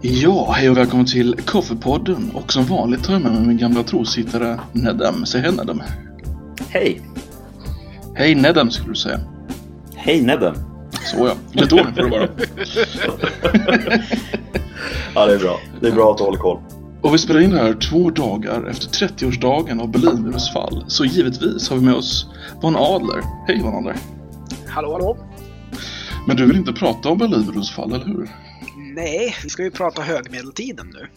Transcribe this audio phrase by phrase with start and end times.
[0.00, 3.82] Ja, hej och välkommen till Koffepodden och som vanligt har jag med mig min gamla
[3.82, 5.26] trosittare Nedem.
[5.26, 5.82] Säg hej Nedem.
[6.68, 7.00] Hej!
[8.14, 9.20] Hej Nedem skulle du säga.
[9.94, 10.54] Hej Nedden!
[11.04, 12.28] Så ja, lite ordning får det vara.
[15.14, 15.60] Ja, det är bra.
[15.80, 16.58] Det är bra att du håller koll.
[17.00, 20.84] Och vi spelar in det här två dagar efter 30-årsdagen av Berlinmurens fall.
[20.88, 22.26] Så givetvis har vi med oss
[22.62, 23.22] Von Adler.
[23.46, 23.96] Hej Von Adler.
[24.68, 25.16] Hallå, hallå?
[26.26, 28.28] Men du vill inte prata om Berlinmurens fall, eller hur?
[28.94, 31.08] Nej, vi ska ju prata högmedeltiden nu.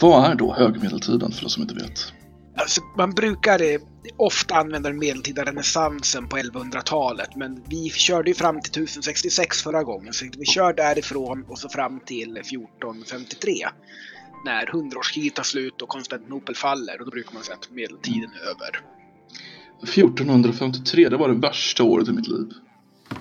[0.00, 2.12] Vad är då högmedeltiden för de som inte vet?
[2.56, 3.80] Alltså, man brukar eh,
[4.16, 9.82] ofta använda den medeltida renässansen på 1100-talet, men vi körde ju fram till 1066 förra
[9.82, 13.54] gången, så vi kör därifrån och så fram till 1453.
[14.44, 18.50] När hundraårskriget tar slut och Konstantinopel faller, och då brukar man säga att medeltiden är
[18.50, 18.80] över.
[19.82, 22.46] 1453, det var det värsta året i mitt liv.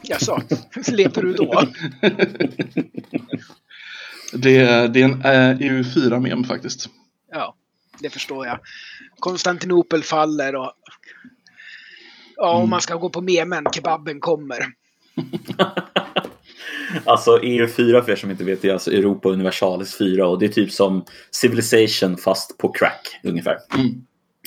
[0.04, 0.42] Jaså,
[0.92, 1.64] levde du då?
[4.36, 6.90] Det är, det är en eh, EU4-mem faktiskt.
[7.32, 7.56] Ja,
[8.00, 8.60] det förstår jag.
[9.20, 10.72] Konstantinopel faller och...
[12.36, 14.66] Ja, om man ska gå på memen, kebaben kommer.
[17.06, 20.46] Alltså EU4 för er som inte vet, det är alltså Europa Universalis 4 och det
[20.46, 23.58] är typ som Civilization fast på crack ungefär.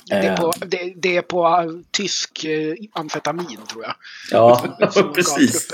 [0.08, 3.94] Det är Eh, på, det, det är på uh, tysk uh, amfetamin tror jag.
[4.30, 5.68] Ja, Som precis.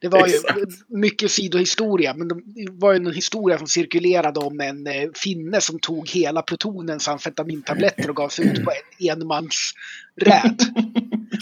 [0.00, 0.58] Det var ju Exakt.
[0.88, 2.34] mycket sidohistoria, men det
[2.70, 8.10] var ju en historia som cirkulerade om en eh, finne som tog hela plutonens amfetamintabletter
[8.10, 10.62] och gav sig ut på en enmansräd.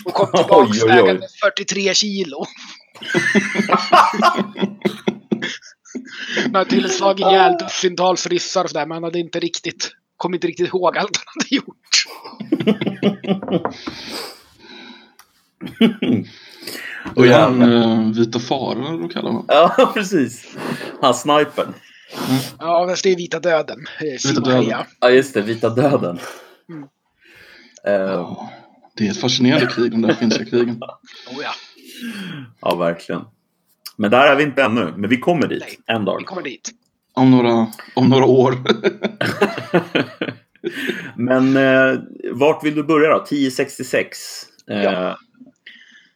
[0.05, 2.45] Och kom tillbaka vägande 43 kilo.
[6.45, 10.34] Han hade till slagit ihjäl dussintals ryssar och sådär, men han hade inte riktigt, kom
[10.34, 11.77] inte riktigt ihåg allt han hade gjort.
[17.17, 17.39] Och Ja.
[17.41, 20.56] han eh, Vita faran, eller vad kallar man Ja, precis.
[21.03, 21.75] Han snipern.
[22.59, 23.78] Ja, fast det är Vita Döden.
[24.00, 24.41] eh, Vita.
[24.41, 24.84] Döden.
[25.00, 25.42] Ja, just det.
[25.42, 26.19] Vita döden.
[26.69, 26.83] Mm.
[27.87, 28.50] Eh, Ja,
[28.97, 30.83] det är ett fascinerande krig, de där finska krigen.
[31.31, 31.50] Oh, ja.
[32.60, 33.22] ja, verkligen.
[33.97, 34.93] Men där är vi inte ännu.
[34.97, 35.60] Men vi kommer dit.
[35.87, 35.97] Nej.
[35.97, 36.19] En dag.
[36.19, 36.71] Vi kommer dit.
[37.16, 38.59] Om några, om några år.
[41.16, 42.00] Men eh,
[42.32, 43.22] vart vill du börja då?
[43.22, 44.19] 1066.
[44.71, 45.19] Eh, Ja.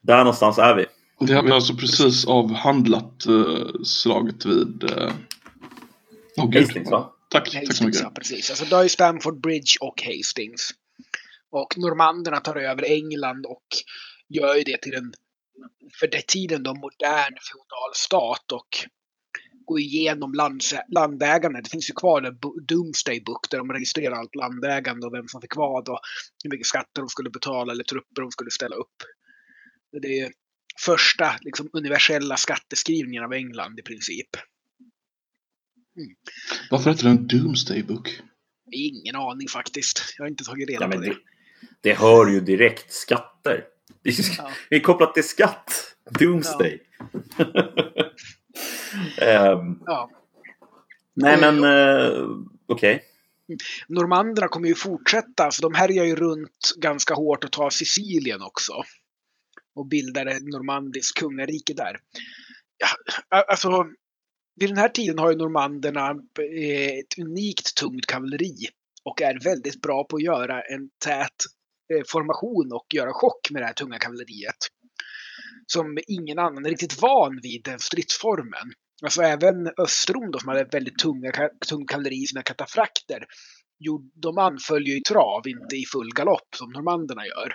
[0.03, 0.87] Där någonstans är vi.
[1.27, 4.85] Det har vi alltså precis avhandlat eh, slaget vid...
[4.91, 5.13] Eh...
[6.37, 6.63] Oh, gud.
[6.63, 7.13] Hastings, va?
[7.31, 8.01] Tack, tack så Hastings, mycket.
[8.01, 8.51] ja precis.
[8.51, 10.71] Alltså, då är Stamford Bridge och Hastings.
[11.51, 13.67] Och normanderna tar över England och
[14.29, 15.13] gör ju det till en,
[16.01, 18.69] för den tiden då, modern feodal stat och
[19.71, 21.61] går igenom lands, landägande.
[21.61, 25.41] Det finns ju kvar en Doomsday Book där de registrerar allt landägande och vem som
[25.41, 26.01] fick vad och
[26.45, 28.97] hur mycket skatter de skulle betala eller trupper de skulle ställa upp.
[30.03, 30.33] Det är
[30.85, 34.29] första liksom, universella skatteskrivningen av England i princip.
[36.71, 38.21] Varför heter den Doomsday Book?
[38.73, 40.15] Ingen aning faktiskt.
[40.17, 41.17] Jag har inte tagit reda Ja, på det, det.
[41.81, 43.65] det hör ju direkt skatter.
[44.03, 44.51] Det är, Ja.
[44.71, 45.97] det är kopplat till skatt.
[46.19, 46.81] Doomsday.
[49.23, 50.11] Ehm, Ja.
[51.15, 52.27] nej men eh,
[52.67, 53.03] okej.
[53.89, 58.73] Normanderna kommer ju fortsätta, så de härjar ju runt ganska hårt och tar Sicilien också.
[59.75, 61.97] Och bildar ett normandiskt kungarike där.
[63.29, 63.87] Ja, alltså,
[64.61, 68.57] vid den här tiden har ju normanderna eh, ett unikt tungt kavalleri
[69.05, 71.37] och är väldigt bra på att göra en tät
[71.95, 74.57] eh, formation och göra chock med det här tunga kavalleriet.
[75.73, 78.73] Som ingen annan är riktigt van vid den stridsformen.
[79.03, 81.33] Alltså även Östrom då, som hade väldigt tunga,
[81.69, 83.27] tung kavalleri i sina katafrakter,
[84.15, 87.55] de anföll ju i trav, inte i full galopp som normanderna gör.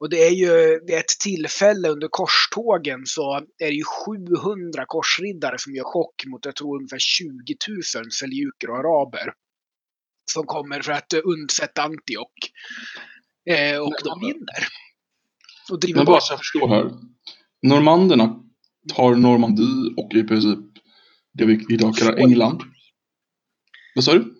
[0.00, 5.58] Och det är ju vid ett tillfälle under korstågen så är det ju 700 korsriddare
[5.58, 7.56] som gör chock mot, jag tror, ungefär 20
[7.96, 9.32] 000 seljuker och araber.
[10.30, 12.50] Som kommer för att undsätta Antiok.
[13.50, 14.68] Eh, och de vinner.
[15.70, 16.90] Och driver Men bara så jag förstår här.
[17.62, 18.36] Normanderna
[18.94, 20.58] tar Normandie och i princip
[21.38, 22.62] det vi idag kallar England.
[23.94, 24.34] Vad sa du?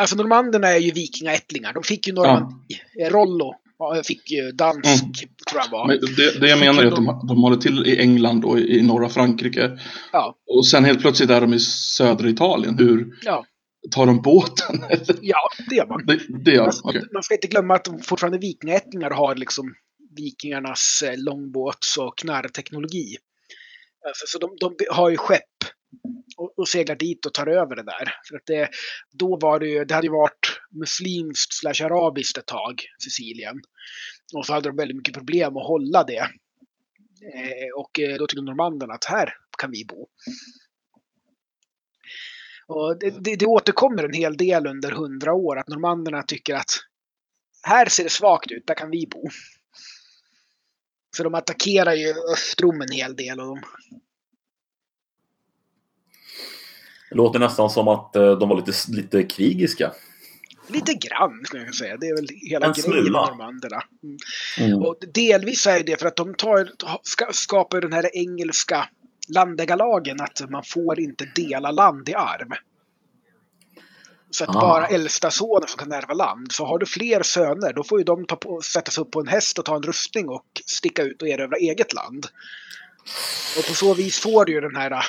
[0.00, 1.72] Alltså normanderna är ju vikingaättlingar.
[1.72, 2.56] De fick ju Normandie.
[3.00, 5.12] Eh, Rollo ja, fick ju dansk, Mm.
[5.50, 5.86] tror jag var.
[5.86, 8.78] Men det, det jag menar är att de, de håller till i England och i,
[8.78, 9.78] i norra Frankrike.
[10.12, 12.78] Ja, Och sen helt plötsligt är de i södra Italien.
[12.78, 13.44] Hur ja,
[13.90, 14.84] tar de båten?
[15.20, 15.38] ja,
[15.70, 16.06] det gör man.
[16.06, 17.02] det, det gör Alltså, okej.
[17.12, 19.74] Man ska inte glömma att de fortfarande vikingaättlingar har liksom
[20.16, 23.16] vikingarnas eh, långbåts och knarrteknologi.
[24.04, 25.44] Eh, alltså, så de, de har ju skepp
[26.36, 28.14] och, och seglar dit och tar över det där.
[28.28, 28.68] För att det,
[29.12, 33.60] då var det ju, det hade ju varit muslimskt slash arabiskt ett tag, Sicilien.
[34.34, 36.28] Och så hade de väldigt mycket problem att hålla det.
[37.34, 40.08] Eh, och eh, då tyckte normanderna att här kan vi bo.
[42.66, 46.70] Och det, det, det återkommer en hel del under hundra år att normanderna tycker att
[47.62, 49.28] här ser det svagt ut, där kan vi bo.
[51.16, 53.40] Så de attackerar ju Östrom en hel del.
[53.40, 53.60] Och de...
[57.10, 59.92] Det låter nästan som att eh, de var lite, lite krigiska.
[60.68, 61.96] Lite grann, skulle jag säga.
[61.96, 63.26] Det är väl hela En grejen med smula.
[63.26, 63.82] normanderna.
[64.02, 64.16] Mm.
[64.58, 64.82] Mm.
[64.82, 66.70] Och delvis är det för att de tar,
[67.02, 68.88] ska, skapar den här engelska
[69.28, 72.48] landägarlagen att man får inte dela land i arv.
[74.30, 74.60] Så att Ah.
[74.60, 76.52] bara äldsta sonen som kan ärva land.
[76.52, 79.20] Så har du fler söner då får ju de ta på, sätta sig upp på
[79.20, 82.26] en häst och ta en rustning och sticka ut och erövra eget land.
[83.58, 85.02] Och på så vis får du ju den här äh,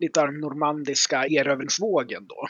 [0.00, 2.48] lite av den normandiska erövringsvågen då.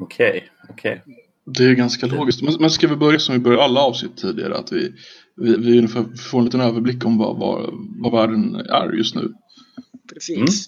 [0.00, 1.02] Okej, okej.
[1.44, 2.42] Det är ganska logiskt.
[2.42, 4.56] Men, men ska vi börja som vi började alla avsnitt tidigare?
[4.56, 4.92] Att vi,
[5.36, 7.70] vi, vi ungefär får en liten överblick om vad, vad,
[8.02, 9.32] vad världen är just nu.
[10.14, 10.66] Precis.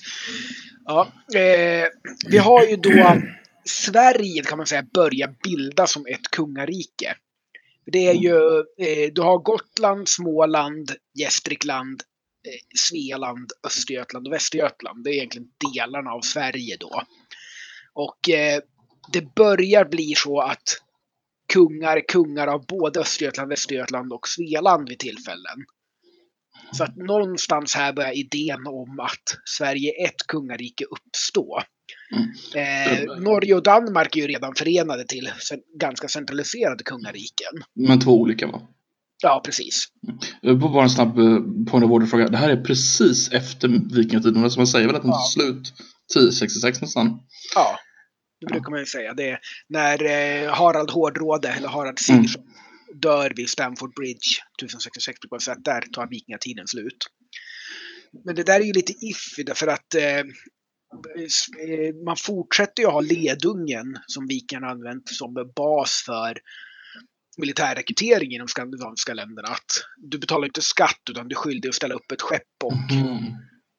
[0.85, 1.89] Ja, eh,
[2.29, 3.23] vi har ju då
[3.65, 7.17] Sverige kan man säga börja bilda som ett kungarike.
[7.87, 12.03] Det är ju, eh, du har Gotland, Småland, Gästrikland,
[12.49, 15.05] eh, Svealand, Östergötland och Västergötland.
[15.05, 17.03] Det är egentligen delarna av Sverige då.
[17.95, 18.61] Och eh,
[19.13, 20.83] det börjar bli så att
[21.53, 25.65] kungar kungar av både Östergötland, Västergötland och Svealand vid tillfällen.
[26.73, 31.63] Så att någonstans här börjar idén om att Sverige är ett kungarike uppstå.
[32.55, 35.31] Eh, Norge och Danmark är ju redan förenade till
[35.81, 37.53] ganska centraliserade kungariken.
[37.75, 38.63] Men två olika va?
[39.23, 39.85] Ja, precis.
[40.43, 41.39] Eh, Bara en snabb eh,
[41.71, 42.29] point of order-fråga.
[42.29, 44.51] Det här är precis efter vikingatiden.
[44.51, 45.31] Som man säger väl att den Ja.
[45.35, 45.73] slut
[46.15, 47.21] 1066 nästan.
[47.55, 47.79] Ja,
[48.41, 49.15] det brukar man ju säga.
[49.15, 52.23] Det är när eh, Harald Hårdråde, eller Harald Mm.
[52.25, 52.43] Sigurdsson,
[52.95, 54.29] dör vid Stamford Bridge
[54.59, 57.07] 1066 brukar man säga att där tar vikingatiden slut.
[58.25, 60.03] Men det där är ju lite iffy därför att eh,
[62.05, 66.39] man fortsätter ju ha ledungen som vikingarna använt som bas för
[67.39, 69.49] militärrekrytering i de skandinaviska länderna.
[69.49, 72.73] Att du betalar inte skatt utan du är skyldig att ställa upp ett skepp och
[72.93, 73.17] Mm.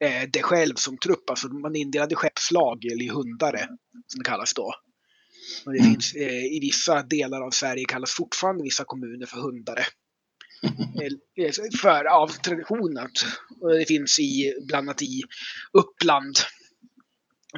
[0.04, 1.30] eh, det själv som trupp.
[1.30, 3.68] Alltså man indelade skeppslag eller hundare
[4.06, 4.74] som det kallas då.
[5.66, 5.92] Och det Mm.
[5.92, 9.84] finns eh, i vissa delar av Sverige kallas fortfarande vissa kommuner för hundare.
[11.38, 11.50] Eh,
[11.82, 13.26] för av tradition att
[13.60, 15.22] och det finns i, bland annat i
[15.72, 16.36] Uppland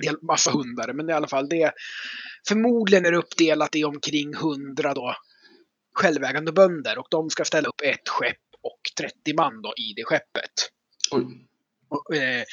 [0.03, 0.93] del massa hundare.
[0.93, 1.73] Men i alla fall det
[2.49, 5.17] förmodligen är det uppdelat i omkring 100 då
[5.95, 10.05] självägande bönder och de ska ställa upp ett skepp och 30 man då i det
[10.05, 10.53] skeppet.
[11.11, 11.25] Oj.
[11.89, 12.45] Och, eh,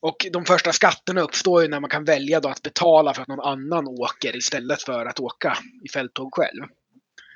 [0.00, 3.28] och de första skatterna uppstår ju när man kan välja då att betala för att
[3.28, 6.64] någon annan åker istället för att åka i fälttåg själv.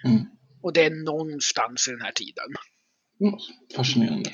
[0.05, 0.27] Mm.
[0.63, 2.49] Och det är någonstans i den här tiden.
[3.21, 3.35] Mm.
[3.77, 4.31] Fascinerande.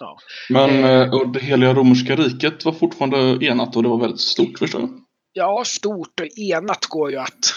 [0.00, 0.18] Ja.
[0.48, 0.90] Men Eh.
[0.90, 4.80] eh, och det heliga romerska riket var fortfarande enat och det var väldigt stort förstår
[4.80, 4.90] jag.
[5.32, 7.54] Ja, stort och enat går ju att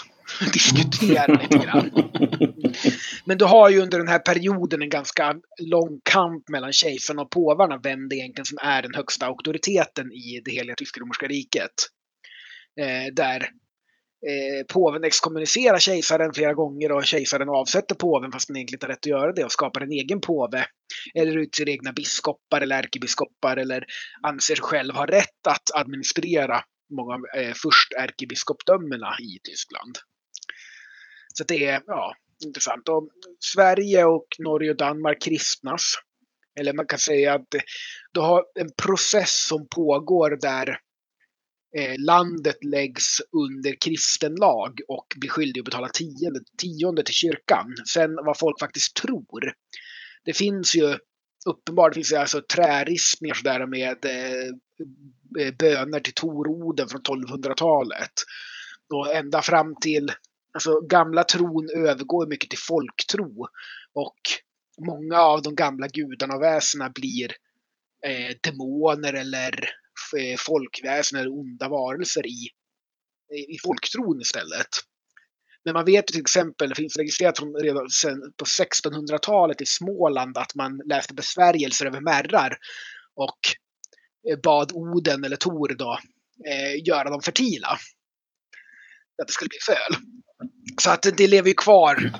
[0.52, 1.90] diskutera lite grann.
[3.24, 7.30] Men du har ju under den här perioden en ganska lång kamp mellan kejsarna och
[7.30, 11.70] påvarna vem det egentligen som är den högsta auktoriteten i det heliga tysk-romerska riket.
[12.80, 13.48] Eh, där
[14.28, 18.92] eh, påven exkommunicerar kejsaren flera gånger och kejsaren avsätter påven fast den egentligen inte har
[18.92, 20.66] rätt att göra det och skapar en egen påve.
[21.14, 23.84] Eller utser egna biskopar eller ärkebiskopar eller
[24.22, 26.64] anser sig själv ha rätt att administrera
[26.96, 29.98] många av eh, först ärkebiskopdömena i Tyskland.
[31.34, 32.14] Så det är ja,
[32.44, 32.88] intressant.
[32.88, 33.08] Och
[33.54, 35.94] Sverige och Norge och Danmark kristnas.
[36.60, 37.54] Eller man kan säga att
[38.12, 40.78] du har en process som pågår där
[41.76, 47.74] Eh, landet läggs under kristen lag och blir skyldig att betala tionde, tionde till kyrkan.
[47.88, 49.52] Sen vad folk faktiskt tror.
[50.24, 50.98] Det finns ju
[51.46, 54.48] uppenbart, det finns ju alltså träristningar sådär med eh,
[55.46, 58.12] eh böner till Toroden från 1200-talet.
[58.94, 60.12] Och ända fram till,
[60.54, 63.46] alltså gamla tron övergår mycket till folktro.
[63.94, 64.20] Och
[64.86, 67.32] många av de gamla gudarna och väsena blir
[68.06, 69.81] eh, demoner eller
[70.16, 72.48] Eh, folkväsen eller onda varelser i,
[73.48, 74.68] i folktron istället.
[75.64, 79.66] Men man vet ju till exempel, det finns registrerat från redan sen på 1600-talet i
[79.66, 82.56] Småland att man läste besvärjelser över märrar
[83.14, 83.38] och
[84.30, 85.98] eh, bad Oden eller Tor då
[86.48, 87.78] eh, göra dem fertila.
[89.22, 89.96] Att det skulle bli föl.
[90.80, 92.12] Så att det lever ju kvar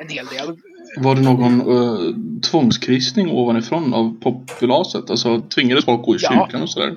[0.00, 0.56] en hel del.
[0.96, 2.14] Var det någon eh,
[2.50, 5.10] tvångskristning ovanifrån av populaset?
[5.10, 6.30] Alltså tvingades folk gå i Ja.
[6.30, 6.94] kyrkan och sådär?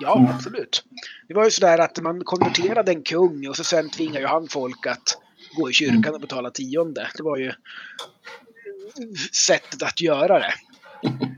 [0.00, 0.84] Ja, absolut.
[1.28, 4.48] Det var ju sådär att man konverterade en kung och så sen tvingade ju han
[4.48, 5.18] folk att
[5.56, 7.08] gå i kyrkan och betala tionde.
[7.16, 7.52] Det var ju
[9.32, 10.52] sättet att göra det.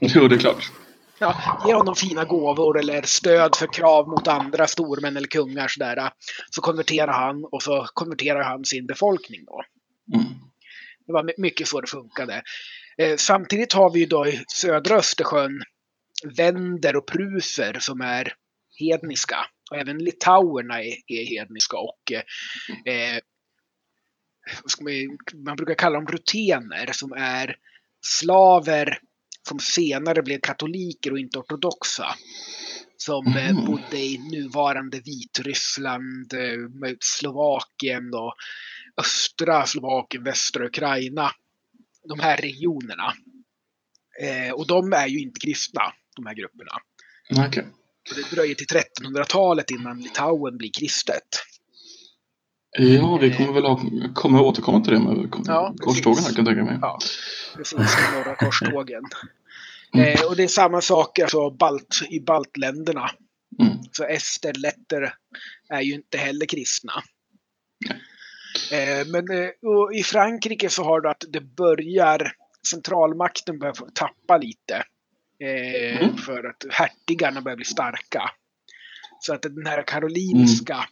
[0.00, 0.70] Jo, det är klart.
[1.18, 1.34] ja,
[1.66, 6.10] ger honom fina gåvor eller stöd för krav mot andra stormän eller kungar sådär,
[6.50, 9.62] så konverterar han och så konverterar han sin befolkning då.
[10.18, 10.26] Mm.
[11.10, 12.42] Det var my- mycket så det funkade.
[12.98, 15.62] Eh, samtidigt har vi ju då i södra Östersjön
[16.36, 18.32] vänder och pruser som är
[18.78, 19.36] hedniska.
[19.70, 23.18] Och även litauerna är, är hedniska och eh,
[25.46, 27.56] man, brukar kalla dem rutener som är
[28.06, 28.98] slaver
[29.48, 32.06] som senare blev katoliker och inte ortodoxa.
[32.96, 33.64] Som Mhm.
[33.64, 38.34] bodde i nuvarande Vitryssland, eh, Slovakien och
[38.96, 41.30] östra Slovakien, västra Ukraina.
[42.08, 43.14] De här regionerna.
[44.22, 45.82] Eh, och de är ju inte kristna,
[46.16, 46.72] de här grupperna.
[47.30, 47.66] Nej, Okej.
[48.10, 51.28] Och det dröjer till 1300-talet innan Litauen blir kristet.
[52.78, 53.80] Ja, vi kommer väl ha,
[54.14, 56.78] kommer återkomma till det med Ja, korstågen här kan jag tänka mig.
[56.82, 56.98] Ja,
[57.56, 57.78] precis.
[57.78, 59.02] De norra korstågen.
[59.94, 60.06] Mm.
[60.06, 63.10] Eh, och det är samma sak alltså, balt, i baltländerna.
[63.60, 63.78] Mm.
[63.92, 65.14] Så ester, letter
[65.68, 66.92] är ju inte heller kristna.
[68.72, 69.50] Eh, men eh,
[70.00, 72.32] i Frankrike så har du att det börjar,
[72.70, 74.74] centralmakten börjar tappa lite.
[74.74, 76.16] Eh, Mm.
[76.16, 78.30] För att hertigarna börjar bli starka.
[79.20, 80.84] Så att den här karolinska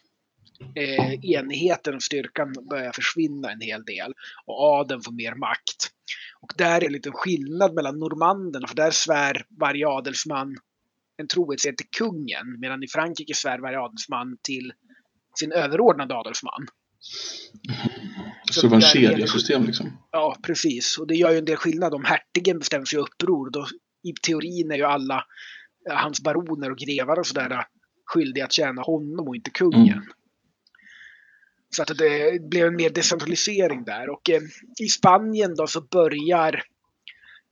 [0.75, 4.13] eh, enheten och styrkan börjar försvinna en hel del.
[4.47, 5.91] Och adeln får mer makt.
[6.41, 10.57] Och där är en liten skillnad mellan normanderna, för där svär varje adelsman
[11.17, 14.73] en trohetlighet till kungen, medan i Frankrike svär varje adelsman till
[15.39, 16.67] sin överordnade adelsman.
[18.51, 19.99] Så det var en kedjesystem liksom.
[20.13, 20.99] Ja, precis.
[20.99, 23.51] Och det gör ju en del skillnad om hertigen bestämmer sig i uppror.
[23.51, 23.67] Då,
[24.03, 25.25] I teorin är ju alla
[25.91, 27.61] eh, hans baroner och grevar och sådär eh,
[28.07, 29.93] skyldiga att tjäna honom och inte kungen.
[29.93, 30.05] Mm.
[31.71, 34.11] Så att det blev en mer decentralisering där.
[34.11, 34.41] Och eh,
[34.81, 36.63] i Spanien då så börjar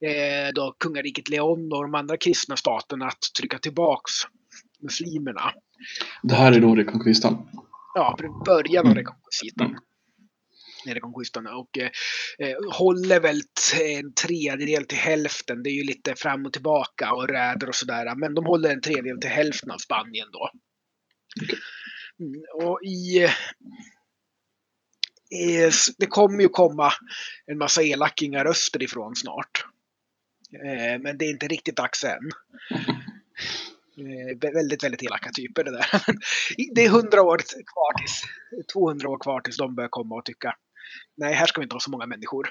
[0.04, 4.12] eh, då kungariket Leon och de andra kristna staterna att trycka tillbaks
[4.80, 5.52] muslimerna.
[6.22, 7.48] Det här är då rekonkvistan.
[7.96, 8.94] Ja, början av Mm.
[8.94, 9.66] rekonkvistan.
[11.46, 11.56] Mm.
[11.58, 11.90] Och eh,
[12.38, 13.40] eh, håller väl
[13.82, 15.62] en tredjedel till hälften.
[15.62, 18.14] Det är ju lite fram och tillbaka och räder och sådär.
[18.16, 20.50] Men de håller en tredjedel till hälften av Spanien då.
[22.20, 23.24] Mm, och i...
[23.24, 23.30] eh,
[25.68, 26.92] s- det kommer ju komma
[27.46, 29.64] en massa elakingar österifrån snart.
[30.64, 32.30] Eh, men det är inte riktigt dags än.
[33.98, 35.86] Eh, vä- väldigt, väldigt elaka typer det där.
[36.74, 38.22] det är 100 år kvar tills,
[38.72, 40.54] 200 år kvar tills de börjar komma och tycka
[41.16, 42.48] nej, här ska vi inte ha så många människor.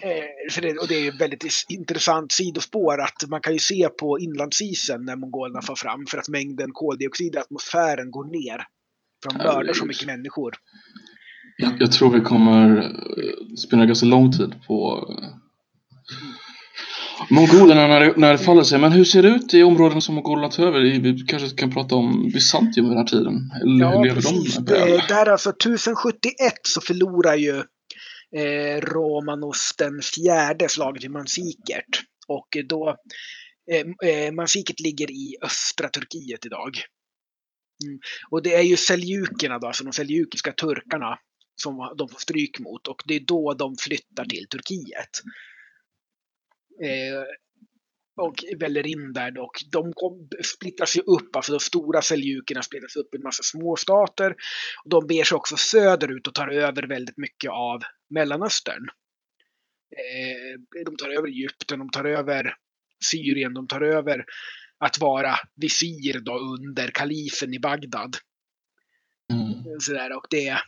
[0.00, 4.18] Eh, det, och det är ett väldigt intressant sidospår att man kan ju se på
[4.18, 8.66] inlandsisen när mongolerna far fram för att mängden koldioxid i atmosfären går ner.
[9.22, 10.54] För de mördar så mycket människor.
[11.56, 15.08] Jag, jag tror vi kommer eh, spendera ganska lång tid på
[17.30, 18.78] mongolerna när när det faller sig.
[18.78, 20.84] Men hur ser det ut i områden som mongolerna tar över?
[20.84, 23.50] I- Vi kanske kan prata om Bysantium vid den här tiden?
[23.62, 24.56] Eller Ja, lever precis.
[24.56, 25.00] de väl?
[25.08, 27.56] där alltså 1071 så förlorar ju
[28.36, 32.00] eh, Romanos den fjärde slaget vid Mansikert.
[32.28, 32.96] Och då,
[33.72, 36.70] eh, eh, Mansikert ligger i östra Turkiet idag.
[37.84, 37.98] Mm.
[38.30, 41.18] Och det är ju seljukerna då, alltså de seljukiska turkarna
[41.62, 45.10] som de får stryk mot och det är då de flyttar till Turkiet.
[46.82, 47.22] Eh,
[48.16, 52.96] och väller in där och de kom, splittras ju upp, alltså de stora seljukerna splittras
[52.96, 54.30] upp i en massa småstater.
[54.84, 58.88] Och de beger sig också söderut och tar över väldigt mycket av Mellanöstern.
[59.96, 62.54] Eh, de tar över Egypten, de tar över
[63.04, 64.24] Syrien, de tar över
[64.78, 68.16] att vara visir då under kalifen i Bagdad.
[69.32, 69.80] Mm.
[69.80, 70.48] Sådär, och det...
[70.48, 70.58] Eh,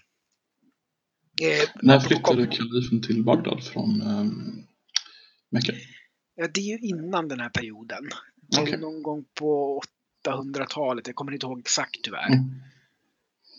[1.83, 4.67] När de flyttade kom- kalifen till Bagdad från um,
[5.51, 5.73] Mecka?
[6.37, 8.09] Ja, det är ju innan den här perioden.
[8.59, 8.79] Okej.
[8.79, 9.83] någon gång på
[10.29, 12.33] 800-talet, jag kommer inte ihåg exakt tyvärr.
[12.33, 12.45] Mm.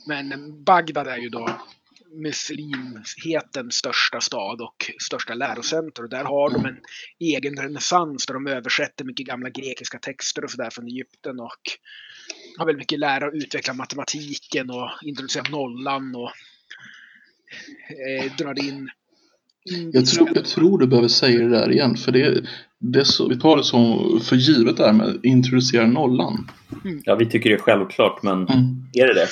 [0.08, 1.60] Men eh, Bagdad är ju då
[2.12, 6.04] muslimhetens största stad och största lärocenter.
[6.04, 6.80] Och där har de en
[7.20, 11.62] egen renässans där de översätter mycket gamla grekiska texter och sådär från Egypten och
[12.58, 16.32] har väldigt mycket lära och utveckla matematiken och introducera nollan och
[18.08, 18.90] eh, drar in
[19.70, 20.26] Jag indiskan.
[20.26, 22.44] tror, jag tror du behöver säga det där igen, för det,
[22.80, 26.50] det är så, vi tar det som för givet där med att introducera nollan.
[27.04, 28.86] Ja, vi tycker det är självklart, men Mm.
[28.94, 29.28] är det det?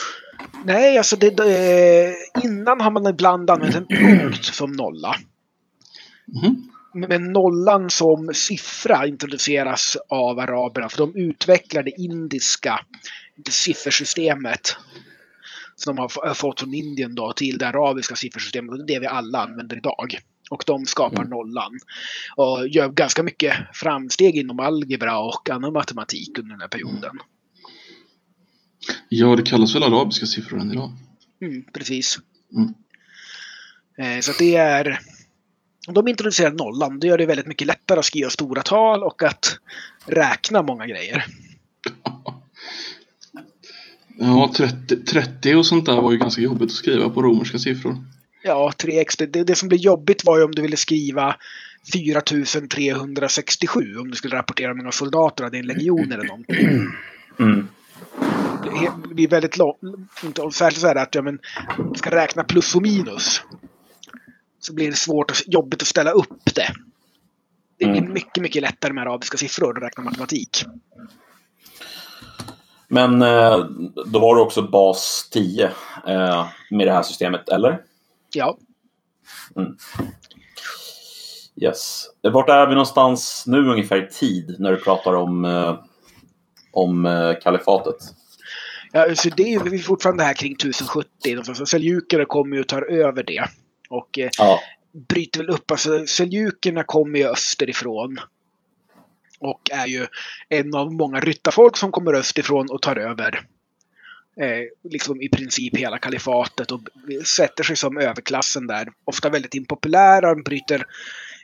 [0.65, 2.13] Nej, alltså det, det,
[2.43, 5.15] innan har man ibland använt en punkt som nolla.
[6.43, 6.69] Mhm.
[7.07, 12.79] Men nollan som siffra introduceras av araberna för de utvecklar det indiska
[13.49, 14.77] siffersystemet
[15.75, 18.71] som de har fått från Indien då till det arabiska siffersystemet.
[18.71, 20.19] Och det är det vi alla använder idag.
[20.49, 21.29] Och de skapar Mm.
[21.29, 21.79] nollan.
[22.35, 27.19] Och gör ganska mycket framsteg inom algebra och annan matematik under den här perioden.
[29.09, 30.91] Ja, det kallas väl arabiska siffror än idag.
[31.41, 32.19] Mm, precis.
[32.55, 32.73] Mm.
[33.97, 34.99] Eh, så det är...
[35.87, 36.99] De introducerar nollan.
[36.99, 39.59] Det gör det väldigt mycket lättare att skriva stora tal och att
[40.05, 41.25] räkna många grejer.
[44.19, 47.97] Ja, 30, 30 och sånt där var ju ganska jobbigt att skriva på romerska siffror.
[48.43, 49.25] Ja, 3x.
[49.27, 51.35] Det, det som blev jobbigt var ju om du ville skriva
[51.93, 56.57] 4367 om du skulle rapportera hur många soldater hade i en legion eller någonting.
[57.39, 57.67] Mm.
[59.03, 59.79] Det blir väldigt långt.
[60.53, 61.39] Särskilt så här att ja, men,
[61.93, 63.41] du ska räkna plus och minus.
[64.59, 66.71] Så blir det svårt och jobbigt att ställa upp det.
[67.79, 68.13] Det blir Mm.
[68.13, 70.65] mycket, mycket lättare med arabiska siffror att räkna matematik.
[72.87, 73.57] Men eh,
[74.05, 75.65] då var det också bas 10
[76.07, 77.81] eh, med det här systemet, eller?
[78.33, 78.57] Ja,
[81.61, 82.05] Yes.
[82.21, 85.79] Vart är vi någonstans nu ungefär i tid när du pratar om, eh,
[86.71, 87.95] om kalifatet?
[88.91, 91.09] ja så det är ju fortfarande här kring 1070.
[91.25, 91.69] någonstans.
[91.69, 93.45] Seljukerna kommer ju och tar över det.
[93.89, 94.59] Och Ja.
[95.09, 95.71] bryter väl upp.
[95.71, 98.19] Alltså seljukerna kommer ju österifrån.
[99.39, 100.07] Och är ju
[100.49, 103.41] en av många ryttarfolk som kommer österifrån och tar över.
[104.41, 106.81] Eh, liksom i princip hela kalifatet och
[107.25, 108.87] sätter sig som överklassen där.
[109.05, 110.83] Ofta väldigt impopulära, bryter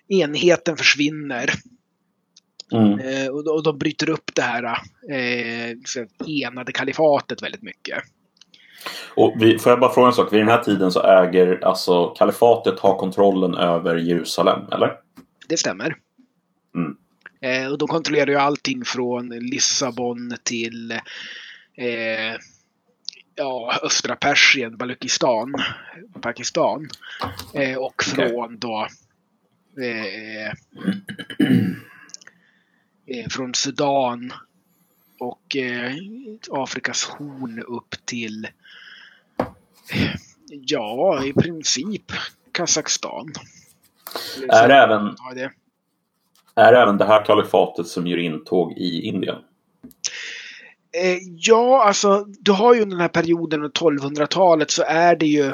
[0.08, 1.50] enheten försvinner.
[2.72, 3.00] Mm.
[3.00, 4.64] Eh, och, och de bryter upp det här
[5.10, 8.04] eh, så enade kalifatet väldigt mycket.
[9.16, 10.34] Och vi, får jag bara fråga en sak?
[10.34, 14.94] Vid den här tiden så äger alltså kalifatet har kontrollen över Jerusalem, eller?
[15.48, 15.96] Det stämmer.
[16.76, 16.96] Mm.
[17.42, 20.92] Eh, och de kontrollerar ju allting från Lissabon till
[21.76, 22.36] eh,
[23.36, 25.56] ja, östra Persien, Balukistan,
[26.22, 26.90] Pakistan.
[27.54, 28.88] Eh, och från då
[29.82, 30.48] eh,
[33.06, 34.34] eh, från Sudan
[35.20, 35.96] och eh,
[36.52, 38.48] Afrikas horn upp till
[40.48, 42.12] ja, i princip
[42.52, 43.34] Kazakstan.
[44.50, 45.52] Är det även, det.
[46.56, 49.36] Är det även det här kalifatet som gör intåg i Indien?
[51.04, 55.52] Eh, ja, alltså du har ju den här perioden, under 1200-talet, så är det ju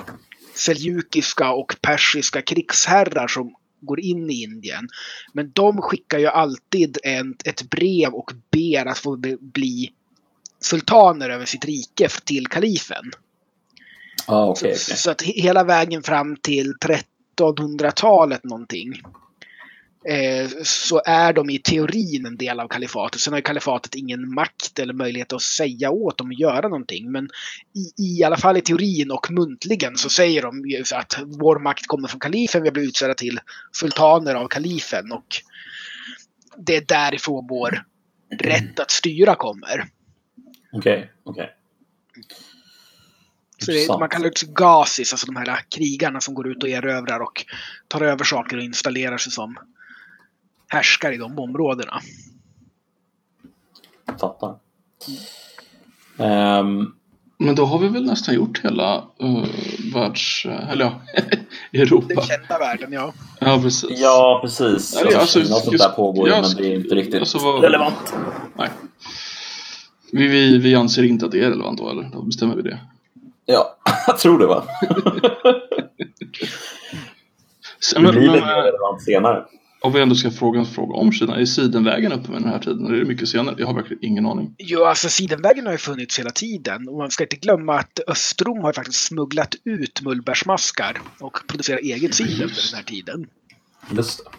[0.56, 4.88] seljukiska och persiska krigsherrar som går in i Indien.
[5.34, 9.92] Men de skickar ju alltid en, ett brev och ber att få bli-
[10.60, 13.12] sultaner över sitt rike till kalifen.
[14.28, 16.74] Ah, Så, så att he- hela vägen fram till
[17.40, 18.94] 1300-talet någonting.
[20.10, 23.22] Eh, så är de i teorin en del av kalifatet.
[23.22, 27.12] Sen har kalifatet ingen makt eller möjlighet att säga åt dem att göra någonting.
[27.12, 27.30] Men
[27.76, 32.08] i, i alla fall i teorin och muntligen så säger de att vår makt kommer
[32.08, 32.64] från kalifen.
[32.64, 33.40] Vi blivit utsedda till
[33.72, 35.12] sultaner av kalifen.
[35.12, 35.28] Och
[36.58, 37.84] det är därifrån vår
[38.40, 39.86] rätt att styra kommer.
[40.72, 41.54] Okej, okej.
[43.58, 47.20] Så det, man kallar det gazis, alltså de här krigarna som går ut och erövrar
[47.20, 47.46] och
[47.88, 49.58] tar över saker och installerar sig som
[50.68, 52.00] härskare i de områdena.
[54.20, 54.56] Fattar.
[56.20, 56.94] Ehm,
[57.40, 59.46] Men då har vi väl nästan gjort hela uh,
[59.94, 60.46] världs...
[60.46, 61.02] Eller ja,
[61.80, 62.08] Europa.
[62.08, 63.14] Den kända världen, ja.
[63.40, 64.00] Ja, precis.
[64.00, 64.94] ja, precis.
[64.96, 67.38] Ja, Alltså, alltså, och sånt där pågår ju, ja, men det är inte riktigt alltså,
[67.38, 68.14] vad- relevant.
[68.58, 68.70] Nej.
[70.12, 72.04] Vi, vi, vi anser inte att det är relevant då, eller?
[72.04, 72.80] Då bestämmer vi det.
[73.46, 73.78] Ja,
[74.08, 74.64] jag tror det va?
[77.80, 79.46] Sen, Det men, blir men, väl mer relevant senare.
[79.80, 81.36] Om vi ändå ska fråga en fråga om Kina.
[81.36, 82.86] Är Sidenvägen uppe med den här tiden?
[82.86, 83.56] Eller är det mycket senare?
[83.58, 84.56] Jag har verkligen ingen aning.
[84.58, 86.90] Jo, alltså Sidenvägen har ju funnits hela tiden.
[86.90, 92.14] Och man ska inte glömma att Östrom har faktiskt smugglat ut mullbärsmaskar och producerat egen
[92.14, 93.28] cider under den här tiden.
[93.92, 94.32] Just det.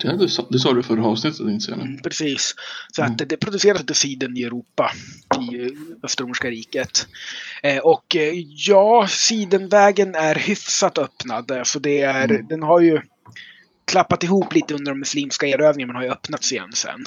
[0.00, 1.82] Det, hade, det sa du förra avsnittet, inte senare.
[1.82, 2.54] Mm, precis.
[2.92, 4.90] Så att det, det produceras inte siden i Europa,
[5.50, 7.06] i Östromerska riket.
[7.62, 8.32] Eh, och eh,
[8.68, 11.50] ja, sidenvägen är hyfsat öppnad.
[11.50, 12.46] Alltså det är, Mm.
[12.48, 13.00] Den har ju
[13.84, 17.04] klappat ihop lite under de muslimska erövringarna men har ju öppnats igen sen.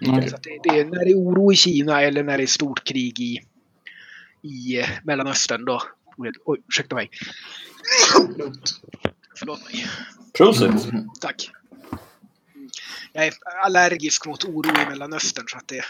[0.00, 0.28] Nej.
[0.28, 2.46] Så att det, det är, när det är oro i Kina eller när det är
[2.46, 3.40] stort krig i,
[4.42, 5.82] i eh, Mellanöstern då...
[6.44, 7.10] Oj, ursäkta mig.
[9.38, 9.86] Förlåt mig.
[10.36, 10.92] Prosit!
[10.92, 11.08] Mm.
[11.20, 11.50] Tack.
[13.12, 13.32] Jag är
[13.64, 15.84] allergisk mot oro i Mellanöstern så att det...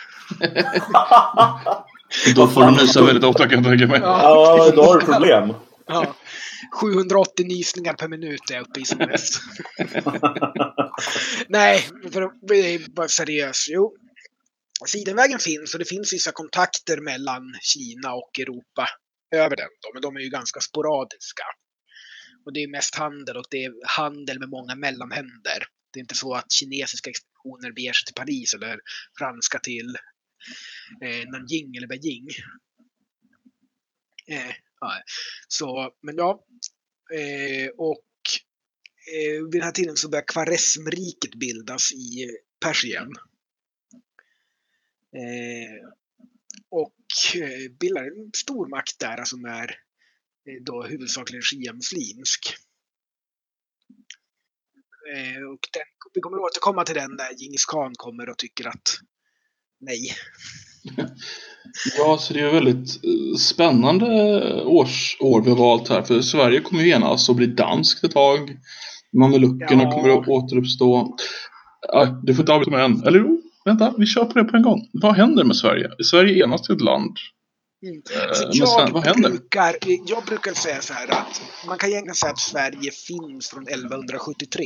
[2.34, 4.00] Då får du nysa väldigt ofta kan jag tänka mig.
[4.02, 4.20] Ja.
[4.58, 5.54] Ja, då har du problem.
[5.86, 6.14] Ja.
[6.80, 9.40] 780 nysningar per minut är jag uppe i som mest.
[11.48, 12.32] Nej, för att
[12.94, 13.66] vara seriös.
[13.68, 13.96] Jo,
[14.86, 18.88] Sidenvägen finns och det finns vissa kontakter mellan Kina och Europa
[19.34, 19.68] över den.
[19.82, 21.44] Då, men de är ju ganska sporadiska.
[22.44, 25.66] Och det är mest handel och det är handel med många mellanhänder.
[25.92, 28.80] Det är inte så att kinesiska expeditioner beger sig till Paris eller
[29.18, 29.96] franska till
[31.02, 32.28] eh, Nanjing eller Beijing.
[34.28, 35.02] Eh, Nej.
[35.48, 36.44] Så, men ja.
[37.14, 38.04] Eh, och
[39.14, 42.26] eh, vid den här tiden så börjar Kvaresmriket bildas i
[42.64, 43.12] Persien.
[45.16, 45.88] Eh,
[46.70, 46.96] och
[47.34, 49.68] eh, bildar en stormakt där som är
[50.48, 52.54] eh, då huvudsakligen shia-muslimsk.
[55.14, 55.82] Eh, och den,
[56.14, 58.98] vi kommer återkomma till den när Djingis khan kommer och tycker att
[59.80, 60.16] nej.
[61.98, 64.06] Ja, så det är väldigt eh, spännande
[64.64, 66.02] årsår vi har valt här.
[66.02, 68.56] För Sverige kommer ju enas och bli danskt ett tag.
[69.18, 69.90] Mameluckerna Ja.
[69.90, 71.16] kommer att återuppstå.
[71.92, 73.02] Aj, du får inte avbryta mig än.
[73.06, 74.88] Eller jo, vänta, vi kör på det på en gång.
[74.92, 75.84] Vad händer med Sverige?
[75.98, 77.16] Är Sverige enas till ett land?
[77.86, 78.02] Mm.
[78.14, 79.30] Eh, Alltså, sen, jag, vad händer?
[79.30, 83.62] brukar, jag brukar säga så här att man kan egentligen säga att Sverige finns från
[83.68, 84.64] 1173.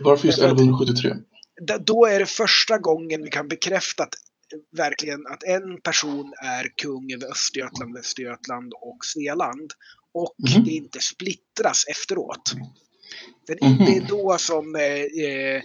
[0.00, 1.14] Varför just Därför att- 1173?
[1.66, 4.14] Da- Då är det första gången vi kan bekräfta att
[4.76, 9.72] verkligen att en person är kung över Östergötland, Västergötland och Svealand.
[10.12, 10.64] Och Mhm.
[10.64, 12.52] det inte splittras efteråt.
[13.60, 13.78] Mhm.
[13.86, 15.62] Det är då som eh, eh,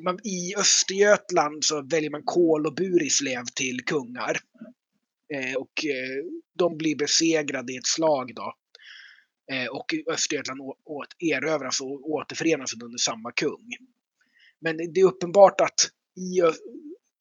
[0.00, 4.38] man, i Östergötland så väljer man Kol och Burislev till kungar.
[5.34, 6.24] Eh, och eh,
[6.58, 8.54] de blir besegrade i ett slag då.
[9.52, 13.68] Eh, och Östergötland åt, erövras och återförenas under samma kung.
[14.60, 16.40] Men det är uppenbart att i,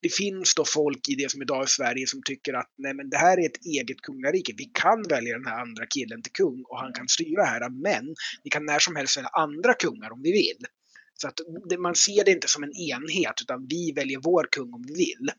[0.01, 3.09] det finns då folk i det som idag är Sverige som tycker att nej men
[3.09, 4.53] det här är ett eget kungarike.
[4.57, 7.69] Vi kan välja den här andra killen till kung och han kan styra här.
[7.69, 10.65] Men vi kan när som helst välja andra kungar om vi vill.
[11.13, 11.39] Så att
[11.79, 15.29] man ser det inte som en enhet utan vi väljer vår kung om vi vill.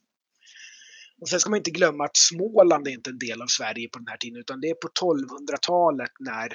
[1.21, 3.99] Och sen ska man inte glömma att Småland är inte en del av Sverige på
[3.99, 6.49] den här tiden utan det är på 1200-talet när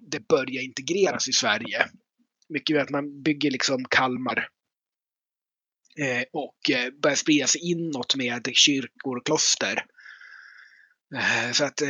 [0.00, 1.86] det börjar integreras i Sverige.
[2.48, 4.48] Mycket med att man bygger liksom Kalmar
[5.98, 9.84] Eh, och eh, börjar sprida sig inåt med kyrkor och kloster.
[11.14, 11.82] Eh, så att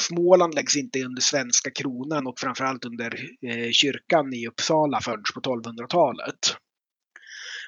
[0.00, 3.28] Småland läggs inte under svenska kronan och framförallt under
[3.72, 6.56] kyrkan i Uppsala förrän på 1200-talet.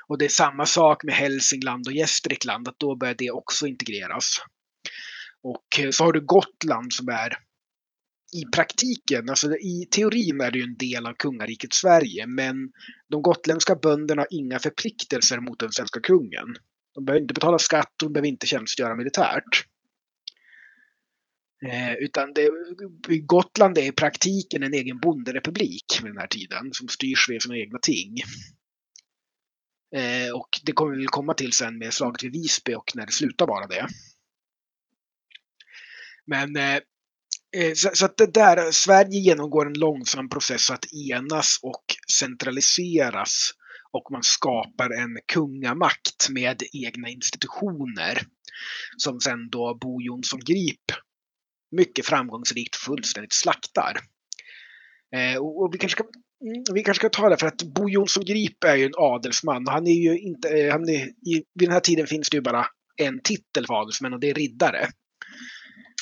[0.09, 4.39] Och det är samma sak med Hälsingland och Gästrikland, att då börjar det också integreras.
[5.43, 7.39] Och så har du Gotland som är
[8.33, 12.73] i praktiken, alltså i teorin är det ju en del av kungariket Sverige, men
[13.09, 16.57] de gotländska bönderna har inga förpliktelser mot den svenska kungen.
[16.95, 19.65] De behöver inte betala skatt och de behöver inte tjänstgöra militärt.
[21.67, 22.51] Eh, utan det,
[23.27, 27.57] Gotland är i praktiken en egen bonderepublik vid den här tiden som styrs via sina
[27.57, 28.17] egna ting.
[29.97, 33.13] Eh, och det kommer vi komma till sen med slaget vid Visby och när det
[33.13, 33.87] slutar vara det.
[36.27, 36.83] Men eh, Eh,
[37.57, 43.51] Eh, så, så att det där, Sverige genomgår en långsam process att enas och centraliseras.
[43.93, 48.23] Och man skapar en kungamakt med egna institutioner.
[48.97, 50.93] Som sen då Bo Jonsson Grip
[51.71, 53.99] mycket framgångsrikt fullständigt slaktar.
[55.17, 56.05] Eh, och, och vi kanske ska
[56.45, 59.67] mm, vi kanske ska ta det för att Bo Jonsson Grip är ju en adelsman
[59.67, 62.37] och han är ju inte, eh, han är, i, vid den här tiden finns det
[62.37, 64.89] ju bara en titel för adelsmän och det är riddare.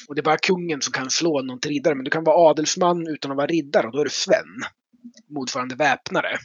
[0.08, 1.94] Och det är bara kungen som kan slå någon till riddare.
[1.94, 4.46] Men du kan vara adelsman utan att vara riddare och då är du Sven.
[5.28, 6.38] Motsvarande väpnare.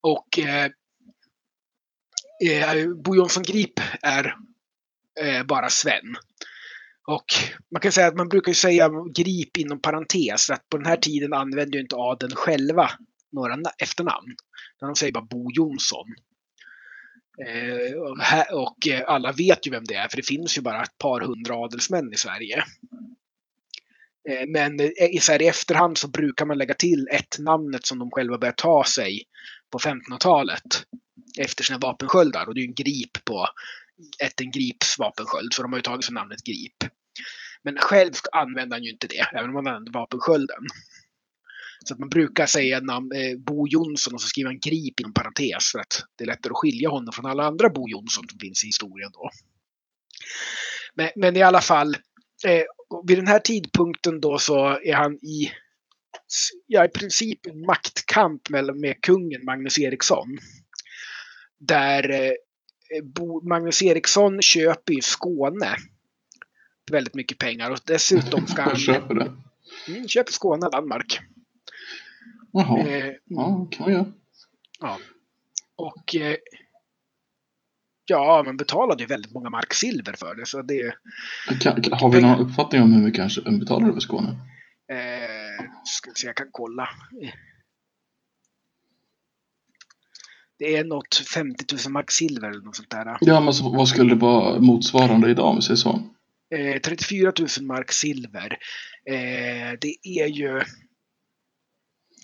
[0.00, 0.70] Och eh,
[2.44, 4.34] eh, Bo Jonsson Grip är
[5.20, 6.16] eh, bara Sven.
[7.06, 7.24] Och
[7.72, 10.46] man kan säga att man brukar säga grip inom parentes.
[10.46, 12.90] För att på den här tiden använde ju inte adeln själva
[13.32, 14.36] några efternamn.
[14.80, 16.06] De säger bara Bo Jonsson.
[17.46, 17.92] Eh,
[18.52, 21.20] och, eh, alla vet ju vem det är, för det finns ju bara ett par
[21.20, 22.64] hundra adelsmän i Sverige.
[24.28, 27.98] Eh, men i, så här, i efterhand så brukar man lägga till ett namnet som
[27.98, 29.22] de själva börjar ta sig
[29.70, 30.84] på 1500-talet
[31.38, 32.46] efter sina vapensköldar.
[32.46, 33.48] Och det är ju en grip på
[34.24, 36.92] ett en grips vapensköld, så de har ju tagit sig namnet grip.
[37.62, 40.66] Men själv använder han ju inte det, även om han använder vapenskölden.
[41.84, 45.12] Så att man brukar säga namn, eh, Bo Jonsson och så skriver han grip inom
[45.12, 48.38] parentes för att det är lättare att skilja honom från alla andra Bo Jonsson som
[48.38, 49.30] finns i historien då.
[50.94, 51.94] Men, men i alla fall,
[52.46, 52.62] eh,
[53.06, 55.52] vid den här tidpunkten då så är han i,
[56.66, 60.38] ja, i princip en maktkamp med, med kungen Magnus Eriksson.
[61.58, 62.32] Där eh,
[63.04, 65.76] Bo, Magnus Eriksson köper ju Skåne
[66.90, 69.32] väldigt mycket pengar och dessutom ska han köper det.
[69.88, 71.20] mm, köper Skåne, Danmark.
[72.58, 74.06] Jaha, Eh, ja, kan man göra.
[74.80, 74.98] Ja.
[75.76, 76.36] Och eh,
[78.06, 80.46] ja, man betalade ju väldigt många mark silver för det.
[80.46, 80.94] Så det
[81.60, 84.28] Kan, kan, har vi någon uppfattning om hur mycket han betalar för Skåne?
[84.92, 86.88] Eh, ska se, jag kan kolla.
[90.58, 93.18] Det är något 50 000 mark silver eller något sånt där.
[93.20, 96.02] Ja, men så, vad skulle det vara motsvarande idag om vi säger så?
[96.54, 98.58] Eh, 34 000 mark silver.
[99.04, 100.60] Eh, det är ju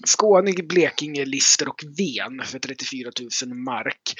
[0.04, 3.10] Skåne, Blekinge, Lister och Ven för 34
[3.44, 4.14] 000 mark.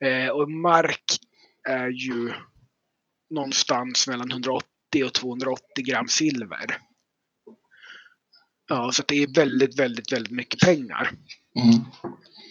[0.00, 1.04] Eh, och mark
[1.68, 2.32] är ju
[3.30, 4.64] någonstans mellan 180
[5.04, 6.78] och 280 gram silver.
[8.68, 11.10] Ja, så det är väldigt, väldigt, väldigt mycket pengar.
[11.56, 11.74] Mm.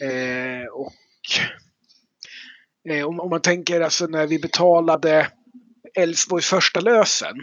[0.02, 0.94] Eh, och
[2.90, 5.32] eh, om, om, man tänker alltså när vi betalade
[5.94, 7.36] Älvsborgs första lösen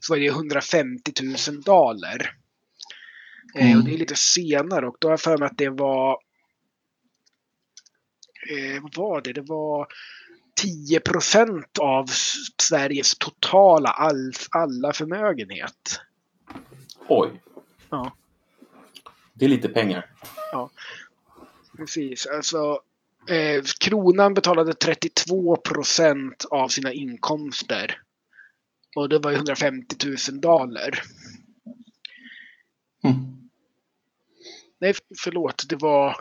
[0.00, 1.12] så var det 150
[1.48, 2.39] 000 daler.
[3.54, 3.78] Mm.
[3.78, 6.18] och det är lite senare och då har jag för mig att det var
[8.50, 9.32] eh, vad var det?
[9.32, 9.86] Det var
[10.54, 12.06] 10 procent av
[12.62, 16.00] Sveriges totala all, alla förmögenhet.
[17.08, 17.42] Oj.
[17.90, 18.12] Ja.
[19.32, 20.06] Det är lite pengar.
[20.52, 20.70] Ja.
[21.76, 22.26] Precis.
[22.26, 22.80] Alltså,
[23.28, 28.00] eh, kronan betalade 32 procent av sina inkomster.
[28.96, 29.96] Och det var ju 150
[30.30, 31.02] 000 dollar.
[33.04, 33.39] Mm.
[34.80, 35.64] Nej, förlåt.
[35.68, 36.16] Det var...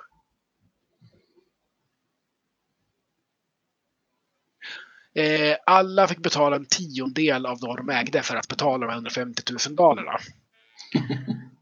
[5.15, 9.43] Eh, alla fick betala en tiondel av vad de ägde för att betala de 150
[9.67, 10.19] 000 dollarna.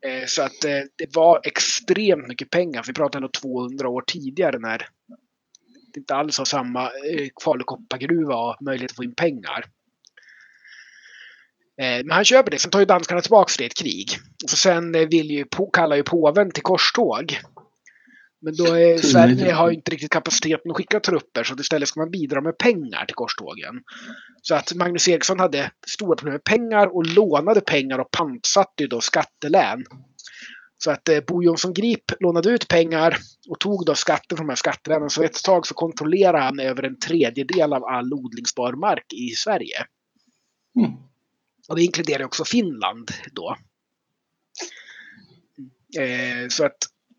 [0.06, 2.84] Eh, så att eh, det var extremt mycket pengar.
[2.88, 4.78] Vi pratar ändå 200 år tidigare när
[5.94, 9.66] det inte alls har samma eh, Falukoppargruva och möjlighet att få in pengar.
[11.78, 12.60] Men han köper det.
[12.60, 14.08] Sen tar ju danskarna tillbaka det i ett krig.
[14.44, 17.40] Och sen vill ju, kallar ju påven till korståg.
[18.42, 22.12] Men då är Sverige har inte riktigt kapaciteten att skicka trupper så istället ska man
[22.12, 23.76] bidra med pengar till korstågen.
[24.42, 29.02] Så att Magnus Eriksson hade stora problem med pengar och lånade pengar och pantsatte då
[29.02, 29.84] skattelän.
[30.78, 33.18] Så att eh, Bo Jonsson Grip lånade ut pengar
[33.50, 35.10] och tog då skatter från de här skattelänen.
[35.10, 39.86] Så ett tag så kontrollerade han över en tredjedel av all odlingsbar mark i Sverige.
[40.80, 40.92] Mm.
[41.70, 43.58] Och det inkluderar också Finland då.
[46.00, 46.78] Eh, så att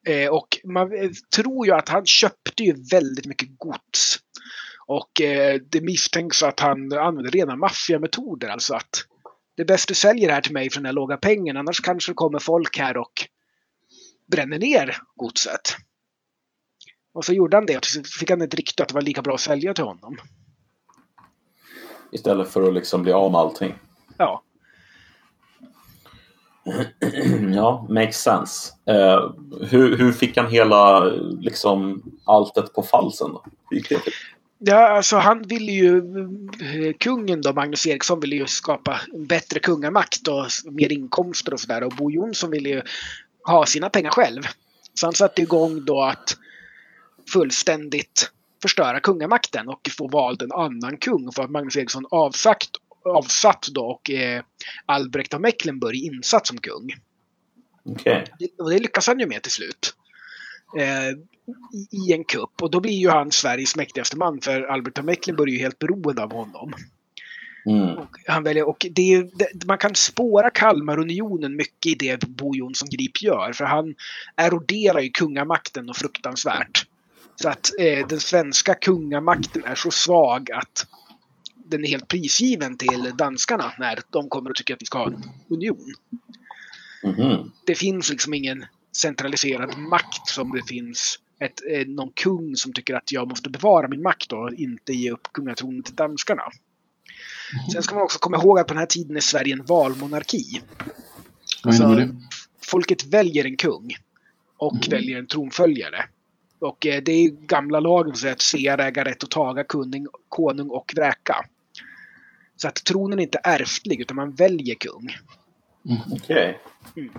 [0.09, 4.19] Eh, och man eh, tror ju att han köpte ju väldigt mycket gods.
[4.87, 8.49] Och eh, det misstänks att han använde rena maffiametoder.
[8.49, 9.05] Alltså att
[9.57, 11.57] det är bäst du säljer det här till mig för den här låga pengen.
[11.57, 13.13] Annars kanske det kommer folk här och
[14.31, 15.77] bränner ner godset.
[17.15, 17.77] Och så gjorde han det.
[17.77, 20.17] Och så fick han ett rykte att det var lika bra att sälja till honom.
[22.13, 23.75] Istället för att liksom bli av med allting.
[24.19, 24.43] Ja.
[27.55, 28.73] Ja, makes sense.
[28.91, 29.33] Uh,
[29.71, 31.05] hur, hur fick han hela
[31.41, 33.33] liksom, alltet på falsen?
[33.33, 33.45] Då?
[34.59, 35.97] Ja, alltså han ville ju,
[36.61, 41.83] eh, kungen då, Magnus Eriksson, ville ju skapa bättre kungamakt och mer inkomster och sådär.
[41.83, 42.83] Och Bo Jonsson ville ju
[43.45, 44.43] ha sina pengar själv.
[44.95, 46.37] Så han satte igång då att
[47.33, 48.31] fullständigt
[48.63, 52.71] förstöra kungamakten och få vald en annan kung för att Magnus Eriksson avsagt
[53.09, 54.43] avsatt då och eh,
[54.87, 56.95] Albrecht av Mecklenburg insatt som kung.
[57.85, 58.25] Okay.
[58.59, 59.95] Och det lyckas han ju med till slut.
[60.79, 61.09] Eh,
[61.73, 62.63] i, I en kupp.
[62.63, 65.79] Och då blir ju han Sveriges mäktigaste man för Albrecht av Mecklenburg är ju helt
[65.79, 66.75] beroende av honom.
[67.67, 67.99] Mm.
[67.99, 72.89] Och han väljer, och det det, man kan spåra Kalmarunionen mycket i det Bo Jonsson
[72.91, 73.53] Grip gör.
[73.53, 73.95] För han
[74.37, 76.87] eroderar ju kungamakten och fruktansvärt.
[77.43, 80.87] Så att eh, den svenska kungamakten är så svag att
[81.69, 85.07] den är helt prisgiven till danskarna när de kommer att tycka att vi ska ha
[85.07, 85.95] en union.
[87.03, 87.51] Mm.
[87.67, 88.65] Det finns liksom ingen
[88.97, 93.89] centraliserad makt som det finns ett, eh, någon kung som tycker att jag måste bevara
[93.89, 96.43] min makt och inte ge upp kungatronen till danskarna.
[96.43, 97.71] Mm.
[97.71, 100.63] Sen ska man också komma ihåg att på den här tiden är Sverige en valmonarki.
[101.63, 102.09] Alltså,
[102.61, 103.97] folket väljer en kung
[104.57, 104.91] och mm.
[104.91, 106.05] väljer en tronföljare.
[106.59, 110.07] Och eh, det är gamla lagen som säger att seare äger rätt att taga kunning,
[110.29, 111.45] konung och vräka.
[112.59, 115.17] Så att tronen är inte ärftlig utan man väljer kung.
[115.89, 116.13] Mm.
[116.13, 116.55] Okay.
[116.97, 117.13] Mm.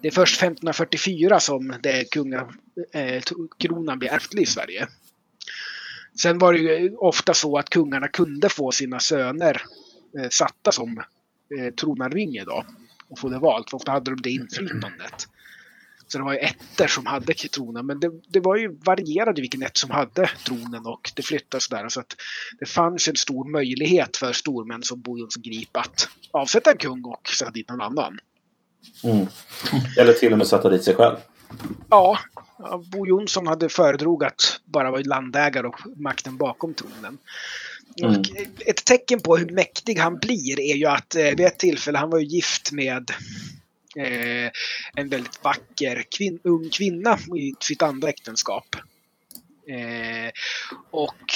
[0.00, 2.48] Det är först 1544 som det kunga,
[2.92, 3.22] eh,
[3.58, 4.88] kronan blir ärftlig i Sverige.
[6.20, 9.62] Sen var det ju ofta så att kungarna kunde få sina söner
[10.18, 10.98] eh, satta som
[11.58, 12.64] eh, tronarvinge då
[13.08, 13.70] och få det valt.
[13.70, 15.28] För ofta hade de det inflytandet.
[16.08, 19.62] Så det var ju ettor som hade tronen, men det, det var ju varierade vilken
[19.62, 21.88] ett som hade tronen och det flyttades där.
[21.88, 22.16] Så att
[22.60, 27.04] det fanns en stor möjlighet för stormän som Bo Jonsson Grip att avsätta en kung
[27.04, 28.18] och sätta dit någon annan.
[29.04, 29.26] Mm.
[29.98, 31.16] Eller till och med sätta dit sig själv.
[31.90, 32.18] Ja,
[32.92, 37.18] Bo Jonsson hade föredrog att bara vara landägare och makten bakom tronen.
[38.02, 38.22] Mm.
[38.66, 42.10] ett tecken på hur mäktig han blir är ju att eh, vid ett tillfälle, han
[42.10, 43.10] var ju gift med
[43.98, 44.50] eh,
[44.94, 48.76] en väldigt vacker kvin ung kvinna i sitt andra äktenskap.
[49.68, 50.30] Eh,
[50.90, 51.32] och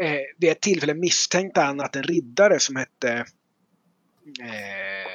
[0.00, 3.12] eh, vid ett tillfälle misstänkte han att en riddare som hette
[4.40, 5.10] eh,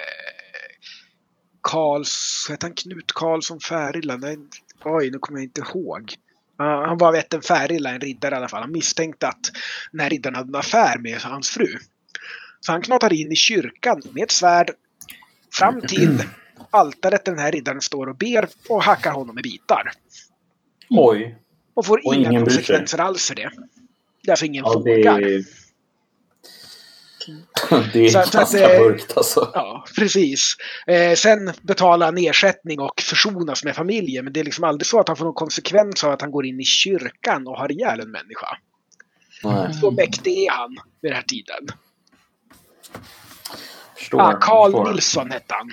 [1.64, 4.18] Karls, hette han Knut Karlsson Färila?
[4.18, 4.38] Nej,
[4.84, 6.16] oj, nu kommer jag inte ihåg.
[6.62, 8.62] Uh, han var vet en Färila, en riddare i alla fall.
[8.62, 9.52] Han misstänkte att
[9.92, 11.78] den här riddaren hade en affär med hans fru.
[12.60, 14.72] Så han knatade in i kyrkan med ett svärd
[15.54, 16.24] fram till
[16.70, 19.92] altaret där den här riddaren står och ber och hackar honom i bitar.
[20.90, 21.38] Oj.
[21.74, 23.52] Och får Och inga konsekvenser alls för det.
[24.24, 25.20] Därför ingen Ja, frågar.
[25.22, 25.44] är...
[27.94, 29.52] Det är Så att, ganska eh, mörkt alltså.
[29.54, 30.56] Ja, precis.
[30.88, 34.24] Eh, sen betala en ersättning och försonas med familjen.
[34.24, 36.46] Men det är liksom aldrig så att han får någon konsekvens av att han går
[36.46, 38.58] in i kyrkan och har ihjäl en människa.
[39.44, 40.70] Nej, Så mäktig är han
[41.02, 41.68] vid den här tiden.
[43.98, 44.22] förstår.
[44.22, 44.92] Ah, Carl.
[44.92, 45.72] Nilsson hette han.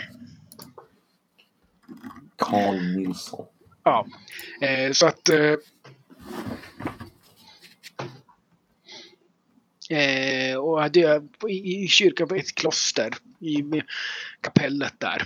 [2.37, 3.47] Carl Nilsson.
[3.85, 4.07] Ja.
[4.61, 5.29] Eh, så att...
[5.29, 5.55] Eh,
[9.99, 13.15] eh, och hade i, i kyrkan på ett kloster.
[13.41, 13.83] I
[14.41, 15.23] kapellet där.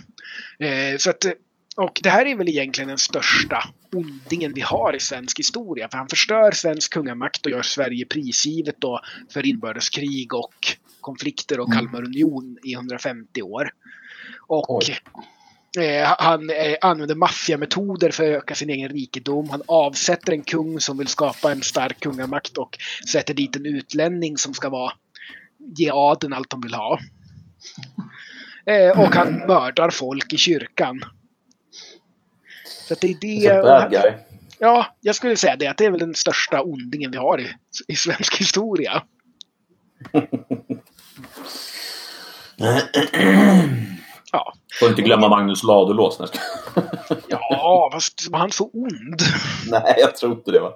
[0.58, 1.32] Eh, så att, eh,
[1.76, 5.88] och det här är väl egentligen den största ondingen vi har i svensk historia.
[5.88, 9.00] För han förstör svensk kungamakt och gör Sverige prisgivet då
[9.32, 10.54] för inbördeskrig och
[11.00, 13.70] konflikter och Kalmar union i 150 år.
[14.46, 14.98] Och Oj.
[15.78, 19.50] Eh, han eh, använder maffiametoder för att öka sin egen rikedom.
[19.50, 22.78] Han avsätter en kung som vill skapa en stark kungamakt och
[23.10, 24.92] sätter dit en utlänning som ska vara
[25.76, 26.98] ge adeln allt de vill ha.
[28.66, 31.04] Eh, och han mördar folk i kyrkan.
[32.88, 33.62] Så det är det.
[33.62, 34.12] bad guy.
[34.58, 35.66] Ja, jag skulle säga det.
[35.66, 37.46] Att det är väl den största ondingen vi har i,
[37.88, 39.02] i svensk historia.
[44.78, 46.18] Får inte glömma Magnus Ladulås.
[46.18, 46.28] Nej,
[47.28, 49.22] ja fast var han så ond?
[49.70, 50.72] Nej, jag tror inte det va.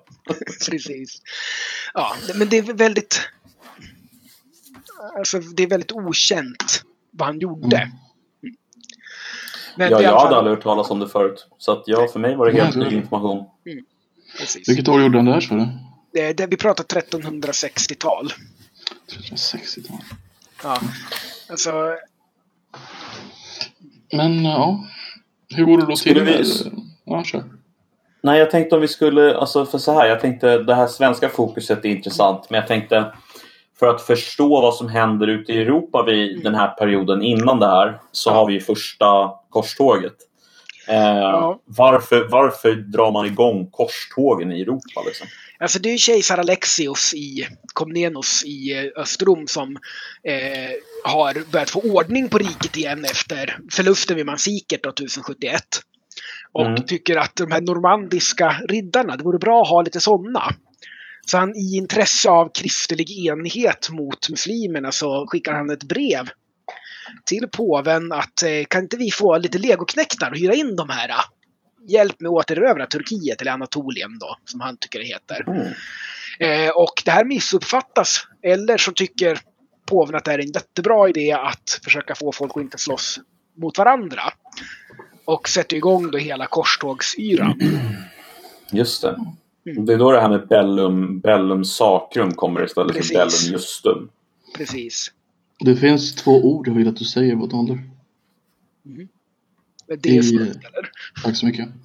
[0.71, 1.23] Precis.
[1.95, 3.21] Ja, men det är väldigt...
[5.19, 7.77] Alltså, det är väldigt okänt vad han gjorde.
[7.77, 7.91] Mm.
[9.77, 11.47] Men Ja, jag hade fall- aldrig hört talas om det förut.
[11.59, 13.45] Så att ja, för mig var det helt Nej, ny information.
[14.39, 14.69] Precis.
[14.69, 15.67] Vilket år gjorde han det här sa du?
[16.13, 18.33] Det, det, vi pratar 1360-tal.
[19.11, 19.99] 360-tal.
[20.63, 20.81] Ja.
[21.51, 21.73] Alltså,
[24.13, 24.85] Men ja,
[25.57, 26.25] hur går det då Skulle till?
[26.25, 26.71] vi-
[27.05, 27.45] Ja, kör.
[28.23, 31.29] Nej, jag tänkte om vi skulle, alltså för så här, jag tänkte det här svenska
[31.29, 33.13] fokuset är intressant, men jag tänkte
[33.79, 37.67] för att förstå vad som händer ute i Europa vid den här perioden innan det
[37.67, 40.15] här så har vi ju första korståget.
[40.89, 41.59] Eh, Ja.
[41.65, 45.01] varför, varför drar man igång korstågen i Europa?
[45.07, 45.27] Liksom?
[45.61, 49.77] Alltså det är kejsar Alexios i Komnenos i eh, Östrom som
[50.29, 50.71] eh,
[51.05, 55.63] har börjat få ordning på riket igen efter förlusten vid Mansikert då, 1071.
[56.53, 56.83] Och Mm.
[56.87, 60.55] tycker att de här normandiska riddarna, det vore bra att ha lite sådana.
[61.27, 66.29] Så han i intresse av kristlig enighet mot muslimerna så skickar han ett brev
[67.25, 71.11] till påven att eh, kan inte vi få lite legoknektar och hyra in de här?
[71.89, 75.45] Hjälp med att återerövra Turkiet, eller Anatolien då, som han tycker det heter.
[75.47, 75.73] Mm.
[76.39, 78.27] Eh, och det här missuppfattas.
[78.43, 79.39] Eller så tycker
[79.87, 83.21] påven att det är en jättebra idé att försöka få folk att inte slåss
[83.57, 84.23] mot varandra.
[85.25, 87.61] Och sätter igång då hela korstågsyran.
[88.73, 89.09] Just det.
[89.67, 89.87] Mm.
[89.87, 93.13] Det är då det här med bellum, bellum sacrum kommer istället Precis.
[93.13, 94.11] för bellum justum.
[94.57, 95.13] Precis.
[95.59, 97.79] Det finns två ord jag vill att du säger vad ålder.
[99.95, 100.91] Men Det är I- svårt, eller?
[101.25, 101.69] Tack så mycket.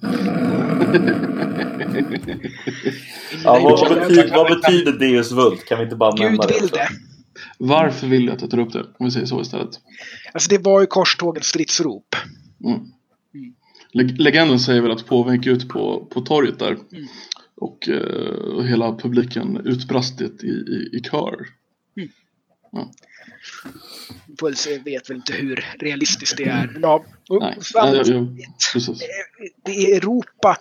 [3.44, 5.64] Ja, vad, vad, betyder, vad betyder Deus vult?
[5.64, 6.60] Kan vi inte bara nämna Gud det?
[6.60, 6.88] vill det.
[7.58, 8.80] Varför vill jag att jag tar upp det?
[8.98, 9.70] Om vi säger så istället.
[10.32, 12.16] Alltså det var ju korstågens stridsrop.
[12.64, 12.80] Mm.
[13.92, 17.06] Leg- legenden säger väl att påven gick ut på, på torget där Mm.
[17.56, 21.46] och, eh, och hela publiken utbrast det i, i, i kör.
[24.40, 26.78] Puls vet väl inte hur realistiskt det är.
[26.82, 27.04] Ja,
[27.40, 27.54] Nej,
[28.72, 29.02] precis.
[29.64, 30.56] det är Europa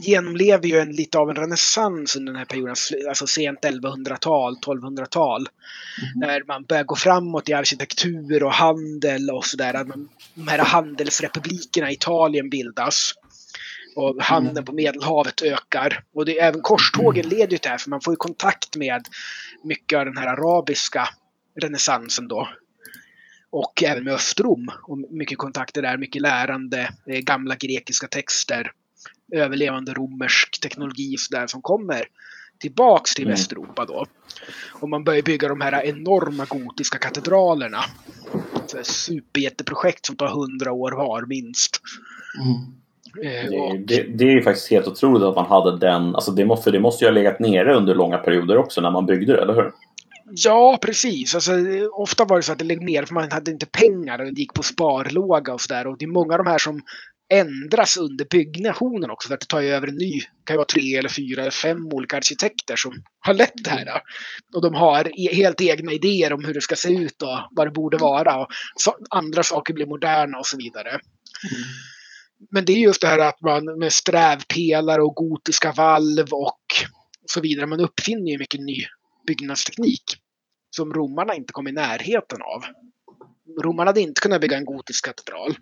[0.00, 2.76] genomlever ju en, lite av en renässans under den här perioden,
[3.08, 5.48] alltså sent 1100-tal, 1200-tal.
[6.14, 9.84] När man börjar gå framåt i arkitektur och handel och sådär.
[10.34, 13.12] De här handelsrepublikerna i Italien bildas.
[13.96, 16.04] Och handeln på Medelhavet ökar.
[16.14, 19.08] Och det, även korstågen leder ju till det här, för man får ju kontakt med
[19.64, 21.08] mycket av den här arabiska
[21.60, 22.48] renässansen då.
[23.50, 24.68] Och även med Östrom.
[24.82, 28.72] Och mycket kontakter där, mycket lärande, eh, gamla grekiska texter,
[29.32, 32.04] överlevande romersk teknologi sådär som kommer
[32.60, 33.32] tillbaks till Mm.
[33.32, 34.06] Västeuropa då.
[34.72, 37.78] Och man börjar bygga de här enorma gotiska katedralerna.
[38.66, 41.80] så superjätteprojekt som tar hundra år var minst.
[42.44, 42.54] Mm.
[43.24, 46.14] Eh, Det, det, det är ju faktiskt helt otroligt att man hade den.
[46.14, 49.06] Alltså det, måste, det måste ju ha legat nere under långa perioder också när man
[49.06, 49.72] byggde det, eller hur?
[50.30, 51.34] Ja, precis.
[51.34, 51.52] Alltså,
[51.92, 54.40] ofta var det så att det låg ner för man hade inte pengar och det
[54.40, 55.86] gick på sparlåga och sådär.
[55.86, 56.82] Och det är många av de här som
[57.30, 59.28] ändras under byggnationen också.
[59.28, 61.40] För att det tar ju över en ny, det kan ju vara tre eller fyra
[61.40, 64.02] eller fem olika arkitekter som har lett det här.
[64.54, 67.66] Och de har e, helt egna idéer om hur det ska se ut och vad
[67.66, 68.40] det borde vara.
[68.40, 71.00] Och så, andra saker blir moderna och så vidare.
[72.50, 76.64] Men det är just det här att man med strävpelare och gotiska valv och
[77.26, 77.66] så vidare.
[77.66, 78.84] Man uppfinner ju mycket ny
[79.28, 80.04] byggnadsteknik
[80.76, 82.64] som romarna inte kom i närheten av.
[83.62, 85.56] Romarna hade inte kunnat bygga en gotisk katedral.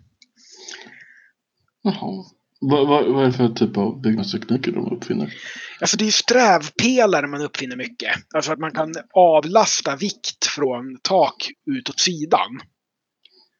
[1.81, 2.25] Jaha.
[2.59, 5.33] Vad, vad, vad är det för typ av byggnadstekniker de uppfinner?
[5.81, 8.15] Alltså det är ju strävpelare man uppfinner mycket.
[8.35, 12.59] Alltså att man kan avlasta vikt från tak utåt sidan.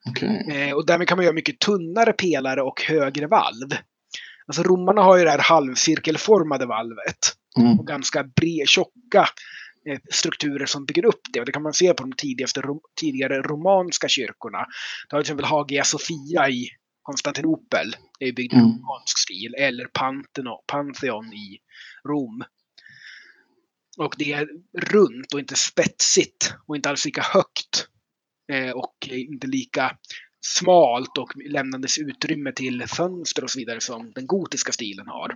[0.10, 0.46] Okej.
[0.52, 3.70] Eh, och därmed kan man göra mycket tunnare pelare och högre valv.
[4.48, 7.38] Alltså romarna har ju det här halvcirkelformade valvet.
[7.60, 7.80] Mm.
[7.80, 9.28] och ganska bred, tjocka
[10.12, 11.40] strukturer som bygger upp det.
[11.40, 12.62] Och det kan man se på de tidigaste,
[13.00, 14.66] tidigare romanska kyrkorna.
[15.10, 16.70] Du har till exempel Hagia Sophia i
[17.02, 17.96] Konstantinopel.
[18.20, 18.68] Det är byggd i Mm.
[18.68, 19.56] romansk stil.
[19.58, 21.60] Eller Pantheon, Pantheon i
[22.08, 22.44] Rom.
[23.98, 27.88] Och det är runt och inte spetsigt och inte alls lika högt.
[28.52, 29.98] Eh, och inte lika
[30.42, 35.36] smalt och lämnandes utrymme till fönster och så vidare som den gotiska stilen har.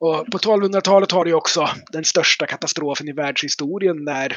[0.00, 4.36] Och på 1200-talet har du också den största katastrofen i världshistorien när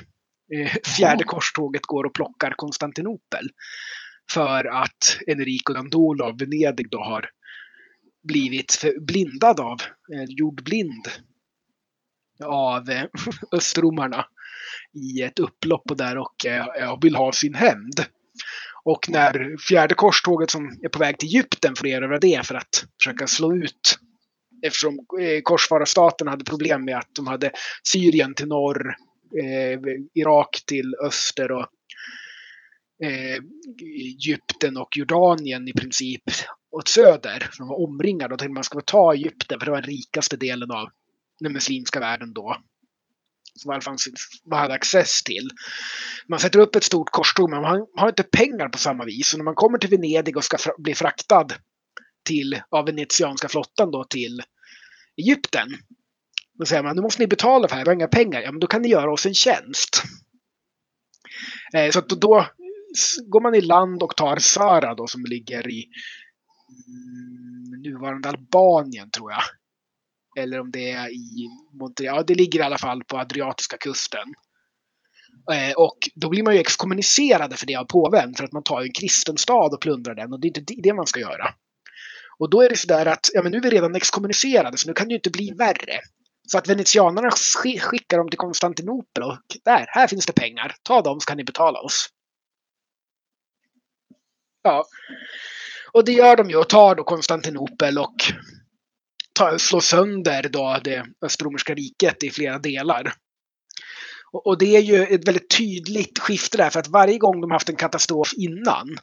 [0.54, 3.50] eh, fjärde korståget går och plockar Konstantinopel.
[4.32, 7.30] För att Enrico Dandolo av Venedig då har
[8.24, 9.82] blivit blindad av,
[10.14, 11.08] eh, jordblind
[12.44, 13.06] av eh,
[13.52, 14.26] östromarna
[14.94, 16.46] i ett upplopp och där och
[17.02, 18.06] vill ha sin hämnd.
[18.84, 22.86] Och när fjärde korståget som är på väg till Egypten får erövra det för att
[23.02, 24.00] försöka slå ut
[24.64, 27.52] eftersom eh, korsfararstaten hade problem med att de hade
[27.88, 28.96] Syrien till norr,
[29.42, 29.80] eh,
[30.14, 31.68] Irak till öster och
[33.04, 33.44] eh,
[33.82, 36.24] Egypten och Jordanien i princip
[36.72, 37.50] åt söder.
[37.58, 40.72] De var omringade och tänkte man skulle ta Egypten för det var den rikaste delen
[40.72, 40.90] av
[41.40, 42.58] den muslimska världen då.
[43.56, 43.98] Som i alla fall
[44.46, 45.50] man hade access till.
[46.28, 49.28] Man sätter upp ett stort korståg men man har inte pengar på samma vis.
[49.28, 51.48] Så när man kommer till Venedig och ska bli fraktad
[52.26, 54.42] till, av venetianska flottan då till
[55.18, 55.68] Egypten.
[56.60, 58.42] Då säger man, nu måste ni betala för det här, vi har inga pengar.
[58.42, 60.04] Ja, men då kan ni göra oss en tjänst.
[61.74, 62.46] Eh, så att då, då
[63.28, 65.86] går man i land och tar Sara då som ligger i
[66.88, 69.44] mm, nuvarande Albanien tror jag.
[70.44, 71.50] Eller om det är i
[71.80, 72.16] Montreal.
[72.18, 74.34] Ja, det ligger i alla fall på Adriatiska kusten.
[75.52, 78.82] Eh, och då blir man ju exkommunicerade för det av påven för att man tar
[78.82, 81.54] ju en kristen stad och plundrar den och det är inte det man ska göra.
[82.44, 84.94] Och då är det sådär att ja, men nu är vi redan exkommunicerade så nu
[84.94, 86.00] kan det ju inte bli värre.
[86.48, 87.32] Så att venetianerna
[87.80, 90.76] skickar dem till Konstantinopel och där, här finns det pengar.
[90.84, 92.10] Ta dem så kan ni betala oss.
[94.64, 94.86] Ja.
[95.92, 98.16] Och det gör de ju och tar då Konstantinopel och
[99.34, 103.14] tar, slår sönder då det Östromerska riket i flera delar.
[104.32, 107.52] Och, och det är ju ett väldigt tydligt skifte där för att varje gång de
[107.52, 108.98] haft en katastrof innan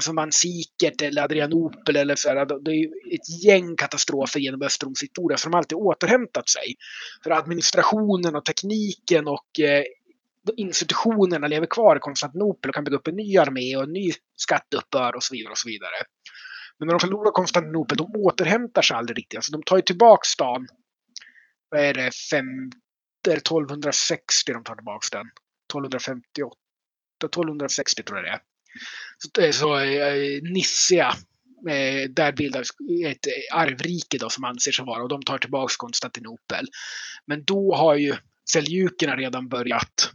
[0.00, 5.36] Alltså Mansikert eller Adrianopel eller så här, det är ett gäng katastrofer genom Östroms historia
[5.36, 6.74] så de har alltid återhämtat sig.
[7.24, 9.84] För administrationen och tekniken och eh,
[10.56, 14.10] institutionerna lever kvar i Konstantinopel och kan bygga upp en ny armé och en ny
[14.36, 15.50] skatteuppbörd och så vidare.
[15.50, 15.96] och så vidare.
[16.78, 19.38] Men när de förlorar Konstantinopel, de återhämtar sig aldrig riktigt.
[19.38, 20.66] Alltså de tar ju tillbaka stan.
[21.68, 22.10] Vad är det?
[22.30, 22.70] Fem,
[23.24, 25.26] det är 1260 de tar tillbaka den.
[25.72, 26.56] 1258.
[27.24, 28.49] 1260 tror jag det är.
[29.40, 31.08] Eh, så, eh, Nissia,
[31.68, 32.68] eh, där bildas
[33.06, 36.66] ett arvrike då som anser sig vara och de tar tillbaka Konstantinopel.
[37.26, 38.14] Men då har ju
[38.52, 40.12] seljukerna redan börjat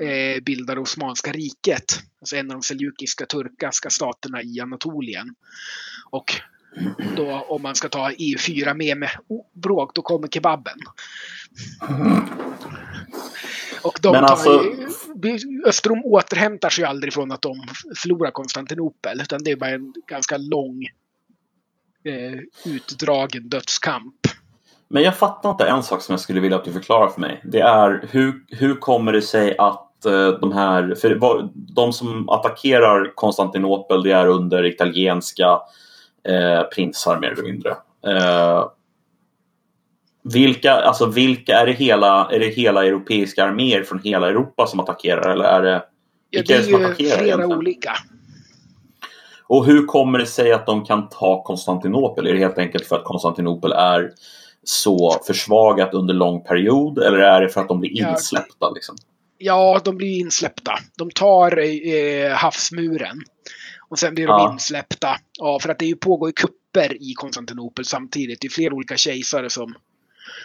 [0.00, 1.84] eh, bilda det Osmanska riket.
[2.20, 5.34] Alltså en av de seljukiska turkiska staterna i Anatolien.
[6.10, 6.34] Och
[7.16, 9.10] då om man ska ta EU4 med med
[9.52, 10.78] bråk, då kommer kebaben.
[11.88, 12.22] Mm.
[13.82, 14.64] Och de Men alltså-
[15.24, 17.56] ju, Östrom återhämtar sig aldrig från att de
[17.96, 19.20] förlorar Konstantinopel.
[19.20, 20.84] Utan det är bara en ganska lång
[22.04, 24.14] eh, utdragen dödskamp.
[24.88, 27.40] Men jag fattar inte en sak som jag skulle vilja att du förklarar för mig.
[27.44, 31.18] Det är hur, hur kommer det sig att eh, de här, för
[31.74, 35.60] de som attackerar Konstantinopel det är under italienska
[36.28, 37.70] eh, prinsar mer eller mindre.
[38.06, 38.64] Eh,
[40.22, 44.80] Vilka, alltså vilka är det hela, är det hela europeiska arméer från hela Europa som
[44.80, 45.82] attackerar eller är det
[46.30, 47.52] Ja, vilka det är det som är ju flera egentligen?
[47.58, 47.92] olika.
[49.46, 52.26] Och hur kommer det sig att de kan ta Konstantinopel?
[52.26, 54.10] Är det helt enkelt för att Konstantinopel är
[54.64, 58.70] så försvagat under lång period eller är det för att de blir insläppta?
[58.70, 58.96] Liksom?
[59.38, 60.72] Ja, de blir insläppta.
[60.98, 63.20] De tar eh, havsmuren.
[63.88, 64.52] Och sen blir de Ja.
[64.52, 65.16] insläppta.
[65.38, 68.40] Ja, för att det pågår ju kupper i Konstantinopel samtidigt.
[68.40, 69.74] Det är flera olika kejsare som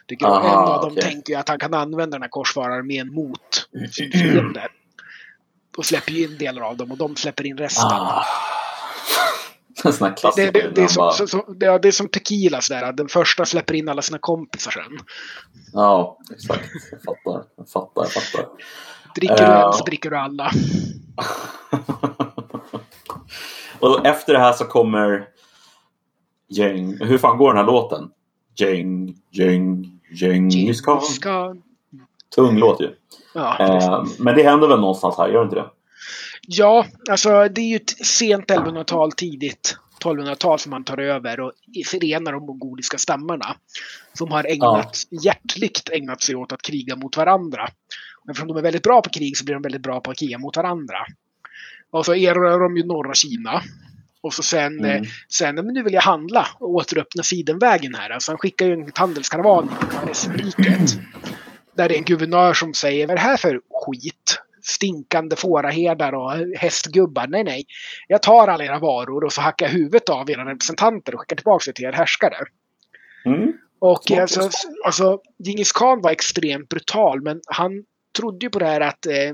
[0.07, 1.03] tycker Aha, En av dem okej.
[1.03, 4.67] tänker ju att han kan använda den här korsfarararmén mot sin fiende.
[5.77, 7.91] Och släpper ju in delar av dem och de släpper in resten.
[7.91, 8.23] Ah.
[9.83, 12.93] Det, det, det, är som, så, så, det, det är som tequila sådär.
[12.93, 14.99] Den första släpper in alla sina kompisar sen.
[15.73, 16.69] Ja, exakt.
[16.91, 17.43] Jag fattar.
[17.57, 18.01] Jag fattar.
[18.03, 18.45] Jag fattar.
[19.15, 19.67] Dricker du Ja.
[19.67, 20.51] en så dricker du alla.
[23.79, 25.27] och efter det här så kommer
[26.47, 26.97] Gäng.
[26.99, 28.09] Hur fan går den här låten?
[28.59, 31.61] Gäng, gäng, Djingis khan.
[32.35, 32.89] Tung låt ju.
[33.33, 35.69] Ja, Eh, men det händer väl någonstans här, gör det inte det?
[36.47, 41.51] Ja, alltså det är ju ett sent 1100-tal, tidigt 1200-tal som man tar över och
[41.85, 43.55] förenar de mongoliska stammarna.
[44.13, 47.67] Som har ägnat, hjärtligt ägnat sig åt att kriga mot varandra.
[48.23, 50.17] Men eftersom de är väldigt bra på krig så blir de väldigt bra på att
[50.17, 50.97] kriga mot varandra.
[51.91, 53.61] Och så erövrar de ju norra Kina.
[54.25, 54.91] Och så sen, Mm.
[54.91, 58.09] eh, sen men nu vill jag handla och återöppna Sidenvägen här.
[58.09, 60.99] Alltså han skickar ju en handelskaravan i Karesriket.
[61.77, 64.39] Där det är en guvernör som säger vad är det här för skit?
[64.61, 67.27] Stinkande fåraherdar och hästgubbar.
[67.27, 67.65] Nej, nej.
[68.07, 71.35] Jag tar alla era varor och så hackar jag huvudet av era representanter och skickar
[71.35, 72.35] tillbaka det till er härskare.
[73.25, 73.53] Mm.
[73.79, 74.49] Och alltså,
[74.85, 77.71] alltså, Djingis khan var extremt brutal men han
[78.17, 79.33] trodde ju på det här att eh,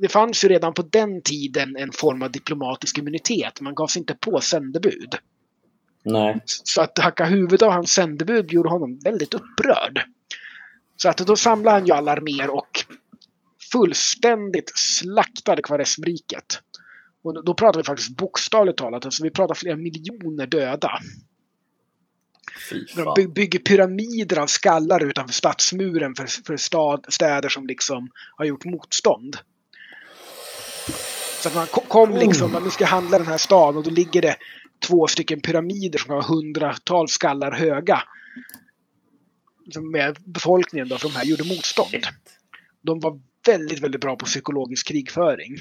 [0.00, 3.60] det fanns ju redan på den tiden en form av diplomatisk immunitet.
[3.60, 5.14] Man gav sig inte på sändebud.
[6.04, 6.40] Nej.
[6.46, 10.02] Så att hacka huvudet av hans sändebud gjorde honom väldigt upprörd.
[10.96, 12.84] Så att då samlade han ju alla arméer och
[13.72, 16.60] fullständigt slaktade Kvaresmriket.
[17.22, 20.98] Och då- pratar vi faktiskt bokstavligt talat, alltså vi pratar flera miljoner döda.
[23.16, 28.64] De bygger pyramider av skallar utanför stadsmuren för, för stad, städer som liksom har gjort
[28.64, 29.36] motstånd.
[31.42, 33.90] Så att man ko- kom liksom, man nu ska handla den här staden och då
[33.90, 34.36] ligger det
[34.86, 38.02] två stycken pyramider som har hundratals skallar höga.
[39.70, 42.06] Som med befolkningen då, för de här gjorde motstånd.
[42.82, 45.56] De var väldigt, väldigt bra på psykologisk krigföring.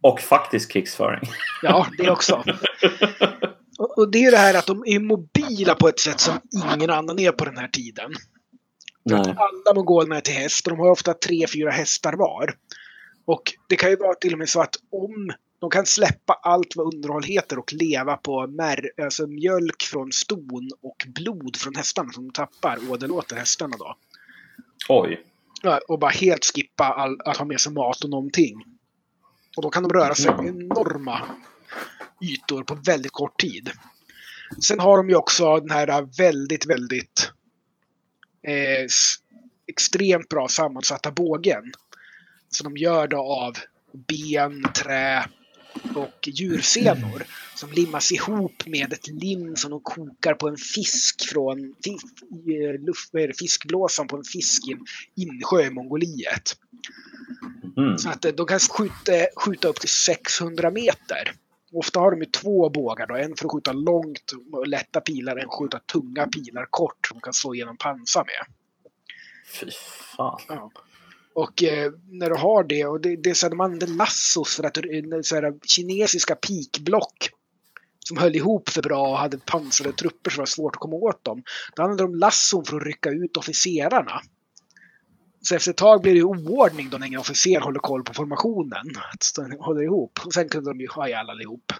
[0.00, 1.30] Och faktisk krigsföring.
[1.62, 2.44] Ja, det också.
[3.78, 6.40] Och och det är det här att de är mobila på ett sätt som
[6.74, 8.12] ingen annan är på den här tiden.
[9.04, 9.20] Nej.
[9.20, 12.54] Alla mongolerna är till häst och de har ofta tre, fyra hästar var.
[13.30, 16.76] Och det kan ju vara till och med så att om de kan släppa allt
[16.76, 22.12] vad underhåll heter och leva på mär, alltså mjölk från ston och blod från hästarna
[22.12, 23.96] som de tappar, åderlåter hästarna då.
[24.88, 25.24] Oj.
[25.62, 28.64] Ja, Och bara helt skippa all, att ha med sig mat och någonting.
[29.56, 31.20] Och då kan de röra sig enorma
[32.20, 33.70] ytor på väldigt kort tid.
[34.62, 37.30] Sen har de ju också den här väldigt, väldigt
[38.46, 38.86] eh,
[39.66, 41.72] extremt bra sammansatta bågen.
[42.50, 43.56] Så de gör då av
[43.92, 45.24] ben, trä
[45.94, 47.22] och djursenor
[47.54, 52.06] som limmas ihop med ett lim som de kokar på en fisk från fisk,
[53.38, 54.86] fiskblåsan på en fisk i en
[55.16, 56.56] insjö i Mongoliet.
[57.76, 57.98] Mm.
[57.98, 61.32] Så att eh, de kan skjuta, skjuta upp till 600 meter.
[61.72, 65.36] Ofta har de ju två bågar då, en för att skjuta långt och lätta pilar,
[65.36, 68.54] en för att skjuta tunga pilar kort som de kan slå igenom pansar med.
[69.46, 69.70] Fy
[70.16, 70.40] fan.
[70.48, 70.70] Ja.
[71.34, 74.56] Och eh, när du har det, och det, det är så att de använde lassos
[74.56, 74.82] för att eh,
[75.22, 77.30] så här, kinesiska pikblock
[77.98, 81.24] som höll ihop för bra och hade pansrade trupper som var svårt att komma åt
[81.24, 81.42] dem.
[81.76, 84.20] Då använde de lasson för att rycka ut officerarna.
[85.42, 88.90] Så efter ett tag blir det oordning då när ingen officer håller koll på formationen.
[89.12, 90.18] Att de håller ihop.
[90.24, 91.72] Och sen kunde de ju ha ihjäl allihop.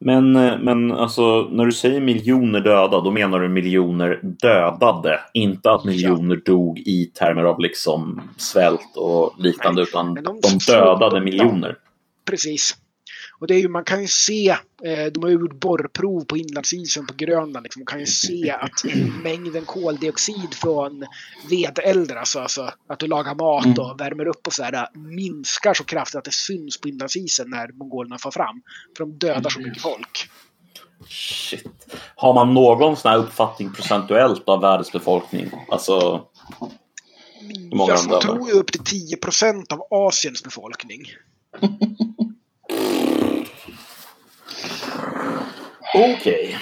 [0.00, 5.20] Men, eh, men alltså, när du säger miljoner döda, då menar du miljoner dödade.
[5.34, 10.58] Inte att miljoner dog i termer av liksom svält och liknande, Nej, utan de- de
[10.72, 11.76] dödade miljoner.
[12.30, 12.76] Precis.
[13.40, 14.48] Och det är ju, man kan ju se,
[14.84, 18.50] eh, de har ju gjort borrprov på inlandsisen på Grönland, liksom, man kan ju se
[18.50, 18.84] att
[19.22, 21.06] mängden koldioxid från
[21.50, 26.18] vedeldar, alltså, alltså att du lagar mat och värmer upp och sådär, minskar så kraftigt
[26.18, 28.62] att det syns på inlandsisen när mongolerna far fram.
[28.96, 30.30] För de dödar så mycket folk.
[31.08, 31.66] Shit.
[32.14, 35.50] Har man någon sån här uppfattning procentuellt av världens befolkning?
[35.68, 36.24] Alltså,
[37.40, 38.20] hur många dödar?
[38.20, 41.02] tror ju upp till 10 procent av Asiens befolkning.
[45.94, 46.58] Okej.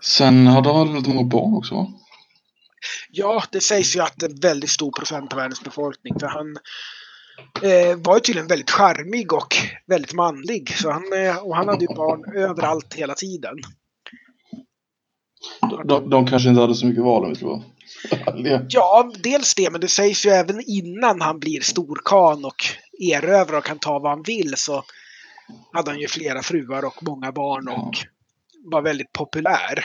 [0.00, 1.92] Sen hade han väldigt många barn också va?
[3.10, 6.20] Ja, det sägs ju att en väldigt stor procent av världens befolkning.
[6.20, 6.56] För han
[7.62, 9.54] eh, var ju tydligen väldigt charmig och
[9.86, 10.76] väldigt manlig.
[10.76, 13.54] Så han, eh, och han hade ju barn överallt hela tiden.
[15.60, 17.62] De, de, de kanske inte hade så mycket val om vi ska vara.
[18.68, 22.64] Ja, dels det, men det sägs ju även innan han blir storkan och
[22.98, 24.84] erövrar och kan ta vad han vill så
[25.72, 27.94] hade han ju flera fruar och många barn och
[28.64, 29.84] var väldigt populär.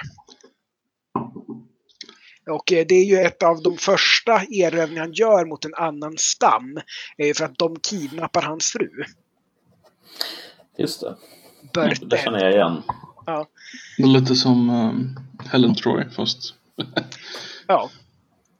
[2.50, 6.18] Och eh, det är ju ett av de första erövringar han gör mot en annan
[6.18, 6.80] stam.
[7.36, 8.90] För att de kidnappar hans fru.
[10.78, 11.16] Just det.
[11.74, 12.06] Berthe.
[12.06, 12.82] Det känner jag igen.
[13.26, 13.48] Ja.
[13.98, 15.20] Det är lite som um,
[15.52, 16.54] Helen Troy fast...
[17.68, 17.90] ja.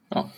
[0.08, 0.30] ja.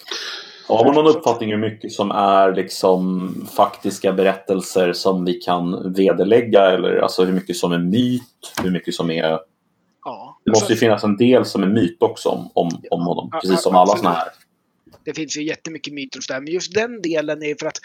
[0.69, 6.71] Har man någon uppfattning hur mycket som är liksom faktiska berättelser som vi kan vederlägga
[6.71, 9.39] eller alltså hur mycket som är myt, hur mycket som är...
[10.05, 10.41] ja.
[10.45, 13.41] Det måste ju finnas en del som är myt också om, om, om honom, Ja,
[13.41, 14.29] precis som ja, alla såna här.
[15.05, 16.41] Det finns ju jättemycket myter och sådär.
[16.41, 17.79] Men just den delen är för att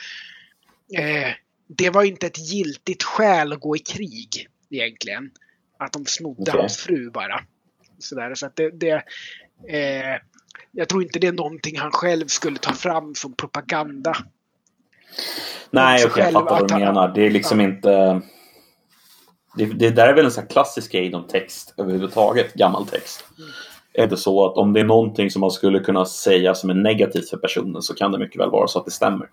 [0.97, 1.31] eh,
[1.67, 5.31] det var inte ett giltigt skäl att gå i krig egentligen.
[5.79, 6.61] Att de snodde Okej.
[6.61, 7.39] hans fru bara.
[7.99, 9.03] Sådär, så att det, det
[9.77, 10.19] eh,
[10.71, 14.17] jag tror inte det är någonting han själv skulle ta fram som propaganda.
[15.69, 17.07] Nej, jag själv fattar vad du menar.
[17.07, 18.21] Det är liksom inte...
[19.55, 23.23] Det, det där är väl en sån här klassisk grej inom text överhuvudtaget, gammal text.
[23.93, 26.73] Är det så att om det är någonting som man skulle kunna säga som är
[26.73, 29.29] negativt för personen så kan det mycket väl vara så att det stämmer.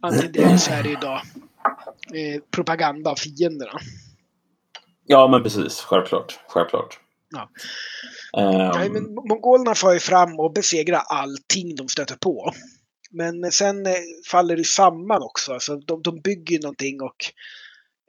[0.00, 1.20] Antingen så är det idag
[2.14, 3.78] eh, propaganda av fienderna.
[5.06, 5.80] Ja, men precis.
[5.80, 6.38] Självklart.
[6.48, 7.00] Självklart.
[7.30, 7.50] Ja.
[8.36, 12.52] Ehm, Nej, men mongolerna far ju fram och besegrar allting de stöter på.
[13.10, 13.92] Men sen eh,
[14.30, 15.52] faller det samman också.
[15.52, 17.16] Alltså, de, de bygger någonting och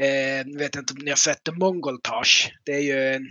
[0.06, 2.54] eh, jag vet inte om ni har sett The Mongol Taj.
[2.66, 3.30] Det är ju en,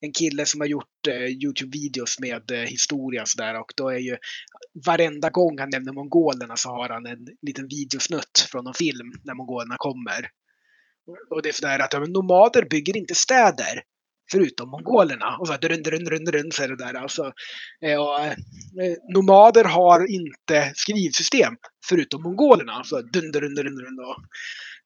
[0.00, 3.98] en kille som har gjort eh, Youtube-videos med eh, historia och sådär och då är
[3.98, 4.16] ju
[4.86, 9.34] varenda gång han nämner mongolerna så har han en liten videosnutt från någon film när
[9.34, 10.30] mongolerna kommer.
[11.30, 13.82] Och det är sådär att ja, nomader bygger inte städer
[14.32, 15.36] förutom mongolerna.
[15.40, 16.94] Och så här, drun, drun, drun, drun, så är det där.
[16.94, 17.32] Alltså,
[17.84, 18.34] eh, och, eh,
[19.14, 21.54] nomader har inte skrivsystem
[21.88, 22.84] förutom mongolerna.
[22.84, 24.16] Så, dun, drun, drun, och,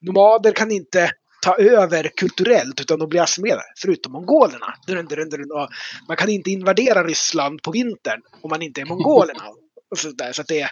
[0.01, 1.11] nomader kan inte
[1.41, 4.73] ta över kulturellt utan de blir assimilerade förutom mongolerna.
[4.87, 5.69] Drun, drun, drun, och
[6.07, 9.43] man kan inte invadera Ryssland på vintern om man inte är mongolerna.
[9.91, 10.69] Och så där, så det, är,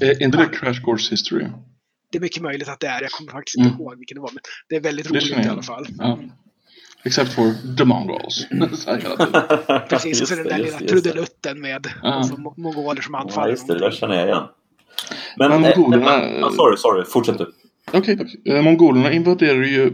[0.00, 1.46] Är inte det Crash Course History?
[2.12, 3.02] det är mycket möjligt att det är.
[3.02, 3.80] Jag kommer faktiskt inte Mm.
[3.80, 4.30] ihåg vilken det var.
[4.32, 5.86] Men det är väldigt roligt i alla fall.
[5.98, 6.18] Ja.
[7.04, 8.46] Except for the Mongols.
[8.50, 9.32] Tiden.
[9.88, 12.12] Precis, och så den där just lilla just trudelutten med Ja.
[12.12, 13.50] alltså, mo- mongoler som Ja, anfaller.
[13.50, 13.74] just det.
[13.74, 14.42] Det där känner jag igen.
[15.36, 17.04] Men, Men eh, mongolerna- men- ja, sorry, sorry.
[17.04, 17.52] Fortsätt du.
[17.92, 18.28] Okej, tack.
[18.48, 19.92] Eh, mongolerna invaderar ju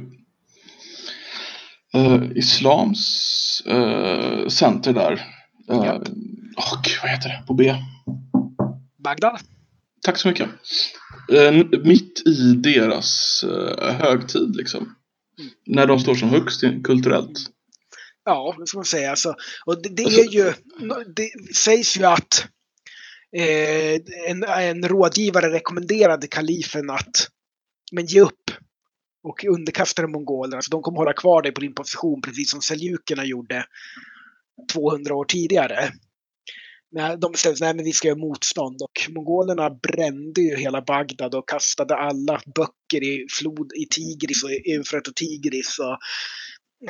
[1.94, 5.12] eh, islams eh, center där.
[5.70, 6.02] Eh, Japp.
[6.56, 7.42] åh, gud, vad heter det?
[7.46, 7.74] På B.
[9.04, 9.38] Bagdad?
[10.02, 10.48] Tack så mycket.
[11.32, 11.52] Eh,
[11.84, 14.94] mitt i deras eh, högtid liksom.
[15.66, 17.38] När de står som högst kulturellt.
[18.24, 19.10] Ja, det får man säga.
[19.10, 19.34] Alltså,
[19.66, 20.52] och det, det Alltså- är ju,
[21.14, 22.46] det sägs ju att
[23.36, 27.28] eh, en, en rådgivare rekommenderade kalifen att
[27.92, 28.50] men ge upp
[29.22, 30.62] och underkasta dig mongolerna.
[30.62, 33.64] Så de kommer hålla kvar dig på din position precis som seljukerna gjorde
[34.72, 35.92] 200 år tidigare
[36.92, 41.34] när de bestämde sig, att vi ska göra motstånd och mongolerna brände ju hela Bagdad
[41.34, 45.98] och kastade alla böcker i flod i Tigris och Eufrat och Tigris och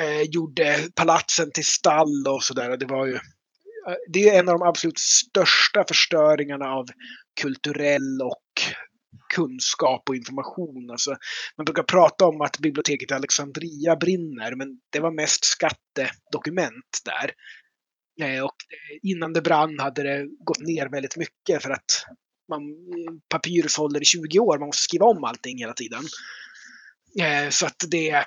[0.01, 2.77] eh, gjorde palatsen till stall och sådär.
[2.77, 3.21] Det var ju eh,
[4.13, 6.87] det är en av de absolut största förstöringarna av
[7.43, 8.45] kulturell och
[9.35, 10.91] kunskap och information.
[10.91, 11.17] Alltså,
[11.57, 17.31] man brukar prata om att biblioteket i Alexandria brinner, men det var mest skattedokument där.
[18.23, 22.07] Eh, Och eh, innan det brann hade det gått ner väldigt mycket för att
[22.49, 22.63] man,
[23.29, 26.03] papyrus håller i 20 år, man måste skriva om allting hela tiden.
[27.21, 28.25] Eh, Så att det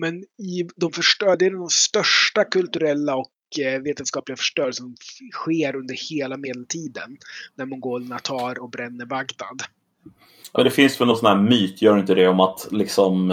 [0.00, 3.32] men i, de förstör, det är den största kulturella och
[3.84, 4.96] vetenskapliga förstörelsen som
[5.32, 7.16] sker under hela medeltiden.
[7.54, 9.62] När mongolerna tar och bränner Bagdad.
[10.54, 13.28] Men det finns väl någon sån här myt, gör inte det, om att liksom,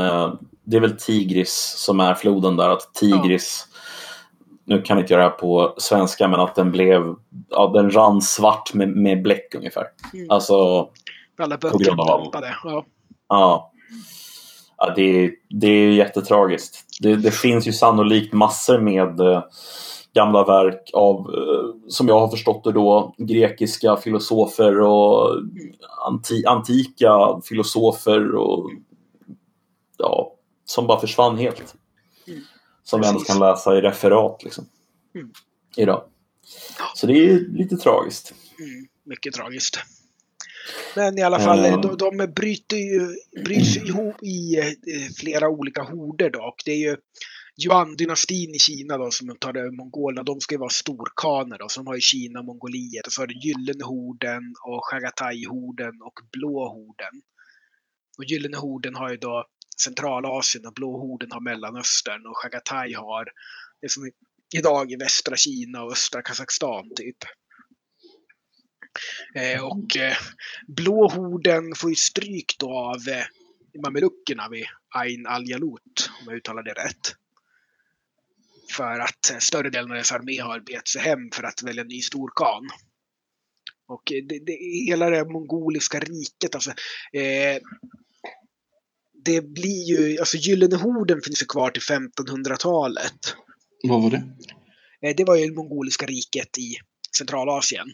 [0.64, 3.68] det är väl Tigris som är floden där, att Tigris,
[4.66, 7.16] nu kan vi inte göra det här på svenska, men att den blev,
[7.50, 9.84] ja, den rann svart med, med bläck ungefär.
[10.14, 10.26] Mm.
[10.30, 10.90] Alltså,
[11.40, 12.30] Alla På grund av all-.
[12.64, 12.86] Ja.
[13.30, 13.72] ja.
[14.78, 16.86] ja det, är- det är jättetragiskt.
[17.02, 19.44] Det, det finns ju sannolikt massor med eh,
[20.14, 25.30] gamla verk av, eh, som jag har förstått det då, grekiska filosofer och
[26.08, 28.70] anti, antika filosofer och
[29.98, 30.32] ja,
[30.66, 31.76] som bara försvann helt.
[32.28, 32.40] Mm.
[32.86, 34.66] Som vi ändå kan läsa i referat liksom.
[35.16, 35.32] Mm.
[35.78, 36.04] Idag.
[36.96, 38.34] Så det är lite tragiskt.
[38.60, 39.80] Mm, mycket tragiskt.
[40.96, 41.82] Men i alla fall, Mm.
[41.82, 43.08] de, de bryter ju,
[43.44, 46.40] bryts ihop i eh, flera olika horder då.
[46.40, 46.96] Och det är ju
[47.66, 50.24] Yuan-dynastin i Kina då som tar över mongolerna.
[50.24, 51.68] De ska ju vara storkaner då.
[51.76, 53.08] De har ju Kina och Mongoliet.
[53.08, 57.22] Och så har du Gyllene horden och Chagatai-horden och Blå horden.
[58.18, 59.46] Och Gyllene horden har ju då
[59.82, 63.26] Centralasien och Blå horden har Mellanöstern och Chagatai har
[63.82, 64.12] det som
[64.54, 67.18] idag är västra Kina och östra Kazakstan typ.
[69.36, 70.18] Eh, och eh,
[70.68, 73.26] Blå horden får ju stryk då av eh,
[73.82, 74.66] mameluckerna vid
[74.96, 77.16] Ain al-Jalut, om jag uttalar det rätt.
[78.72, 81.84] För att eh, större delen av deras armé har begett sig hem för att välja
[81.84, 82.70] ny storkan.
[83.88, 84.58] Och eh, det, det,
[84.88, 86.70] hela det mongoliska riket, alltså,
[87.14, 87.62] eh,
[89.26, 93.36] det blir ju, alltså Gyllene horden finns ju kvar till 1500-talet.
[93.84, 94.24] Vad var det?
[95.08, 96.76] Eh, det var ju det mongoliska riket i
[97.18, 97.88] Centralasien.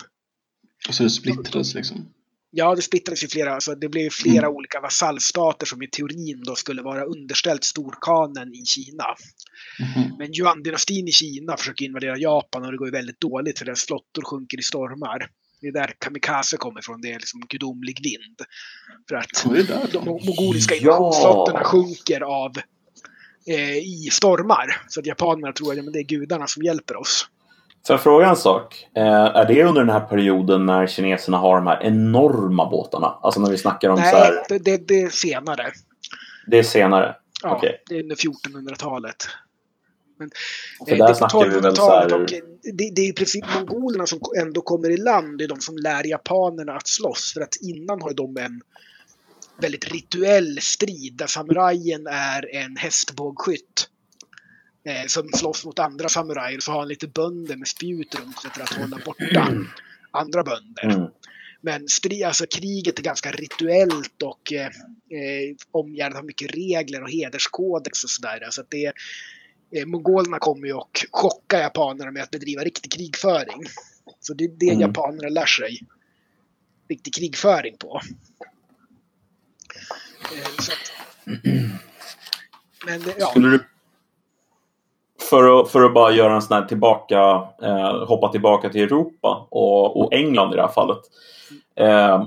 [0.88, 2.14] Alltså det splittrades liksom.
[2.54, 4.56] Ja, det splittrades i flera, alltså det blev flera Mm.
[4.56, 9.06] olika vasallstater som i teorin då skulle vara underställt storkanen i Kina.
[9.80, 10.18] Mhm.
[10.18, 13.86] Men Yuan-dynastin i Kina försöker invadera Japan och det går ju väldigt dåligt för deras
[13.86, 15.28] flottor sjunker i stormar.
[15.62, 18.42] Det är där kamikaze kommer ifrån, det är liksom gudomlig vind.
[19.10, 20.82] För att de mongoliska Ja.
[20.82, 22.52] invasionsflottorna sjunker av
[23.48, 24.82] eh, i stormar.
[24.88, 27.28] Så att japanerna tror att ja, men det är gudarna som hjälper oss.
[27.88, 28.88] Får jag fråga en sak?
[28.96, 33.08] Eh, är det under den här perioden när kineserna har de här enorma båtarna?
[33.22, 35.72] Alltså när vi snackar om så Nej, här, det, det, det är senare.
[36.48, 37.16] det är senare.
[37.44, 37.84] Ja, Okej.
[37.90, 39.16] det är under 1400-talet.
[40.22, 40.32] Men,
[40.88, 42.22] För eh, där det snackar vi väl så 1200-talet här...
[42.22, 42.30] och
[42.74, 45.38] det, det är i princip mongolerna som ändå kommer i land.
[45.38, 47.34] Det är de som lär japanerna att slåss.
[47.34, 48.62] För att innan har de en
[49.62, 53.88] väldigt rituell strid där samurajen är en hästbågskytt.
[54.84, 56.60] Eh, som slåss mot andra samurajer.
[56.60, 59.54] Så har han lite bönder med spjut runt sig för att hålla borta
[60.12, 60.84] andra bönder.
[60.84, 61.08] Mm.
[61.62, 67.12] Men stri, alltså, kriget är ganska rituellt och eh, eh, omgärdat av mycket regler och
[67.12, 68.44] hederskodex och sådär.
[68.46, 68.94] Alltså att det,
[69.72, 73.64] eh, mongolerna kommer ju och chockar japanerna med att bedriva riktig krigföring.
[74.20, 74.82] Så det är det Mm.
[74.82, 75.80] japanerna lär sig
[76.90, 78.02] riktig krigföring på.
[80.24, 80.92] Eh, så att,
[82.86, 83.66] men eh, ja, Skulle du...
[85.30, 89.48] För att, för att bara göra en sån här tillbaka, eh, hoppa tillbaka till Europa
[89.52, 90.98] och, och England i det här fallet.
[91.76, 92.26] Eh,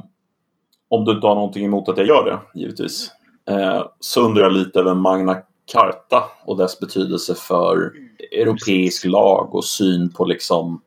[0.88, 3.10] om du inte har någonting emot att jag gör det, givetvis.
[3.48, 7.92] Eh, så undrar jag lite över Magna Carta och dess betydelse för
[8.32, 10.82] europeisk lag och syn på liksom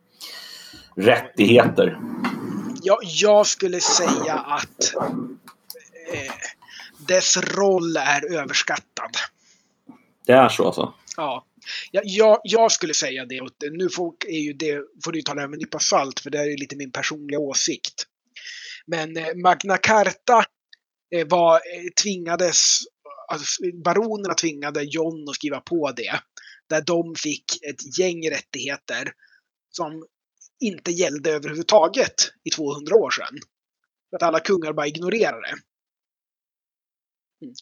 [0.96, 2.00] rättigheter.
[2.84, 4.96] jag, jag skulle säga att
[6.14, 6.34] eh,
[7.08, 9.18] dess roll är överskattad.
[10.26, 10.94] Det är så alltså?
[11.18, 11.46] Ja,
[11.92, 13.42] jag, jag, jag skulle säga det.
[13.42, 16.20] Och nu får, är ju det, får du ta det här med en nypa salt,
[16.20, 18.04] för det är ju lite min personliga åsikt.
[18.86, 20.46] Men eh, Magna Carta
[21.16, 22.80] eh, var, eh, tvingades,
[23.28, 26.20] alltså, baronerna tvingade John att skriva på det.
[26.70, 29.14] Där de fick ett gäng rättigheter
[29.70, 30.06] som
[30.60, 33.40] inte gällde överhuvudtaget i 200 år sedan.
[34.10, 35.58] För att alla kungar bara ignorerade det.
[37.42, 37.54] Mm.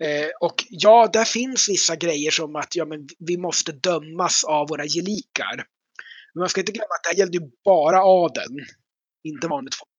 [0.00, 4.68] Eh, och ja, där finns vissa grejer som att ja, men vi måste dömas av
[4.68, 5.56] våra gelikar.
[6.34, 8.66] Men man ska inte glömma att det här gällde ju bara adeln,
[9.24, 9.90] inte vanligt folk.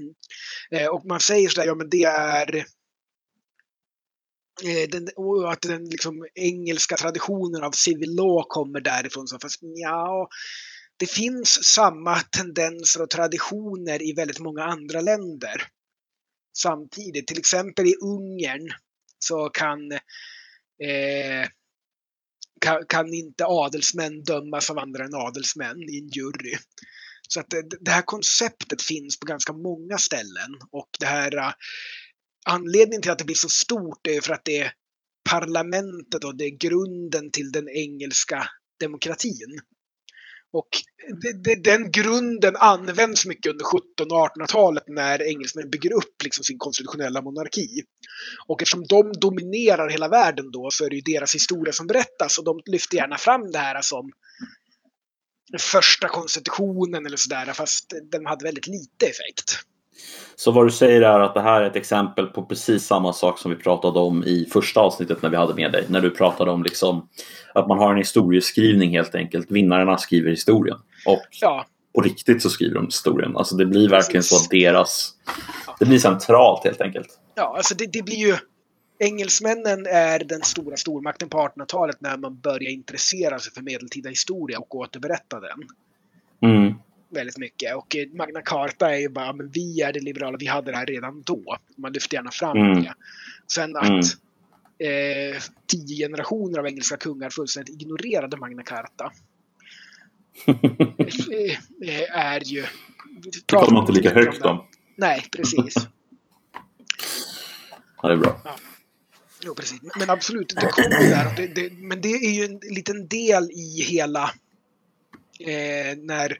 [0.00, 0.14] Mm.
[0.70, 2.64] Eh, och man säger sådär, ja men det är eh,
[4.62, 9.28] Eh, den, och att den liksom, engelska traditionen av civil law kommer därifrån.
[9.28, 10.28] Så fast ja,
[10.96, 15.68] det finns samma tendenser och traditioner i väldigt många andra länder
[16.56, 17.26] samtidigt.
[17.26, 18.72] Till exempel i Ungern
[19.18, 21.48] så kan, eh,
[22.60, 26.56] kan, kan inte adelsmän dömas av andra än adelsmän i en jury.
[27.28, 31.54] Så att det, det här konceptet finns på ganska många ställen och det här
[32.44, 34.72] anledningen till att det blir så stort är för att det är
[35.30, 38.48] parlamentet och det är grunden till den engelska
[38.80, 39.60] demokratin.
[40.52, 40.68] Och
[41.64, 47.22] den grunden används mycket under 1700 och 1800-talet när engelsmän bygger upp liksom sin konstitutionella
[47.22, 47.82] monarki.
[48.46, 52.38] Och eftersom de dominerar hela världen då så är det ju deras historia som berättas
[52.38, 54.12] och de lyfter gärna fram det här som
[55.50, 59.64] den första konstitutionen eller sådär fast den hade väldigt lite effekt.
[60.36, 63.38] Så vad du säger är att det här är ett exempel på precis samma sak
[63.38, 65.84] som vi pratade om i första avsnittet när vi hade med dig.
[65.88, 67.08] När du pratade om liksom
[67.54, 69.50] att man har en historieskrivning helt enkelt.
[69.50, 70.78] Vinnarna skriver historien.
[71.06, 73.36] Och Ja, på riktigt så skriver de historien.
[73.36, 75.14] Alltså det blir verkligen så att deras...
[75.78, 77.08] Det blir centralt helt enkelt.
[77.34, 78.36] ja alltså det, det blir ju
[78.98, 84.58] engelsmännen är den stora stormakten på 1800-talet när man börjar intressera sig för medeltida historia
[84.58, 85.58] och återberätta den.
[86.50, 86.74] Mm.
[87.14, 87.76] Väldigt mycket.
[87.76, 90.76] Och eh, Magna Carta är ju bara, men vi är det liberala, vi hade det
[90.76, 91.56] här redan då.
[91.76, 92.82] Man lyfter gärna fram Mm.
[92.82, 92.94] det.
[93.52, 94.00] Sen att Mm.
[95.34, 99.12] eh, tio generationer av engelska kungar fullständigt ignorerade Magna Carta.
[101.82, 102.64] eh, är ju...
[103.46, 104.64] Det man inte lika högt om.
[104.96, 105.74] Nej, precis.
[108.02, 108.40] Ja, det är bra.
[109.44, 109.80] Jo, precis.
[109.98, 111.36] Men- absolut, det kommer där.
[111.36, 114.22] Det, det, men det är ju en liten del i hela
[115.40, 116.38] eh, när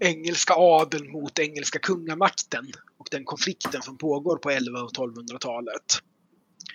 [0.00, 6.02] engelska adeln mot engelska kungamakten och den konflikten som pågår på 11 och 1200-talet.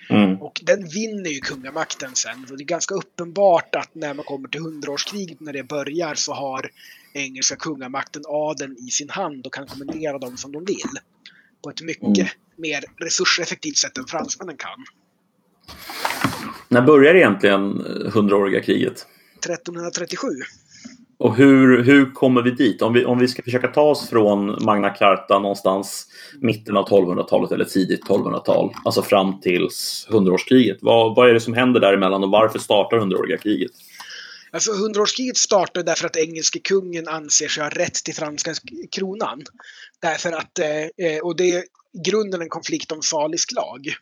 [0.10, 0.42] Mm.
[0.42, 2.46] Och den vinner ju kungamakten sen.
[2.52, 6.34] Och det är ganska uppenbart att när man kommer till hundraårskriget, när det börjar, så
[6.34, 6.70] har
[7.14, 10.98] engelska kungamakten adeln i sin hand och kan kommendera dem som de vill.
[11.64, 12.28] På ett mycket Mm.
[12.56, 14.86] mer resurseffektivt sätt än fransmännen kan.
[16.68, 19.08] När börjar egentligen hundraåriga kriget?
[19.40, 20.28] 1337.
[21.22, 22.82] Och hur, hur kommer vi dit?
[22.82, 26.08] Om vi, om vi ska försöka ta oss från Magna Carta någonstans
[26.40, 29.70] mitten av 1200-talet eller tidigt 1200-tal, alltså fram till
[30.10, 30.78] hundraårskriget.
[30.82, 33.72] Vad, vad är det som händer däremellan och varför startar hundraåriga kriget?
[34.52, 38.54] Alltså hundraårskriget startar därför att engelske kungen anser sig ha rätt till franska
[38.96, 39.42] kronan.
[40.02, 41.64] Därför att, eh, eh och det är i
[42.10, 43.96] grunden en konflikt om salisk lag.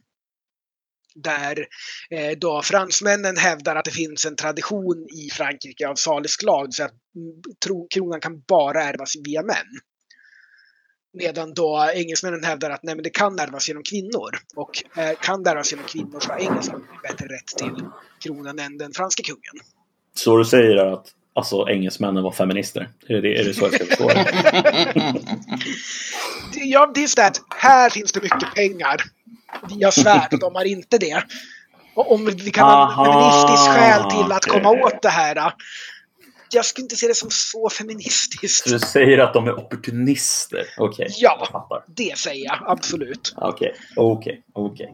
[1.16, 1.66] Där
[2.10, 6.84] eh, då fransmännen hävdar att det finns en tradition i Frankrike av salisk lag, så
[6.84, 9.66] att mm, kronan kan bara ärvas via män.
[11.14, 14.30] Medan då engelsmännen hävdar att nej, men det kan ärvas genom kvinnor.
[14.56, 17.86] Och eh, kan det ärvas genom kvinnor så har engelsmännen bättre rätt till
[18.24, 19.66] kronan än den franske kungen.
[20.16, 22.90] Så du säger att alltså, engelsmännen var feminister?
[23.08, 24.08] Är det, är det så jag ska förstå?
[24.08, 24.26] Det-
[26.62, 28.98] Ja, det är så att här finns det mycket pengar.
[29.70, 31.24] Vi har svärd, de har inte det.
[31.96, 35.36] Och om vi kan ha en feministisk skäl till att komma åt det här.
[35.36, 35.52] då.
[36.52, 38.70] Jag skulle inte se det som så feministiskt.
[38.70, 40.66] Du säger att de är opportunister?
[40.78, 41.38] Okej, Ja.
[41.40, 41.84] jag fattar.
[41.88, 43.34] Det säger jag, absolut.
[43.38, 44.94] Okej, okej, okej.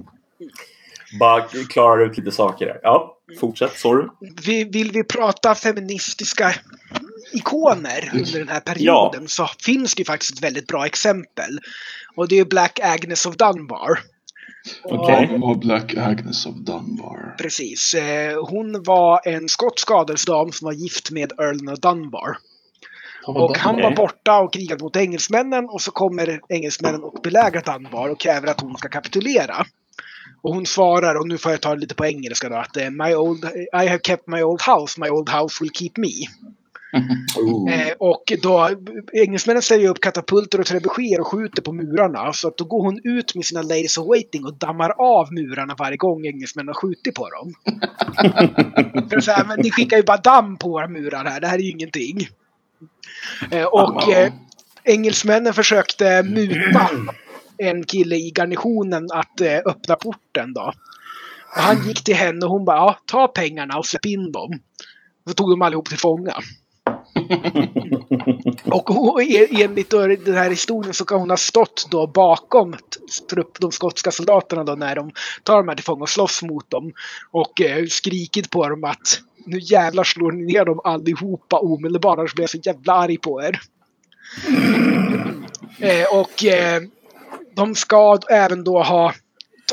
[1.20, 2.80] Bara klarar ut lite saker här.
[2.84, 3.78] Ja, fortsätt.
[3.78, 4.08] Sorry.
[4.46, 6.56] Vi, vill vi prata feministiska
[7.34, 11.60] ikoner under den här perioden så finns det ju faktiskt ett väldigt bra exempel.
[12.16, 14.00] Och det är Black Agnes of Dunbar.
[15.08, 17.36] Vem var Black Agnes of Dunbar?
[17.38, 17.94] Precis.
[17.94, 22.38] Eh, Hon var en skotsk adelsdam som var gift med Earl of Dunbar.
[23.28, 28.10] Och han var borta och krigade mot engelsmännen och så kommer engelsmännen och belägrar Dunbar
[28.10, 29.66] och kräver att hon ska kapitulera.
[30.42, 32.90] Och hon svarar, och nu får jag ta det lite på engelska då, att eh,
[32.90, 33.46] my old,
[33.84, 36.12] I have kept my old house, my old house will keep me.
[37.70, 38.70] Eh, och då,
[39.14, 42.34] engelsmännen ställer upp katapulter och trebucheter och skjuter på murarna.
[42.34, 45.76] Så att då går hon ut med sina ladies of waiting och dammar av murarna
[45.80, 47.54] varje gång engelsmännen har skjutit på dem.
[49.10, 51.56] För så här, men ni skickar ju bara damm på våra murar här, det här
[51.56, 52.28] är ju ingenting.
[53.52, 54.34] Eh, och eh,
[54.84, 56.90] engelsmännen försökte muta
[57.58, 60.74] en kille i garnisonen att eh, öppna porten då.
[61.56, 64.60] Och han gick till henne och hon bara, ja, ta pengarna och släpp in dem.
[65.28, 66.36] Så tog de allihop till fånga.
[68.72, 69.22] Och hon-
[69.52, 72.76] enligt den här historien så kan hon ha stått då bakom
[73.30, 75.12] trupp, de skotska soldaterna då när de
[75.44, 76.94] tar de här till fånga och slåss mot dem.
[77.32, 82.34] Och eh, skrikit på dem att nu jävlar slår ni ner dem allihopa omedelbart annars
[82.34, 83.60] blir jag så jävla arg på er.
[85.80, 86.82] Eh, och eh,
[87.56, 89.14] de ska även då ha,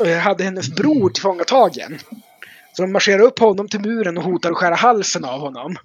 [0.05, 1.99] eh, hade hennes bror tillfångatagen.
[2.73, 5.75] Så de marscherar upp honom till muren och hotar att skära halsen av honom.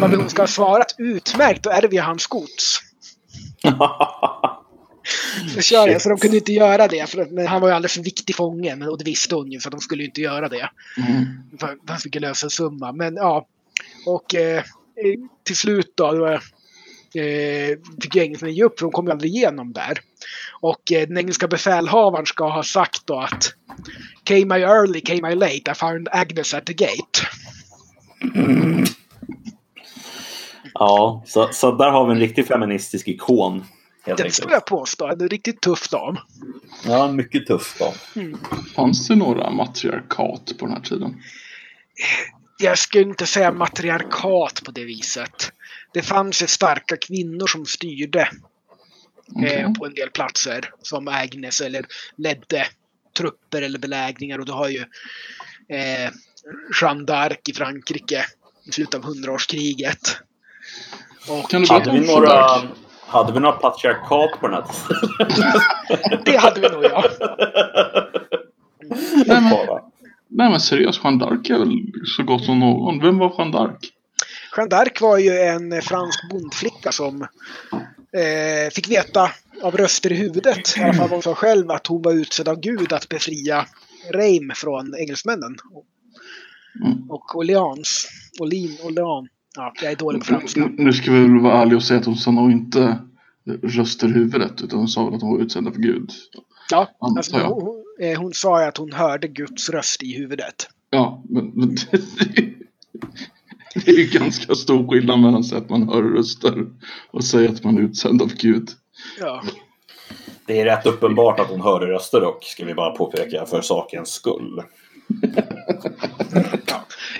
[0.00, 2.80] Hon ska ha svarat utmärkt, då ärver jag hans gods.
[5.54, 7.10] Så kör jag, så de kunde inte göra det.
[7.10, 9.60] För, men han var ju alldeles för viktig fånge men- och det visste hon ju
[9.60, 10.70] så de skulle inte göra det.
[10.96, 11.24] Mm.
[11.60, 12.92] För Han fick en lösensumma.
[12.92, 13.46] Men ja.
[14.06, 14.62] Och eh,
[15.44, 16.12] till slut då.
[16.12, 19.98] då eh, fick ju engelsmännen ge upp för de kom ju aldrig igenom där.
[20.60, 23.54] Och eh, den engelska befälhavaren ska ha sagt då att
[24.24, 27.20] Came I early, came I late, I found Agnes at the gate.
[30.74, 33.64] Ja, så, så där har vi en riktig feministisk ikon.
[34.06, 34.34] Helt enkelt.
[34.34, 35.06] skulle jag påstå.
[35.08, 36.16] En riktigt tuff dam.
[36.86, 37.94] Ja, mycket tuff då.
[38.74, 41.20] Fanns det några matriarkat på den här tiden?
[42.58, 45.52] jag skulle inte säga matriarkat på det viset.
[45.92, 48.28] Det fanns ju starka kvinnor som styrde
[49.34, 49.54] Okej.
[49.54, 50.70] eh, på en del platser.
[50.82, 52.66] Som Agnes eller ledde
[53.16, 54.38] trupper eller belägringar.
[54.38, 54.84] Och du har ju
[55.68, 56.10] eh,
[56.80, 58.24] Jeanne d'Arc i Frankrike
[58.66, 60.18] i slutet av hundraårskriget.
[61.28, 62.46] Och Kan du Hade vi några,
[63.06, 64.64] hade vi några patriarkat på den här
[66.24, 67.04] det hade vi nog ja.
[69.26, 69.80] Nej, men-?
[70.28, 71.72] Nej men seriöst, Jeanne d'Arc är väl
[72.16, 73.00] så gott som någon.
[73.00, 73.76] Vem var Jeanne d'Arc?
[74.56, 77.22] Jeanne d'Arc var ju en fransk bondflicka som
[78.12, 79.30] eh, fick veta
[79.62, 82.48] av röster i huvudet, i alla fall vad hon sa själv, att hon var utsedd
[82.48, 83.66] av Gud att befria
[84.12, 85.56] Reim från engelsmännen.
[86.84, 87.10] Mm.
[87.10, 88.08] Och Orleans.
[88.40, 89.28] Orlin, Orleans.
[89.56, 90.70] Ja, jag är dålig på franska.
[90.76, 92.98] Nu- ska vi väl vara ärliga och säga att hon sa nog inte
[93.62, 96.10] röster i huvudet utan hon sa väl att hon var utsänd av Gud.
[96.70, 100.68] Ja, alltså, hon, hon, eh, hon sa ju att hon hörde Guds röst i huvudet.
[100.90, 101.68] Ja, men, men
[103.74, 106.66] det är ju ganska stor skillnad mellan att säga att man hör röster
[107.10, 108.70] och säga att man är utsänd av Gud.
[109.20, 109.42] Ja.
[110.46, 114.08] Det är rätt uppenbart att hon hörde röster dock, ska vi bara påpeka, för sakens
[114.08, 114.62] skull.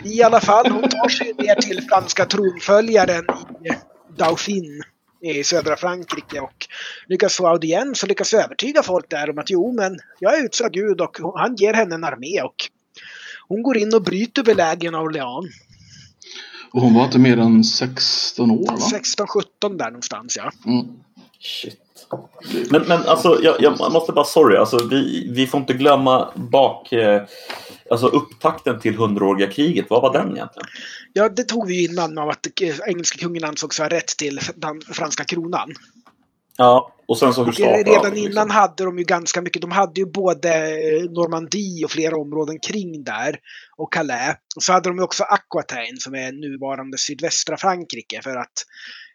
[0.04, 3.24] I alla fall, hon tar sig ner till franska tronföljaren
[3.64, 3.68] i
[4.18, 4.82] Dauphin
[5.22, 6.66] i södra Frankrike och
[7.06, 10.72] lyckas få audiens och lyckas övertyga folk där om att jo, men jag är utsedd
[10.72, 12.54] Gud och han ger henne en armé och
[13.48, 15.46] hon går in och bryter belägringen av Orléans.
[16.72, 18.76] Och hon var inte mer än 16 år va?
[19.62, 20.50] 16-17 där någonstans ja.
[20.66, 20.86] Mm.
[21.40, 21.80] Shit.
[22.70, 26.92] Men, men alltså, jag, jag måste bara, sorry, alltså, vi, vi får inte glömma bak...
[26.92, 27.22] Eh,
[27.90, 30.68] alltså upptakten till hundraåriga kriget, vad var den egentligen?
[31.12, 34.40] Ja, det tog vi ju innan av att eh, engelska kungen ansågs ha rätt till
[34.56, 35.74] den franska kronan.
[36.56, 38.50] Ja, och sen så hur Och startade redan allting, innan liksom?
[38.50, 39.62] hade de ju ganska mycket.
[39.62, 43.38] De hade ju både eh, Normandie och flera områden kring där.
[43.76, 44.36] Och Calais.
[44.56, 48.22] Och så hade de ju också Aquitaine som är nuvarande sydvästra Frankrike.
[48.22, 48.64] För att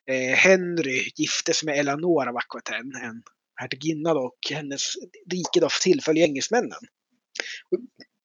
[0.09, 2.95] eh, Henry gifte sig med Eleanor av Aquitaine.
[3.03, 3.21] En
[3.55, 4.11] hertiginna.
[4.11, 4.93] Och hennes
[5.31, 6.79] rike då tillföll engelsmännen.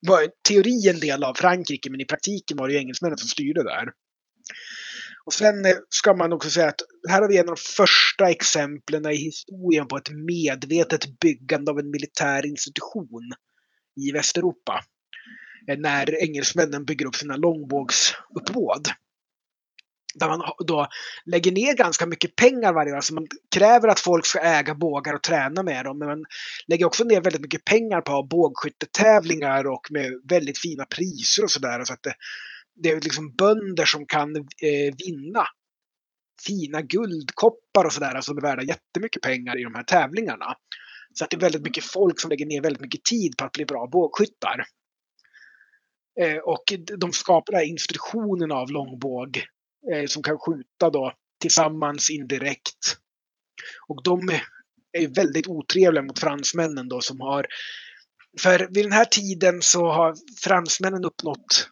[0.05, 3.19] Det var i teori en del av Frankrike men i praktiken var det ju engelsmännen
[3.19, 3.89] som styrde där.
[5.25, 8.31] Och sen eh, ska man också säga att här har vi en av de första
[8.31, 13.33] exemplen i historien på ett medvetet byggande av en militär institution
[13.97, 14.85] i Västeuropa.
[15.69, 18.89] Eh, när engelsmännen bygger upp sina långbågsuppbåd.
[20.15, 20.87] Där man då
[21.25, 22.97] lägger ner ganska mycket pengar varje år.
[22.97, 25.99] Alltså man kräver att folk ska äga bågar och träna med dem.
[25.99, 26.25] Men man
[26.67, 31.85] lägger också ner väldigt mycket pengar på bågskyttetävlingar och med väldigt fina priser och sådär.
[31.85, 32.15] Så att det,
[32.75, 35.47] det är liksom bönder som kan eh, vinna
[36.47, 40.55] fina guldkoppar och sådär som är värda jättemycket pengar i de här tävlingarna.
[41.15, 43.53] Så att det är väldigt mycket folk som lägger ner väldigt mycket tid på att
[43.53, 44.65] bli bra bågskyttar.
[46.21, 46.65] Eh, och
[46.99, 49.45] de skapar den här institutionen av långbåg
[49.93, 52.97] Eh, som kan skjuta då tillsammans indirekt.
[53.89, 54.29] Och de
[54.99, 57.47] är väldigt otrevliga mot fransmännen då som har
[58.41, 60.15] för vid den här tiden så har
[60.45, 61.69] fransmännen uppnått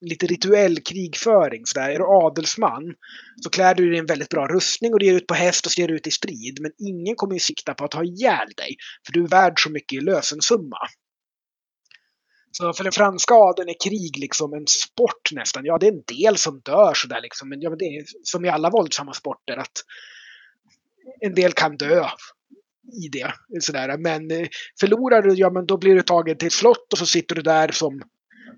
[0.00, 1.66] lite rituell krigföring.
[1.66, 1.90] Så där.
[1.90, 2.94] Är du adelsman
[3.42, 5.66] så klär du dig i en väldigt bra rustning och du ger ut på häst
[5.66, 6.58] och så ger du ut i strid.
[6.60, 8.76] Men ingen kommer ju sikta på att ha ihjäl dig.
[9.06, 10.78] För du är värd så mycket i lösensumma.
[12.52, 15.64] Så för den franska adeln är krig liksom en sport nästan.
[15.64, 17.48] Ja, det är en del som dör sådär liksom.
[17.48, 19.72] Men, ja, men det är som i alla våldsamma sporter att
[21.20, 22.04] en del kan dö
[23.04, 23.32] i det.
[23.60, 23.98] Sådär.
[23.98, 24.48] Men eh,
[24.80, 27.70] förlorar du, ja men då blir du tagen till slott och så sitter du där
[27.72, 28.02] som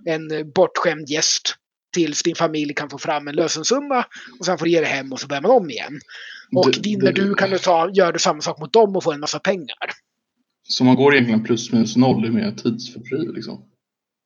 [0.09, 1.55] en eh, bortskämd gäst
[1.95, 4.05] tills din familj kan få fram en lösensumma
[4.39, 6.01] och sen får du ge dig hem och så börjar man om igen.
[6.57, 9.13] Och Det- vinner du kan du ta, gör du samma sak mot dem och få
[9.13, 9.91] en massa pengar.
[10.69, 13.69] Så man går egentligen plus minus noll i mer tidsfördriv liksom.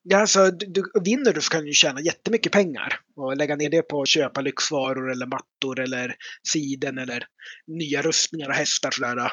[0.09, 3.71] Ja, alltså, du, du, vinner du så kan du tjäna jättemycket pengar och lägga ner
[3.71, 6.15] det på att köpa lyxvaror eller mattor eller
[6.49, 7.25] siden eller
[7.67, 8.91] nya rustningar och hästar.
[8.91, 9.33] Sådär.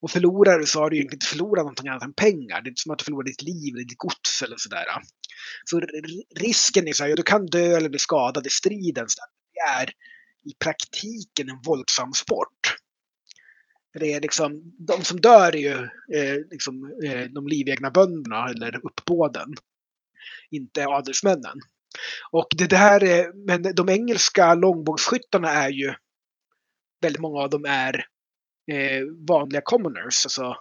[0.00, 2.62] Och förlorar du så har du ju inte förlorat någonting annat än pengar.
[2.62, 4.84] Det är inte som att du förlorar ditt liv eller ditt gods eller sådär.
[5.64, 5.80] Så
[6.40, 9.08] risken är så här, du kan dö eller bli skadad i striden.
[9.08, 9.20] Så
[9.54, 9.90] det är
[10.50, 12.76] i praktiken en våldsam sport.
[14.00, 15.74] Det är liksom, de som dör är ju
[16.18, 19.54] eh, liksom, eh, de livegna bönderna eller uppbåden
[20.50, 21.58] inte adelsmännen.
[22.30, 25.94] Och det där är, men de engelska långbågsskyttarna är ju,
[27.02, 27.94] väldigt många av dem är
[28.72, 30.56] eh, vanliga commoners, alltså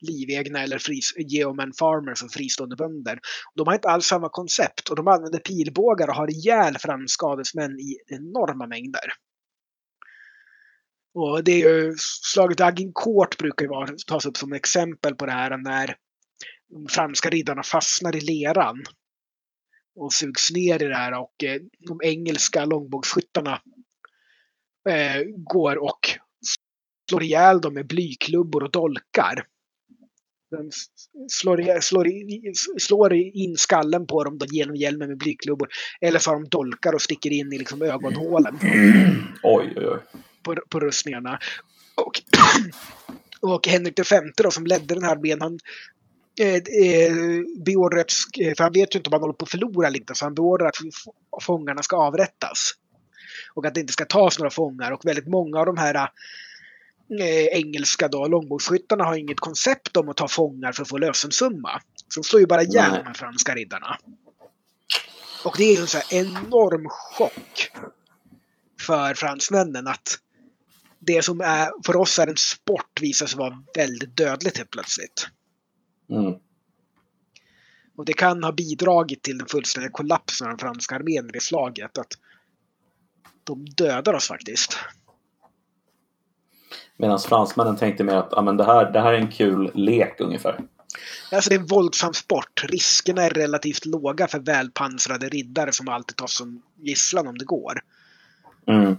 [0.00, 3.18] livegna eller fris, geoman farmers och fristående bönder.
[3.54, 7.80] De har inte alls samma koncept och de använder pilbågar och har ihjäl franska adelsmän
[7.80, 9.12] i enorma mängder.
[11.14, 15.32] Och det är ju, slaget Agincourt brukar ju vara, tas upp som exempel på det
[15.32, 15.96] här när
[16.70, 18.84] de franska riddarna fastnar i leran
[19.96, 23.60] och sugs ner i det här och eh, de engelska långbågsskyttarna
[24.88, 26.00] eh, går och
[27.10, 29.46] slår ihjäl dem med blyklubbor och dolkar.
[30.50, 30.86] De s-
[31.28, 32.06] slår, slår,
[32.78, 35.68] slår in skallen på dem då genom hjälmen med blyklubbor.
[36.00, 38.58] Eller så har de dolkar och sticker in i liksom ögonhålen
[39.42, 39.98] Oj, oj, oj.
[40.42, 41.38] på, på rustningarna.
[41.94, 42.12] Och,
[43.52, 45.58] och Henrik V då, som ledde den här armén, han
[46.38, 47.12] eh, eh,
[47.64, 48.12] beordrat,
[48.56, 50.34] för han vet ju inte om han håller på att förlora eller inte, så han
[50.34, 50.76] beordrar att
[51.42, 52.72] fångarna ska avrättas.
[53.54, 55.94] Och att det inte ska tas några fångar och väldigt många av de här
[57.20, 61.80] eh, engelska då, långbågsskyttarna har inget koncept om att ta fångar för att få lösensumma.
[62.08, 63.98] Så de slår ju bara ihjäl de här franska riddarna.
[65.44, 67.70] Och det är ju en så här enorm chock
[68.80, 70.18] för fransmännen att
[70.98, 75.28] det som är, för oss är en sport visar sig vara väldigt dödligt helt plötsligt.
[76.10, 76.34] Mm.
[77.96, 81.42] Och det kan ha bidragit till den fullständiga kollapsen av den franska armén i det
[81.42, 81.98] slaget.
[81.98, 82.12] Att
[83.44, 84.78] de dödar oss faktiskt.
[86.96, 90.20] Medan fransmännen tänkte mer att ja, men det, här, det här är en kul lek
[90.20, 90.60] ungefär.
[91.32, 92.64] Alltså det är en våldsam sport.
[92.68, 97.80] Riskerna är relativt låga för välpansrade riddare som alltid tas som gisslan om det går.
[98.66, 98.96] Mm.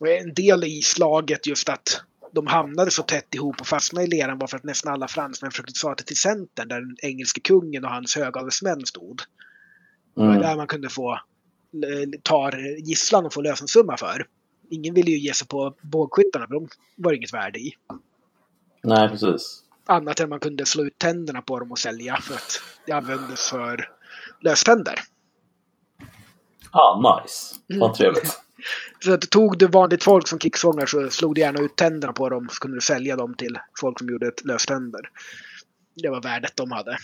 [0.00, 4.10] Och en del i slaget just att de hamnade så tätt ihop och fastnade i
[4.10, 7.40] leran var för att nästan alla fransmän försökte ta sig till centern där den engelske
[7.40, 9.22] kungen och hans högadelsmän stod.
[10.14, 10.40] Det var Mm.
[10.42, 12.50] där man kunde få eh, ta
[12.84, 14.26] gisslan och få lösensumma för.
[14.70, 17.74] Ingen ville ju ge sig på bågskyttarna för de var inget värde i.
[18.82, 19.62] Nej, precis.
[19.86, 23.50] Annat än man kunde slå ut tänderna på dem och sälja för att det användes
[23.50, 23.90] för
[24.40, 25.00] löständer.
[26.70, 27.54] Ah, nice.
[27.70, 27.80] Mm.
[27.80, 28.40] Vad trevligt.
[29.04, 32.28] Så att tog du vanligt folk som krigsfångar så slog du gärna ut tänderna på
[32.28, 35.00] dem så kunde du sälja dem till folk som gjorde ett löständer.
[35.94, 36.98] Det var värdet de hade.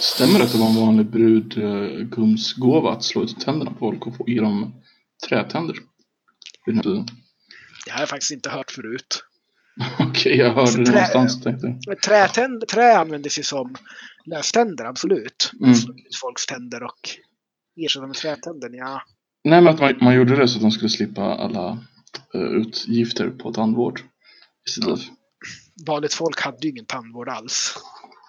[0.00, 4.16] Stämmer det att det var en vanlig brudgumsgåva att slå ut tänderna på folk och
[4.16, 4.74] få i dem
[5.28, 5.76] trätänder?
[7.84, 9.24] Det har jag faktiskt inte hört förut.
[9.98, 13.74] Okej, jag hörde det Trä- någonstans tänkte Trätänd, trä användes ju som
[14.26, 15.50] löständer, absolut.
[15.60, 15.74] Mm.
[16.20, 17.08] Folks tänder och
[17.76, 19.02] ersätta med trätänder, ja.
[19.44, 21.78] Nej, men att man, man gjorde det så att de skulle slippa alla
[22.34, 24.00] eh, utgifter på tandvård.
[24.68, 25.00] Istället.
[25.86, 27.74] Vanligt folk hade ju ingen tandvård alls.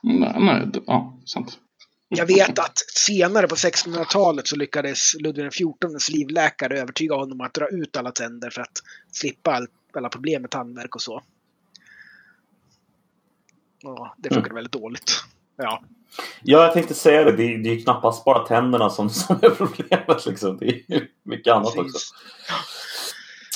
[0.03, 1.59] Nej, nej, det, ja, sant.
[2.07, 7.67] Jag vet att senare på 1600-talet så lyckades Ludvig XIVs livläkare övertyga honom att dra
[7.67, 11.23] ut alla tänder för att slippa all, alla problem med tandvärk och så.
[13.81, 15.23] Ja, det funkade väldigt dåligt.
[15.55, 15.83] Ja,
[16.43, 17.31] Ja, jag tänkte säga det.
[17.31, 20.25] Det är, det är ju knappast bara tänderna som, som är problemet.
[20.25, 20.57] Liksom.
[20.57, 21.83] Det är ju mycket annat också.
[21.83, 22.11] precis.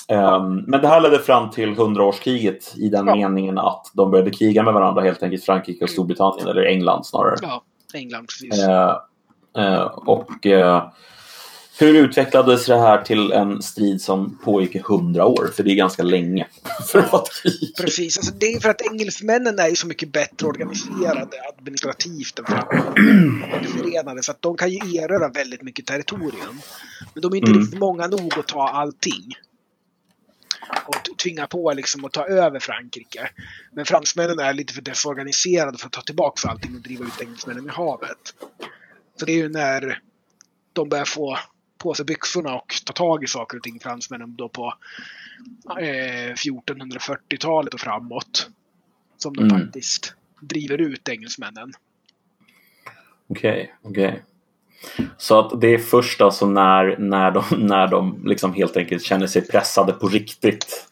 [0.07, 3.15] Ehm, men det här ledde fram till hundraårskriget i den Ja.
[3.15, 7.35] meningen att de började kriga med varandra helt enkelt Frankrike och Storbritannien, eller England snarare.
[7.41, 8.63] Ja, England precis.
[8.63, 8.95] Eh,
[9.57, 10.83] eh, och eh,
[11.80, 15.51] hur utvecklades det här till en strid som pågick i hundra år?
[15.55, 16.47] För det är ganska länge
[16.91, 17.73] för att vara krig.
[17.78, 23.65] Precis, alltså det är för att engelsmännen är ju så mycket bättre organiserade administrativt än
[23.67, 26.61] förenade så att de kan ju erövra väldigt mycket territorium.
[27.13, 27.61] Men de är inte Mm.
[27.61, 29.34] riktigt många nog att ta allting.
[30.86, 33.30] Och tvinga på liksom att ta över Frankrike.
[33.73, 37.65] Men fransmännen är lite för desorganiserade för att ta tillbaka allting och driva ut engelsmännen
[37.65, 38.17] i havet.
[39.19, 39.99] Så det är ju när
[40.73, 41.38] de börjar få
[41.88, 44.73] på sig byxorna och ta tag i saker och ting, fransmännen, då på
[45.79, 48.49] eh, 1440-talet och framåt.
[49.17, 49.59] Som de Mm.
[49.59, 51.71] faktiskt driver ut engelsmännen.
[53.29, 54.23] Okej, okej.
[55.17, 59.27] Så att det är först alltså när, när de, när de liksom helt enkelt känner
[59.27, 60.88] sig pressade på riktigt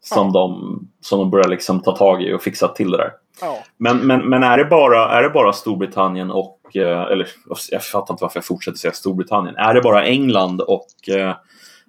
[0.00, 0.32] som, Ja.
[0.32, 3.12] de, som de börjar liksom ta tag i och fixa till det där.
[3.40, 7.28] Ja, Men, men, men är, det bara, är det bara Storbritannien och, och, eh, eller
[7.70, 9.56] jag fattar inte varför jag fortsätter säga Storbritannien.
[9.56, 11.36] Är det bara England och eh,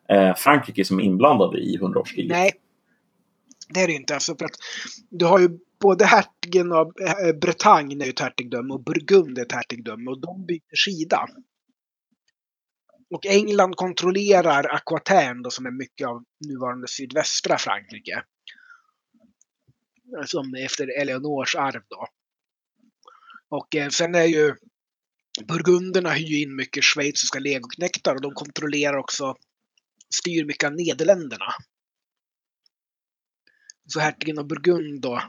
[0.09, 2.31] eh Frankrike som är inblandade i hundraårskriget?
[2.31, 2.51] nej.
[3.73, 4.13] Det är det ju inte.
[4.13, 4.55] Alltså för att
[5.09, 5.49] du har ju
[5.81, 10.21] både hertigen av eh, Bretagne är ju ett hertigdöme och Burgund är ett hertigdöme och
[10.21, 11.27] de byter sida.
[13.09, 18.23] Och England kontrollerar Aquitaine då, som är mycket av nuvarande sydvästra Frankrike.
[20.25, 22.07] Som efter Eleonors arv då.
[23.49, 24.55] Och eh, sen är ju
[25.39, 29.35] Burgunderna hyr ju in mycket schweiziska legoknektar och de kontrollerar också,
[30.13, 31.53] styr mycket av Nederländerna.
[33.87, 35.23] Så hertigen av Burgund då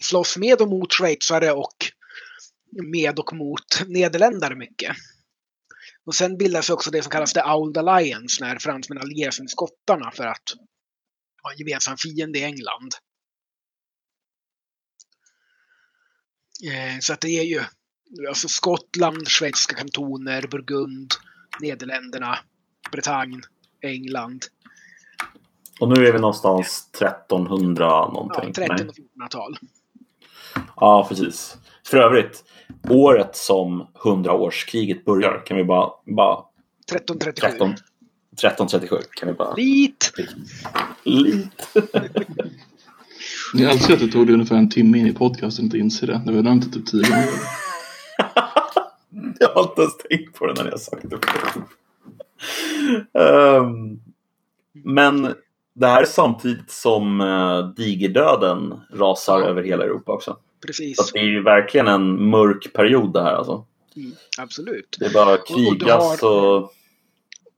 [0.00, 1.76] slåss med och mot schweizare och
[2.82, 4.96] med och mot nederländare mycket.
[6.04, 9.50] Och sen bildas också det som kallas The Old Alliance när fransmännen allierar sig med
[9.50, 10.42] skottarna för att
[11.42, 12.94] ha en gemensam fiende i England.
[16.64, 17.64] Eh, så att det är ju
[18.28, 21.14] alltså Skottland, schweiziska kantoner, Burgund,
[21.60, 22.38] Nederländerna,
[22.92, 23.40] Bretagne,
[23.82, 24.44] England.
[25.80, 28.52] Och nu är vi någonstans 1300 Ja, någonting.
[28.52, 28.88] 13 Nej.
[28.88, 29.56] och 1400-tal.
[30.76, 31.56] Ja, precis.
[31.86, 32.44] För övrigt,
[32.88, 36.44] året som hundraårskriget börjar kan vi bara, bara
[36.86, 37.48] 1337.
[37.48, 39.54] 13, 1337 kan vi bara...
[39.54, 40.12] Lit!
[41.04, 41.48] Lite.
[43.54, 46.20] Jag älskar att det tog dig ungefär en timme in i podcasten att inse det.
[46.26, 47.69] Det var nämnt det typ tio gånger.
[49.40, 51.18] Jag har inte ens tänkt på det när jag sagt det.
[53.20, 54.00] Ehm,
[54.84, 55.34] men
[55.74, 59.46] det här är samtidigt som uh, digerdöden rasar Ja.
[59.46, 60.36] över hela Europa också.
[60.66, 60.96] Precis.
[60.96, 63.64] Så det är ju verkligen en mörk period det här alltså.
[63.96, 64.96] Mm, absolut.
[65.00, 66.72] Det är bara och krigas har- och...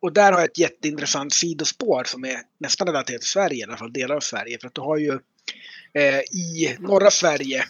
[0.01, 3.76] Och där har jag ett jätteintressant sidospår som är nästan relaterat till Sverige, i alla
[3.76, 4.59] fall delar av Sverige.
[4.60, 5.10] För att du har ju
[5.94, 7.64] eh, i norra Sverige,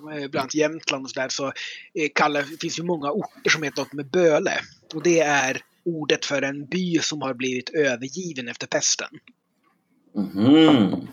[0.00, 3.82] bland annat Jämtland och sådär, så eh, kallar, det finns ju många orter som heter
[3.82, 4.52] något med böle.
[4.94, 9.08] Och det är ordet för en by som har blivit övergiven efter pesten.
[10.14, 11.08] Mhm.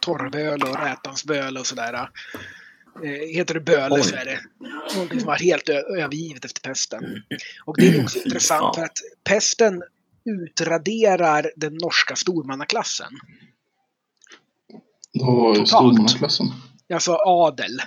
[0.00, 2.08] Torrböle och Rätansböle och sådär.
[3.04, 4.02] Eh, heter det böle Oj.
[4.02, 4.40] så är det
[4.94, 7.22] någonting som var helt övergivet efter pesten.
[7.64, 9.82] Och det är också intressant för att pesten
[10.24, 13.12] utraderar den norska stormannaklassen.
[15.12, 15.68] Det var ju Totalt.
[15.68, 16.46] stormannaklassen.
[16.92, 17.80] Alltså adel.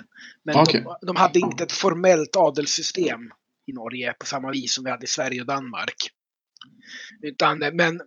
[0.44, 0.84] Men Okej.
[1.00, 3.20] de, de hade inte ett formellt adelssystem
[3.66, 6.10] i Norge på samma vis som vi hade i Sverige och Danmark.
[7.22, 8.00] Utan, men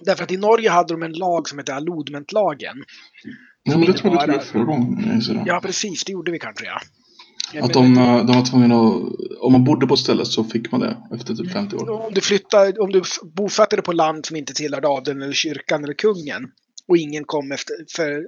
[0.00, 2.84] därför att i Norge hade de en lag som hette allodmentlagen.
[3.62, 5.22] Ja, men det tror jag upp förra gången.
[5.28, 5.46] jag.
[5.46, 6.04] Ja, precis.
[6.04, 6.80] Det gjorde vi kanske, ja.
[7.52, 9.40] Ja, Att de, de var tvungna att...
[9.40, 11.90] Om man bodde på ett ställe så fick man det efter typ 50 år.
[11.90, 15.84] Om du flyttar, om du bosatte dig på land som inte tillhörde adeln eller kyrkan
[15.84, 16.50] eller kungen
[16.88, 18.22] och ingen kom efter, för,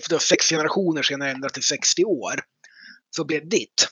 [0.00, 2.40] för då sex generationer senare ändrat till 60 år,
[3.16, 3.88] så blev det ditt.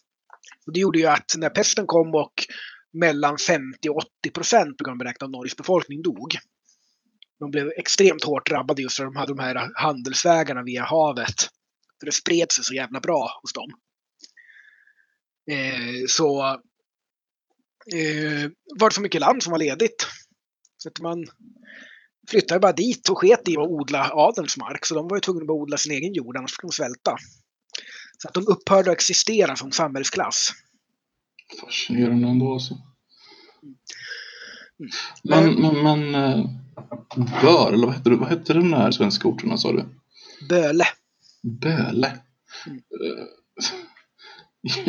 [0.67, 2.33] Och det gjorde ju att när pesten kom och
[2.93, 6.37] mellan 50 och 80 procent brukar man beräkna av Norges befolkning dog.
[7.39, 11.35] De blev extremt hårt drabbade just för att de hade de här handelsvägarna via havet.
[12.01, 13.71] För det spred sig så jävla bra hos dem.
[15.51, 16.43] Eh, så
[17.95, 18.51] eh,
[18.81, 20.07] var det så mycket land som var ledigt.
[20.77, 21.27] Så att man
[22.29, 24.87] flyttade bara dit och sket i att odla adelns mark.
[24.87, 27.17] Så de var ju tvungna att odla sin egen jord, annars skulle de svälta.
[28.19, 30.51] Så att de upphörde att existera som samhällsklass.
[31.61, 32.75] Fascinerande ändå alltså.
[35.23, 36.15] Men, men, men...
[36.15, 36.47] eh,
[37.43, 39.85] Bör, eller vad hette, vad hette den här svenska orterna sa du?
[40.49, 40.85] Böle.
[41.43, 42.19] Böle.
[42.67, 42.79] Mm.
[42.79, 43.25] Eh,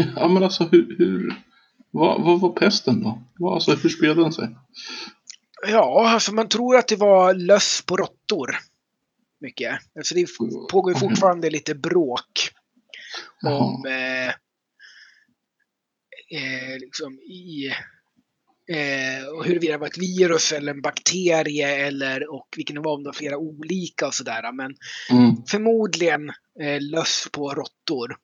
[0.15, 0.95] Ja men alltså hur...
[0.97, 1.43] hur
[1.91, 3.23] vad, vad var pesten då?
[3.37, 4.55] Vad, alltså, hur spelade den sig?
[5.67, 8.57] Ja, alltså man tror att det var löss på råttor.
[9.39, 9.79] Mycket.
[9.95, 10.29] Alltså det f-
[10.71, 10.99] pågår Okej.
[11.09, 12.49] fortfarande lite bråk
[13.45, 14.27] om eh,
[16.29, 17.67] eh, liksom i
[18.67, 22.93] eh, och huruvida det var ett virus eller en bakterie eller och vilken det var
[22.93, 24.51] om det var flera olika och sådär.
[24.51, 24.75] Men
[25.11, 25.35] Mm.
[25.47, 26.29] förmodligen
[26.61, 28.17] eh, löss på råttor.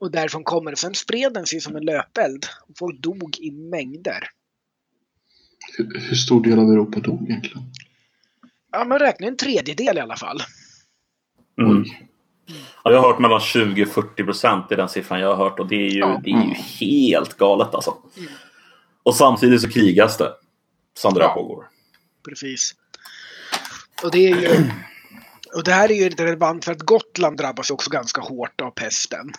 [0.00, 0.76] Och därifrån kommer det.
[0.76, 2.46] Sen spred den sig som en löpeld.
[2.68, 4.28] Och folk dog i mängder.
[5.76, 7.62] Hur, stor del av Europa dog egentligen?
[8.72, 10.42] Ja, man räknar en tredjedel i alla fall.
[11.60, 11.84] Mm.
[12.84, 15.58] Ja, jag har hört mellan 20 och 40 procent i den siffran jag har hört
[15.60, 16.20] och det är ju, Ja.
[16.24, 17.96] det är ju helt galet alltså.
[18.16, 18.28] Mm.
[19.02, 20.32] Och samtidigt så krigas det
[20.98, 21.34] som det där Ja.
[21.34, 21.68] pågår.
[22.28, 22.74] Precis.
[24.02, 24.70] Och det är ju...
[25.56, 29.32] Och det här är ju relevant för att Gotland drabbas också ganska hårt av pesten.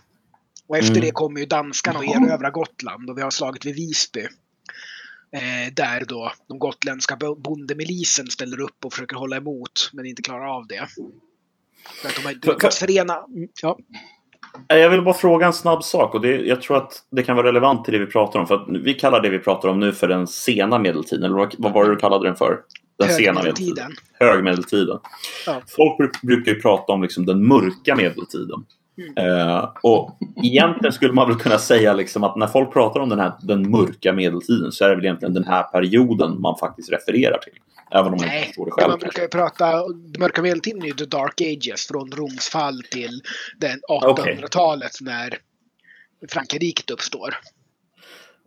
[0.67, 1.01] Och efter Mm.
[1.01, 4.27] det kommer ju danskarna och erövrar Gotland och vi har slagit vid Visby.
[5.31, 10.21] Eh, där då de gotländska bo- bondemilisen ställer upp och försöker hålla emot men inte
[10.21, 10.87] klarar av det.
[12.01, 13.17] För att de har För- lyckats förena...
[13.61, 13.77] Ja,
[14.69, 17.35] Eh, Jag vill bara fråga en snabb sak och det, jag tror att det kan
[17.35, 18.47] vara relevant till det vi pratar om.
[18.47, 21.23] För att vi kallar det vi pratar om nu för den sena medeltiden.
[21.23, 22.59] Eller vad, var det du kallade den för?
[22.99, 23.91] Den sena medeltiden.
[24.13, 24.99] högmedeltiden.
[25.45, 25.61] Ja.
[25.67, 28.65] Folk bru- brukar ju prata om liksom den mörka medeltiden.
[28.99, 29.65] Mm.
[29.83, 33.31] Och egentligen skulle man väl kunna säga liksom att när folk pratar om den här
[33.41, 37.53] den mörka medeltiden så är det väl egentligen den här perioden man faktiskt refererar till.
[37.91, 38.89] Även om man inte Nej, förstår det själv.
[38.89, 42.83] man brukar ju prata, den mörka medeltiden är ju the dark ages, från Roms fall
[42.91, 43.21] till
[43.57, 44.35] den Okej.
[44.35, 45.37] 1800-talet när
[46.31, 47.35] Frankrike uppstår.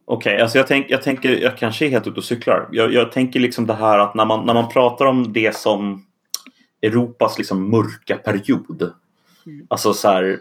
[0.05, 2.69] Okej, alltså jag, tänk, jag tänker, jag kanske är helt ute och cyklar.
[2.73, 6.07] Jag, jag tänker liksom det här att när man, när man pratar om det som
[6.83, 8.93] Europas liksom mörka period.
[9.47, 9.67] Mm.
[9.71, 10.39] Alltså så här,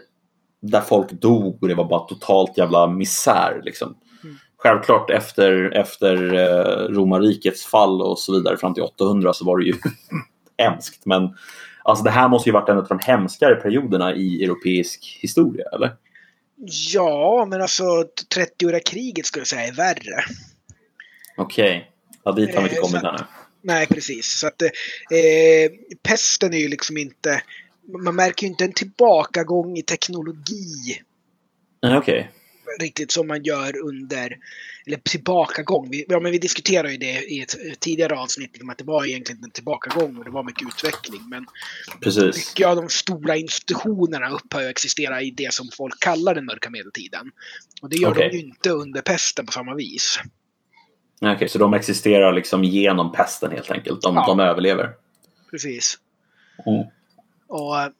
[0.60, 3.60] där folk dog och det var bara totalt jävla misär.
[3.64, 3.96] Liksom.
[4.24, 4.36] Mm.
[4.56, 9.64] Självklart efter, efter eh, romarrikets fall och så vidare fram till 800 så var det
[9.64, 9.74] ju
[10.58, 11.06] hemskt.
[11.06, 11.36] Men
[11.82, 15.96] alltså det här måste ju varit en av de hemskare perioderna i europeisk historia, eller?
[16.92, 17.84] Ja, men alltså
[18.34, 20.24] 30-åriga kriget skulle jag säga är värre.
[21.36, 21.90] Okej,
[22.24, 23.24] ja, dit har vi inte Eh, kommit ännu.
[23.62, 24.38] Nej, precis.
[24.38, 24.68] Så att, eh,
[26.02, 27.42] pesten är ju liksom inte...
[27.98, 31.00] Man märker ju inte en tillbakagång i teknologi.
[31.82, 32.30] Okej.
[32.80, 34.36] riktigt som man gör under,
[34.86, 35.88] eller tillbakagång.
[35.90, 39.04] Vi, ja, men vi diskuterade ju det i ett tidigare avsnitt, liksom att det var
[39.06, 41.20] egentligen en tillbakagång och det var mycket utveckling.
[41.28, 41.46] Men
[42.00, 42.36] Precis.
[42.36, 46.70] mycket av de stora institutionerna upphör att existera i det som folk kallar den mörka
[46.70, 47.30] medeltiden.
[47.82, 48.28] Och det gör Okej.
[48.30, 50.18] de ju inte under pesten på samma vis.
[51.20, 54.02] Okej, så de existerar liksom genom pesten helt enkelt.
[54.02, 54.26] De, Ja.
[54.26, 54.90] de överlever.
[55.50, 55.98] Precis.
[56.66, 56.84] Mm.
[57.52, 57.92] Och,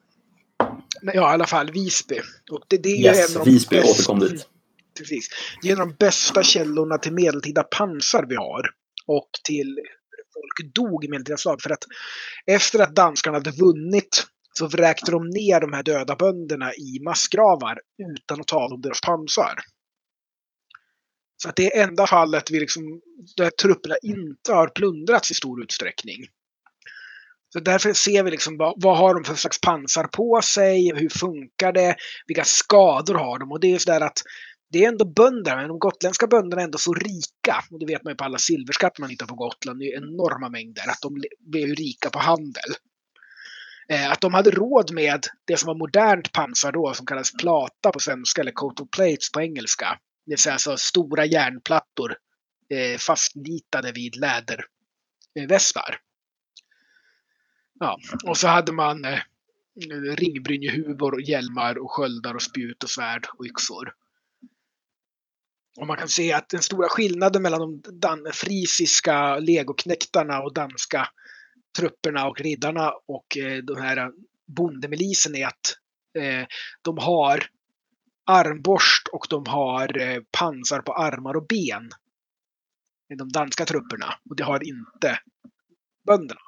[1.01, 2.19] ja, i alla fall Visby.
[2.51, 4.47] Och det, det är Yes, en av de Visby bästa- återkom dit.
[4.97, 5.29] Precis.
[5.61, 8.69] Det är en av de bästa källorna till medeltida pansar vi har.
[9.07, 9.79] Och till
[10.33, 11.61] folk dog i medeltida slag.
[11.61, 11.83] För att
[12.45, 17.79] efter att danskarna hade vunnit så vräkte de ner de här döda bönderna i massgravar
[18.15, 19.59] utan att ta av dem deras pansar.
[21.43, 23.01] Så att det är enda fallet vi liksom,
[23.37, 26.25] där trupperna inte har plundrats i stor utsträckning.
[27.53, 31.09] Så därför ser vi liksom vad, vad har de för slags pansar på sig, hur
[31.09, 31.95] funkar det,
[32.27, 33.51] vilka skador har de?
[33.51, 34.21] Och det är sådär att
[34.71, 37.63] det är ändå bönder, men de gotländska bönderna är ändå så rika.
[37.71, 39.79] Och det vet man ju på alla silverskatter man hittar på Gotland.
[39.79, 40.89] Det är ju enorma mängder.
[40.89, 41.21] Att de
[41.51, 42.71] blev ju rika på handel.
[43.89, 47.91] Eh, att de hade råd med det som var modernt pansar då, som kallas plata
[47.91, 49.97] på svenska, eller coat of plates på engelska.
[50.25, 52.15] Det vill säga alltså stora järnplattor
[52.73, 55.99] eh, fastnitade vid lädervästar.
[57.83, 59.19] Ja, och så hade man eh,
[60.15, 63.93] ringbrynjehuvor, och hjälmar och sköldar och spjut och svärd och yxor.
[65.77, 71.09] Och man kan se att den stora skillnaden mellan de dan- frisiska legoknektarna och danska
[71.77, 74.11] trupperna och riddarna och eh, de här
[74.47, 75.77] bondemilisen är att
[76.17, 76.47] eh,
[76.81, 77.45] de har
[78.25, 81.89] armborst och de har eh, pansar på armar och ben.
[83.17, 84.13] De danska trupperna.
[84.29, 85.19] Och det har inte
[86.05, 86.41] bönderna.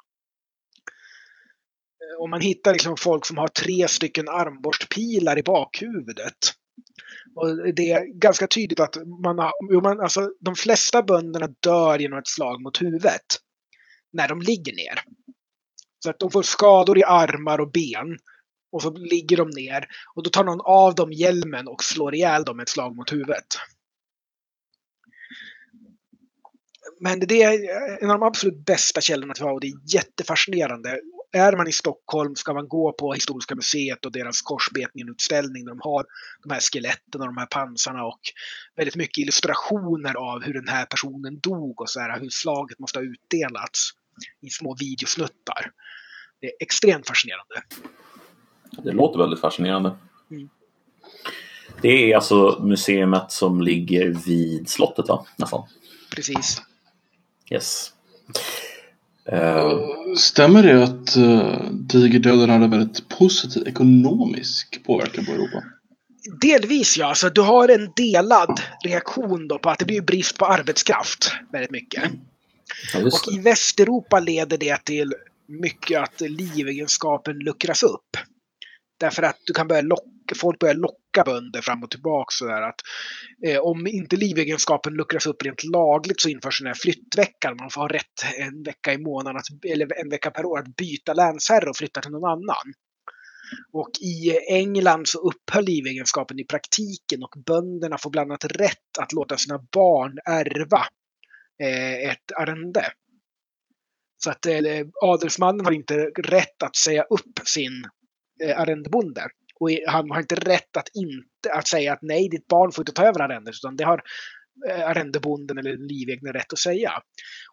[2.06, 6.52] Eh, om man hittar liksom folk som har tre stycken armborstpilar i bakhuvudet.
[7.34, 11.98] Och det är ganska tydligt att man har, jo, man, alltså, de flesta bönderna dör
[11.98, 13.26] genom ett slag mot huvudet.
[14.12, 15.02] När de ligger ner.
[16.04, 18.18] Så att de får skador i armar och ben.
[18.72, 19.86] Och så ligger de ner.
[20.14, 23.12] Och då tar någon av dem hjälmen och slår ihjäl dem med ett slag mot
[23.12, 23.46] huvudet.
[27.00, 31.00] Men det är en av de absolut bästa källorna till och det är jättefascinerande.
[31.36, 35.80] Är man i Stockholm ska man gå på Historiska museet och deras korsbetningen-utställning där de
[35.82, 36.04] har
[36.42, 38.20] de här skeletten och de här pansarna och
[38.76, 42.98] väldigt mycket illustrationer av hur den här personen dog och så här, hur slaget måste
[42.98, 43.90] ha utdelats
[44.42, 45.70] i små videosnuttar.
[46.40, 47.62] Det är extremt fascinerande.
[48.70, 49.96] Det låter väldigt fascinerande.
[50.30, 50.48] Mm.
[51.82, 55.26] Det är alltså museet som ligger vid slottet va?
[55.36, 55.68] Nästan.
[56.10, 56.62] Precis.
[57.50, 57.92] Yes.
[59.32, 59.78] Eh,
[60.16, 65.62] Stämmer det att uh, digerdöden hade väldigt positiv ekonomisk påverkan på Europa?
[66.40, 70.46] Delvis ja, så du har en delad reaktion då på att det blir brist på
[70.46, 72.02] arbetskraft väldigt mycket.
[72.94, 75.14] ja, just Och i Västeuropa leder det till
[75.46, 78.16] mycket att livegenskapen luckras upp.
[79.00, 82.80] Därför att du kan börja locka, folk börjar locka bönder fram och tillbaka sådär att
[83.46, 87.56] eh, om inte livegenskapen luckras upp rent lagligt så införs den här flyttveckan.
[87.60, 90.76] Man får ha rätt en vecka i månaden, att, eller en vecka per år, att
[90.76, 92.72] byta länsherre och flytta till någon annan.
[93.72, 99.12] Och i England så upphör livegenskapen i praktiken och bönderna får bland annat rätt att
[99.12, 100.86] låta sina barn ärva
[101.62, 102.92] eh, ett arrende.
[104.18, 107.84] Så att eh, adelsmannen har inte rätt att säga upp sin
[108.44, 109.28] eh, arrendebonde.
[109.60, 112.92] Och han har inte rätt att, inte, att säga att nej, ditt barn får inte
[112.92, 114.02] ta över arrendet, utan det har
[114.68, 115.76] eh, arrendebonden eller
[116.22, 116.92] den rätt att säga.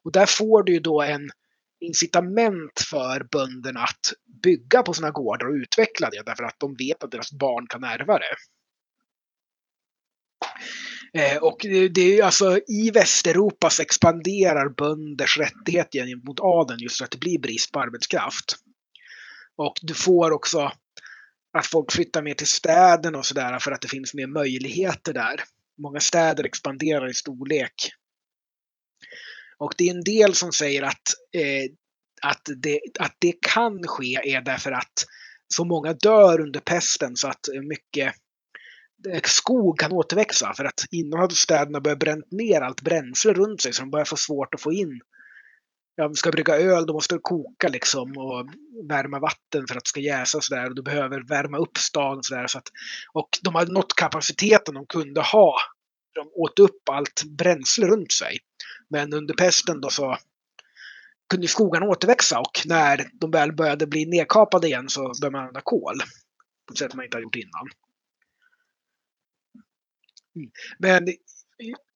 [0.04, 1.30] Och där får du ju då en
[1.80, 4.14] incitament för bönderna att
[4.44, 7.84] bygga på sina gårdar och utveckla det, därför att de vet att deras barn kan
[7.84, 8.36] ärva det.
[11.14, 11.58] Eh, och
[11.92, 17.20] det är alltså i Västeuropa så expanderar bönders rättigheter gentemot adeln just för att det
[17.20, 18.56] blir brist på arbetskraft.
[19.56, 20.72] Och du får också
[21.58, 25.44] att folk flyttar mer till städerna och sådär för att det finns mer möjligheter där.
[25.82, 27.74] Många städer expanderar i storlek.
[29.58, 31.02] Och det är en del som säger att,
[31.36, 31.72] eh,
[32.22, 35.06] att, det, att det kan ske är därför att
[35.48, 38.14] så många dör under pesten så att mycket
[39.10, 40.54] eh, skog kan återväxa.
[40.54, 44.06] För att innan hade städerna börjat bränt ner allt bränsle runt sig så de börjar
[44.06, 45.02] få svårt att få in.
[45.96, 48.50] Ja, du ska brygga öl då måste du koka liksom och
[48.90, 50.70] värma vatten för att det ska jäsa och sådär.
[50.70, 52.48] Och du behöver värma upp stan och sådär.
[52.48, 52.68] Så att,
[53.14, 55.56] och de hade nått kapaciteten de kunde ha.
[56.14, 58.38] De åt upp allt bränsle runt sig.
[58.90, 60.18] Men under pesten då så
[61.30, 65.62] kunde skogarna återväxa och när de väl började bli nedkapade igen så började man använda
[65.62, 65.98] kol.
[66.68, 67.68] På ett sätt man inte hade gjort innan.
[70.36, 70.52] Mm.
[70.80, 71.08] Men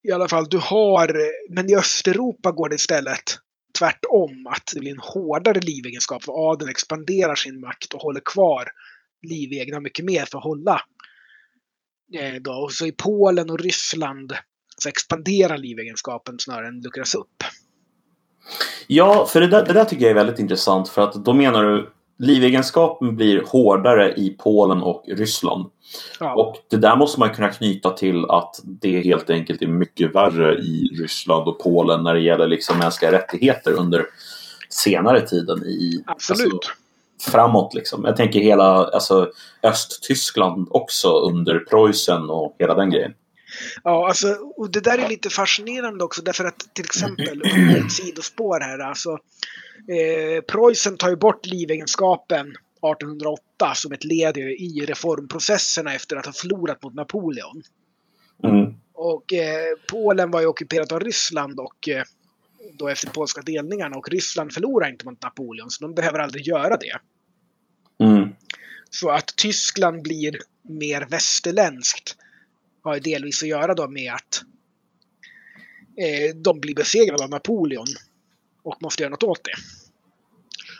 [0.02, 1.16] i alla fall, du har...
[1.54, 3.38] Men i Östeuropa går det istället
[3.78, 4.46] tvärtom.
[4.46, 6.24] Att det blir en hårdare livegenskap.
[6.24, 8.68] För adeln expanderar sin makt och håller kvar
[9.22, 10.80] livegna mycket mer för att hålla.
[12.18, 12.52] Eh, då.
[12.52, 14.32] Och så i Polen och Ryssland
[14.76, 17.44] så expanderar livegenskapen snarare än luckras upp.
[18.86, 21.64] Ja, för det där, det där tycker jag är väldigt intressant för att då menar
[21.64, 25.70] du livegenskapen blir hårdare i Polen och Ryssland.
[26.20, 26.34] Ja.
[26.34, 30.54] Och det där måste man kunna knyta till att det helt enkelt är mycket värre
[30.54, 34.06] i Ryssland och Polen när det gäller liksom mänskliga rättigheter under
[34.68, 36.52] senare tiden i Absolut.
[36.52, 38.04] Alltså, framåt liksom.
[38.04, 39.30] Jag tänker hela alltså,
[39.62, 43.12] Östtyskland också under Preussen och hela den grejen.
[43.84, 47.42] Ja, alltså, och det där är lite fascinerande också därför att till exempel,
[47.76, 49.18] ett sidospår här, alltså
[49.86, 56.32] eh, Preussen tar ju bort livegenskapen 1808 som ett led i reformprocesserna efter att ha
[56.32, 57.62] förlorat mot Napoleon.
[58.44, 58.74] Mm.
[58.92, 62.02] Och eh, Polen var ju ockuperat av Ryssland och eh,
[62.72, 66.76] då efter polska delningarna och Ryssland förlorar inte mot Napoleon så de behöver aldrig göra
[66.76, 66.98] det.
[68.04, 68.28] Mm.
[68.90, 72.16] Så att Tyskland blir mer västerländskt
[72.82, 74.42] har ju delvis att göra då med att
[75.96, 77.86] eh, de blir besegrade av Napoleon
[78.68, 79.54] och måste göra något åt det.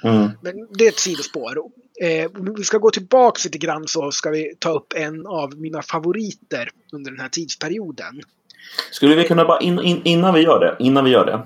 [0.08, 0.30] Mm.
[0.42, 1.58] Men det är ett sidospår.
[2.00, 5.56] Eh, om vi ska gå tillbaka lite grann så ska vi ta upp en av
[5.56, 8.22] mina favoriter under den här tidsperioden.
[8.90, 11.42] Skulle vi kunna bara, in, in, innan vi gör det, innan vi gör det,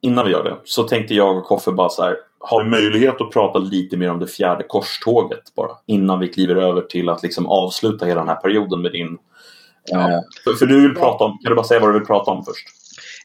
[0.00, 3.20] innan vi gör det, så tänkte jag och Koffe bara så här, har vi möjlighet
[3.20, 7.22] att prata lite mer om det fjärde korståget bara, innan vi kliver över till att
[7.22, 9.18] liksom avsluta hela den här perioden med din...
[9.84, 10.10] Ja.
[10.10, 12.30] Eh, för, för du vill prata om, kan du bara säga vad du vill prata
[12.30, 12.66] om först?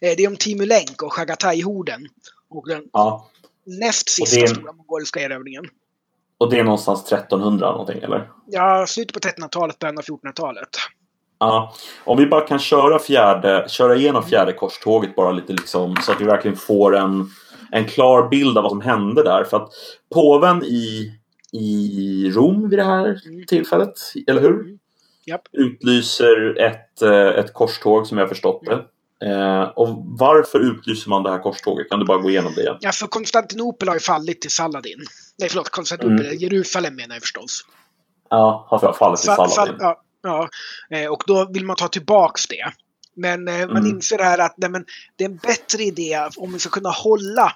[0.01, 2.07] Eh, det är om Timulenk och Chagatai-horden.
[2.49, 3.27] Och den Ja,
[3.63, 5.65] näst sista det är- stora mongoliska erövringen.
[6.37, 8.29] och det är någonstans 1300 någonting eller?
[8.47, 10.69] Ja, slutet på 1300-talet, början av 1400-talet.
[11.39, 11.73] Ja,
[12.03, 16.21] om vi bara kan köra, fjärde, köra igenom fjärde korståget bara lite liksom så att
[16.21, 17.25] vi verkligen får en,
[17.71, 19.43] en klar bild av vad som hände där.
[19.43, 19.69] För att
[20.13, 21.11] påven i,
[21.51, 23.45] i Rom vid det här Mm.
[23.45, 23.93] tillfället,
[24.27, 24.59] eller hur?
[24.61, 24.79] Mm.
[25.25, 25.41] Japp.
[25.51, 28.85] Utlyser ett, eh, ett korståg som jag förstått det.
[29.23, 31.89] Eh, och varför utlyser man det här korståget?
[31.89, 32.77] Kan du bara gå igenom det igen?
[32.79, 34.99] Ja, för Konstantinopel har ju fallit till Saladin.
[35.39, 36.25] Nej, förlåt, Konstantinopel.
[36.25, 36.37] Mm.
[36.37, 37.65] Jerusalem menar jag förstås.
[38.29, 39.75] Ja, har fallit till Sa- Saladin.
[39.79, 40.49] Sal- ja,
[40.89, 40.97] ja.
[40.97, 42.71] Eh, och då vill man ta tillbaks det.
[43.17, 43.85] Men eh, man Mm.
[43.87, 44.85] inser här att nej, men,
[45.15, 47.55] det är en bättre idé om vi ska kunna hålla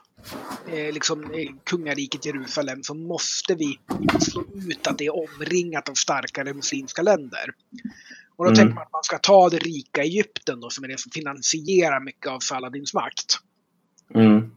[0.67, 3.79] eh, liksom, eh, kungariket Jerusalem så måste vi
[4.19, 7.45] slå ut att det är omringat av starkare muslimska länder.
[8.39, 8.55] Och då Mm.
[8.55, 11.99] tänker man att man ska ta det rika Egypten då, som är det som finansierar
[11.99, 13.37] mycket av Saladins makt.
[14.15, 14.51] Mm.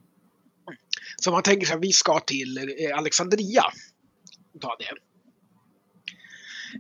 [1.17, 3.63] Så man tänker sig att vi ska till eh, Alexandria.
[4.61, 4.95] Ta det.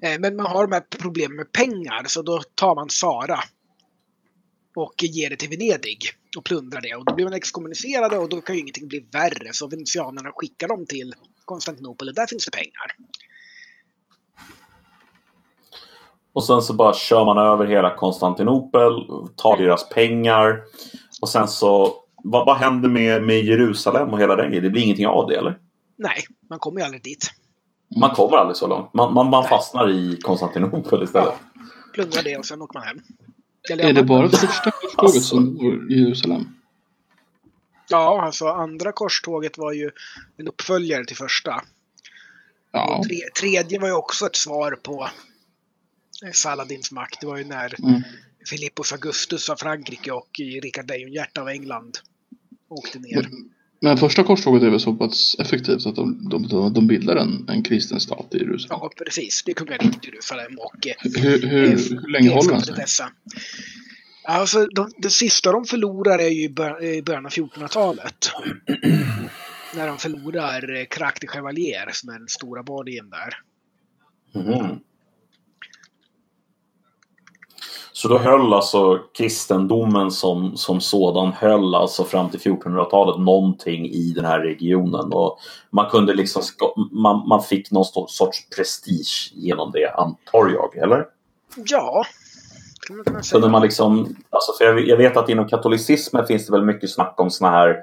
[0.08, 3.40] Eh, Men man har de här problemen med pengar så då tar man Sara.
[4.76, 5.98] Och ger det till Venedig.
[6.36, 6.94] Och plundrar det.
[6.94, 9.52] Och då blir man exkommunicerade och då kan ju ingenting bli värre.
[9.52, 11.14] Så venetianerna skickar dem till
[11.44, 12.96] Konstantinopel och där finns det pengar.
[16.32, 18.92] Och sen så bara kör man över hela Konstantinopel,
[19.36, 20.60] tar deras pengar.
[21.22, 21.94] Och sen så,
[22.24, 24.64] vad, vad händer med, med Jerusalem och hela den grejen?
[24.64, 25.58] Det blir ingenting av det eller?
[25.96, 27.30] Nej, man kommer ju aldrig dit.
[28.00, 28.94] Man kommer aldrig så långt.
[28.94, 31.34] Man, man, man fastnar i Konstantinopel istället.
[31.94, 33.00] Plundrar det och sen åker man hem.
[33.70, 36.48] Eller, Är det ja, bara första korståget som går i Jerusalem?
[37.88, 39.90] Ja, alltså andra korståget var ju
[40.36, 41.62] en uppföljare till första.
[42.72, 42.96] Ja.
[42.96, 45.08] Och tre, tredje var ju också ett svar på
[46.32, 47.20] Saladins makt.
[47.20, 48.02] Det var ju när Mm.
[48.46, 50.28] Filippus Augustus av Frankrike och
[50.62, 51.98] Rikard Lejonhjärta av England
[52.68, 53.28] åkte ner.
[53.80, 57.62] Men första korståget är väl så pass effektivt att de, de, de, bildar en, en
[57.62, 58.78] kristen stat i Jerusalem.
[58.82, 59.42] Ja, precis.
[59.46, 62.74] Det är kungariket Jerusalem och eh, Hur, hur, hur länge håller den sig?
[62.74, 63.12] dessa.
[64.24, 68.30] Alltså, de, det sista de förlorar är ju i bör- i början av 1400-talet.
[69.76, 73.34] när de förlorar eh, Crac de Chevalier som är den stora borgen där.
[74.42, 74.80] Mhm.
[77.92, 84.12] Så då höll alltså kristendomen som, som sådan höll alltså fram till 1400-talet någonting i
[84.16, 85.12] den här regionen.
[85.12, 85.38] Och
[85.70, 86.42] man kunde liksom,
[86.90, 91.04] man, man fick någon sorts prestige genom det, antar jag, eller?
[91.56, 92.04] Ja,
[92.90, 96.64] man Kunde man liksom, alltså för jag, jag vet att inom katolicismen finns det väl
[96.64, 97.76] mycket snack om såna här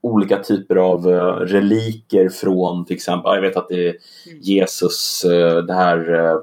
[0.00, 3.94] olika typer av eh, reliker från till exempel, jag vet att det är
[4.40, 6.36] Jesus, eh, det här eh,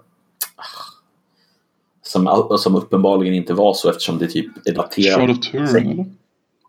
[2.10, 5.15] som, som uppenbarligen inte var så eftersom det typ är daterat.
[5.18, 6.18] Shroud of Turin?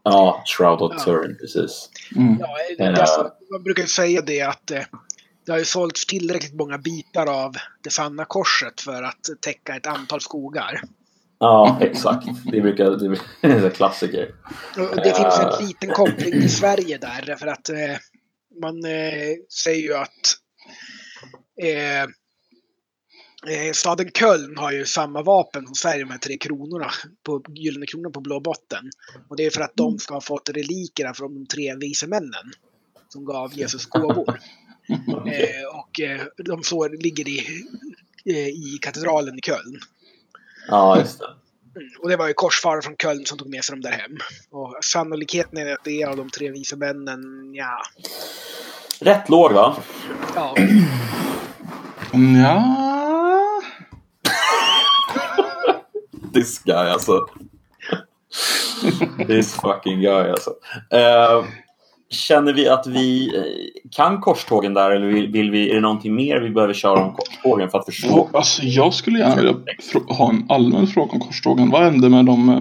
[0.03, 1.05] Ja, Shroud of Ja.
[1.05, 1.91] Turin, precis.
[2.17, 2.37] Mm.
[2.41, 2.47] Ja,
[2.79, 2.93] Eh.
[2.93, 4.83] det, alltså, man brukar säga det att eh,
[5.47, 7.55] det har ju sålts tillräckligt många bitar av
[7.85, 10.83] det sanna korset för att täcka ett antal skogar.
[11.39, 12.27] Ja, exakt.
[12.45, 13.19] Det brukar det
[13.49, 14.35] är en klassiker.
[14.77, 17.77] Det finns en liten koppling till Sverige där, därför att eh,
[18.62, 20.37] man eh, säger ju att
[21.62, 22.11] eh,
[23.47, 26.91] eh, staden Köln har ju samma vapen som Sverige, de här tre kronorna,
[27.23, 28.91] på gyllene kronor på blå botten.
[29.29, 32.53] Och det är för att de ska ha fått relikerna från de tre vise männen
[33.09, 34.41] som gav Jesus gåvor.
[35.27, 37.47] Eh, och eh, de så ligger i,
[38.49, 39.81] i katedralen i Köln.
[40.69, 41.27] Ja, just det.
[41.77, 44.19] Mm, Och det var ju korsfarare från Köln som tog med sig dem där hem.
[44.51, 47.21] Och sannolikheten är att det är av de tre vise männen,
[47.55, 47.83] ja.
[49.01, 49.83] Rätt låg va?
[50.35, 50.55] ja.
[52.43, 52.90] Ja.
[56.35, 57.27] This guy alltså.
[59.27, 60.51] This fucking guy alltså.
[60.90, 61.44] Eh,
[62.11, 66.40] känner vi att vi eh, kan korstågen där eller vill, vi, är det någonting mer
[66.40, 68.31] vi behöver köra om korstågen för att förstå?
[68.32, 69.55] Alltså, jag skulle gärna vilja
[70.09, 71.70] ha en allmän fråga om korstågen.
[71.70, 72.61] Vad hände med de, eh,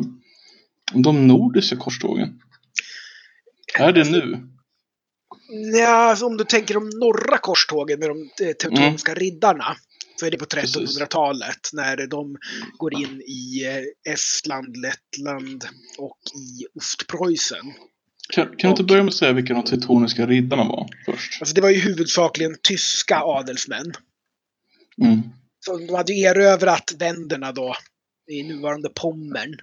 [0.94, 2.40] de nordiska korstågen?
[3.80, 4.50] Är det nu?
[5.74, 9.76] Ja, alltså om du tänker de norra korstågen med de teutoniska riddarna.
[10.20, 11.00] Så är det på Precis.
[11.00, 12.38] 1300-talet när de
[12.78, 15.66] går in i eh, Estland, Lettland
[15.98, 17.74] och i Ostpreussen.
[18.30, 21.42] Kan, kan du inte börja med att säga vilka de teutoniska riddarna var först?
[21.42, 23.94] Alltså det var ju huvudsakligen tyska adelsmän.
[25.02, 25.22] Mm.
[25.66, 27.76] Så de hade ju erövrat länderna då
[28.32, 29.56] i nuvarande Pommern.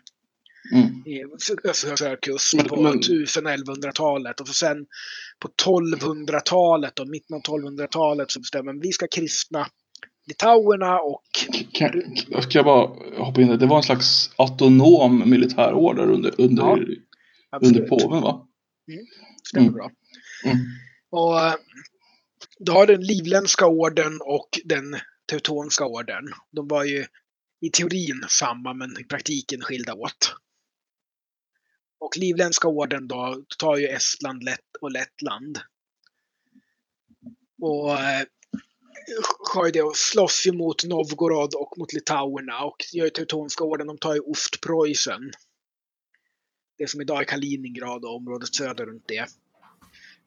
[0.72, 1.02] Mm.
[1.06, 1.24] i
[1.68, 4.40] östra kust Men- på men- 1000-1100-talet.
[4.40, 4.86] Och så sen
[5.38, 9.66] på 1200-talet och mitten av 1200-talet så bestämmer man vi ska kristna
[10.26, 11.22] litauerna och
[11.72, 11.92] Kan,
[12.28, 12.86] kan jag bara
[13.24, 13.56] hoppa in där?
[13.56, 16.62] Det var en slags autonom militärorder under, under,
[17.50, 18.48] Ja, under påven va?
[19.48, 19.74] stämmer Mm.
[19.74, 19.90] bra.
[20.44, 20.56] Mm.
[21.10, 21.54] Och eh,
[22.58, 24.96] du har den livländska orden och den
[25.30, 26.24] teutonska orden.
[26.52, 27.06] De var ju
[27.60, 30.34] i teorin samma men i praktiken skilda åt.
[32.00, 35.58] Och livländska orden då tar ju Estland Lett och Lettland.
[37.62, 37.90] Och
[39.84, 44.14] och slåss ju mot Novgorod och mot litauerna och gör ju teutonska orden, de tar
[44.14, 45.30] ju Ostpreussen.
[46.78, 49.26] Det som idag är Kaliningrad och området söder runt det.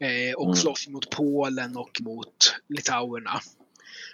[0.07, 0.55] Eh, och Mm.
[0.55, 3.39] slåss mot Polen och mot litauerna.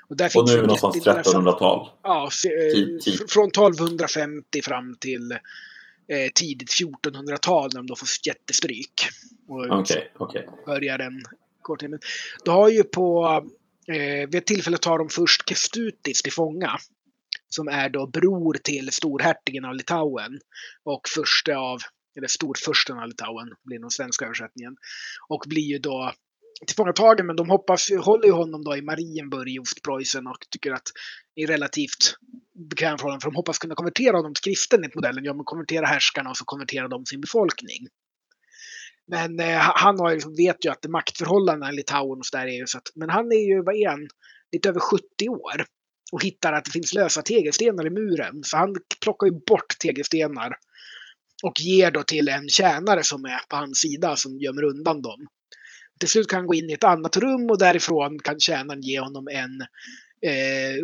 [0.08, 1.90] Och, där Och finns nu någonstans jätteintressant- 1300-tal.
[2.04, 8.94] Ja, eh, från 1250 fram till eh, tidigt 1400-tal när de då får jättestryk.
[9.48, 10.50] Och Okej, okej.
[10.66, 11.24] börjar en
[11.62, 11.90] kort tid.
[11.90, 12.00] Men
[12.46, 13.44] Då har ju på,
[13.88, 16.78] eh, vid ett tillfälle tar de först Kestutis till fånga.
[17.50, 20.40] Som är då bror till storhertigen av Litauen.
[20.84, 21.80] Och förste av,
[22.18, 24.76] eller storfursten av Litauen, blir den svenska översättningen.
[25.30, 26.14] Och blir ju då
[26.68, 30.92] tillfångatagen, men de hoppas, håller ju honom då i Marienburg i Ostpreussen och tycker att
[31.36, 32.18] det är relativt
[32.70, 35.24] bekväm förhållande för de hoppas kunna konvertera honom till kristen enligt modellen.
[35.24, 37.88] Ja, men konvertera härskarna och så konverterar de sin befolkning.
[39.08, 42.38] Men eh, han har, ju- liksom, vet ju att det maktförhållandena i Litauen och så
[42.38, 44.08] där är ju så att, men han är ju, vad är han,
[44.52, 45.66] lite över 70 år.
[46.12, 48.44] Och hittar att det finns lösa tegelstenar i muren.
[48.44, 50.56] Så han plockar ju bort tegelstenar.
[51.44, 55.28] Och ger då till en tjänare som är på hans sida som gömmer undan dem.
[56.00, 59.00] Till slut kan han gå in i ett annat rum och därifrån kan tjänaren ge
[59.00, 59.62] honom en
[60.32, 60.76] eh,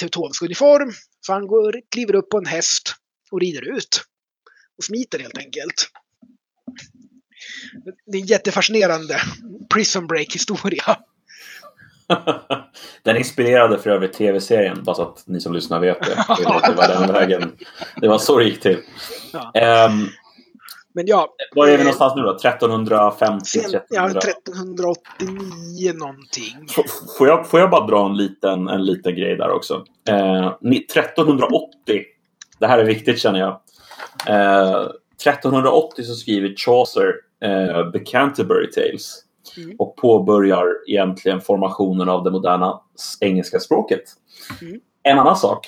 [0.00, 0.92] teutonsk uniform.
[1.20, 2.94] Så han går, kliver upp på en häst
[3.30, 4.02] och rider ut.
[4.78, 5.88] Och smiter helt enkelt.
[8.06, 9.16] Det är en jättefascinerande
[9.74, 10.82] prison break historia.
[13.02, 16.24] Den inspirerade för övrigt tv-serien, bara så att ni som lyssnar vet det.
[16.38, 17.52] Det var den vägen.
[17.96, 18.78] Det var så det gick till.
[19.32, 19.50] Ja.
[19.54, 20.06] Ehm,
[20.92, 22.30] Men ja, var är vi eh, någonstans nu då?
[22.36, 23.44] 1350?
[23.46, 24.20] sen, 1300?
[24.24, 26.56] ja 1389 någonting.
[26.78, 29.84] F- Får jag, får jag bara dra en liten, en liten grej där också?
[30.08, 32.02] Eh, ni- 1380,
[32.58, 33.60] det här är viktigt känner jag.
[34.26, 34.86] Eh,
[35.22, 37.12] 1380 så skriver Chaucer
[37.42, 39.24] eh, The Canterbury Tales
[39.56, 39.76] Mm.
[39.78, 42.80] och påbörjar egentligen formationen av det moderna
[43.20, 44.02] engelska språket.
[44.62, 44.80] Mm.
[45.02, 45.66] En annan sak,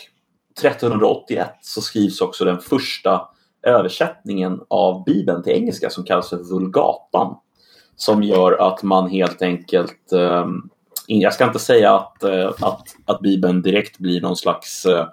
[0.58, 3.28] 1381 så skrivs också den första
[3.62, 7.36] översättningen av Bibeln till engelska som kallas för Vulgatan.
[7.96, 10.46] Som gör att man helt enkelt, eh,
[11.06, 15.06] jag ska inte säga att, eh, att, att Bibeln direkt blir någon slags eh,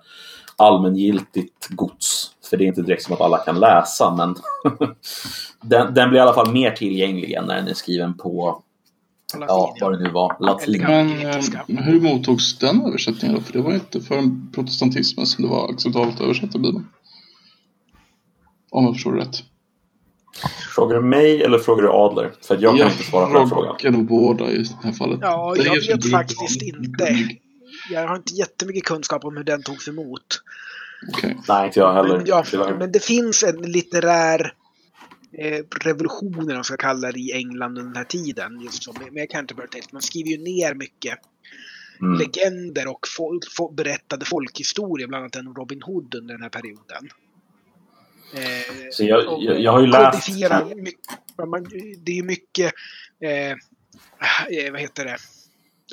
[0.55, 2.31] allmängiltigt gods.
[2.49, 4.35] För det är inte direkt som att alla kan läsa, men
[5.61, 8.63] den, den blir i alla fall mer tillgänglig än när den är skriven på,
[9.39, 10.81] ja, vad det nu var, latin.
[10.81, 13.41] Men eh, hur mottogs den översättningen då?
[13.41, 16.87] För det var inte för protestantismen som det var acceptabelt att översätta Bibeln.
[18.71, 19.43] Om jag förstår det rätt.
[20.75, 22.31] Frågar du mig eller frågar du Adler?
[22.41, 23.75] För att jag kan inte svara på den frågan.
[23.79, 25.19] frågar nog båda i det här fallet.
[25.21, 27.17] Ja, jag vet inte faktiskt inte.
[27.91, 30.41] Jag har inte jättemycket kunskap om hur den togs emot.
[31.13, 31.37] Okej.
[31.47, 32.17] Nej, inte jag heller.
[32.17, 34.53] Men, ja, men det finns en litterär
[35.37, 38.61] eh, revolution, eller man ska kalla det, i England under den här tiden.
[38.61, 39.91] Just som med Canterbury Tales.
[39.91, 41.19] Man skriver ju ner mycket
[42.01, 42.19] Mm.
[42.19, 46.49] legender och fol- fo- berättade folkhistorier, bland annat den om Robin Hood under den här
[46.49, 47.09] perioden.
[48.33, 50.29] Eh, Så jag, jag, jag har ju läst...
[50.75, 51.01] mycket,
[51.47, 51.63] man,
[52.03, 52.73] det är ju mycket,
[53.23, 55.17] eh, eh, vad heter det,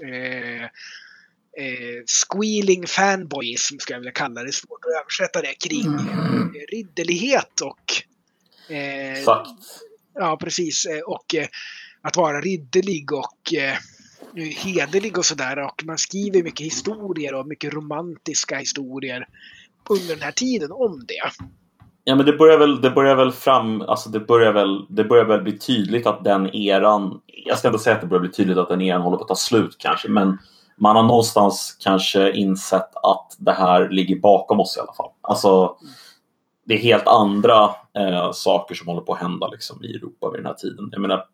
[0.08, 0.68] eh,
[1.58, 4.52] eh, squealing fanboyism ska jag vilja kalla det.
[4.52, 6.54] Svårt att översätta det kring Mm.
[6.54, 7.92] eh, ridderlighet och
[8.74, 9.48] eh, Exakt.
[10.14, 10.86] Ja, precis.
[10.86, 11.46] Eh, Och eh,
[12.02, 13.74] att vara ridderlig och eh,
[14.56, 15.58] hederlig och sådär.
[15.58, 19.26] Och man skriver mycket historier och mycket romantiska historier
[19.90, 21.30] under den här tiden om det.
[22.04, 25.24] Ja, men det börjar väl, det börjar väl fram, alltså det börjar väl, det börjar
[25.24, 28.58] väl bli tydligt att den eran, jag ska inte säga att det börjar bli tydligt
[28.58, 30.38] att den eran håller på att ta slut kanske, men
[30.76, 35.10] man har någonstans kanske insett att det här ligger bakom oss i alla fall.
[35.20, 35.76] Alltså,
[36.66, 37.64] det är helt andra
[37.98, 40.88] eh, saker som håller på att hända liksom, i Europa vid den här tiden.
[40.92, 41.24] Jag menar,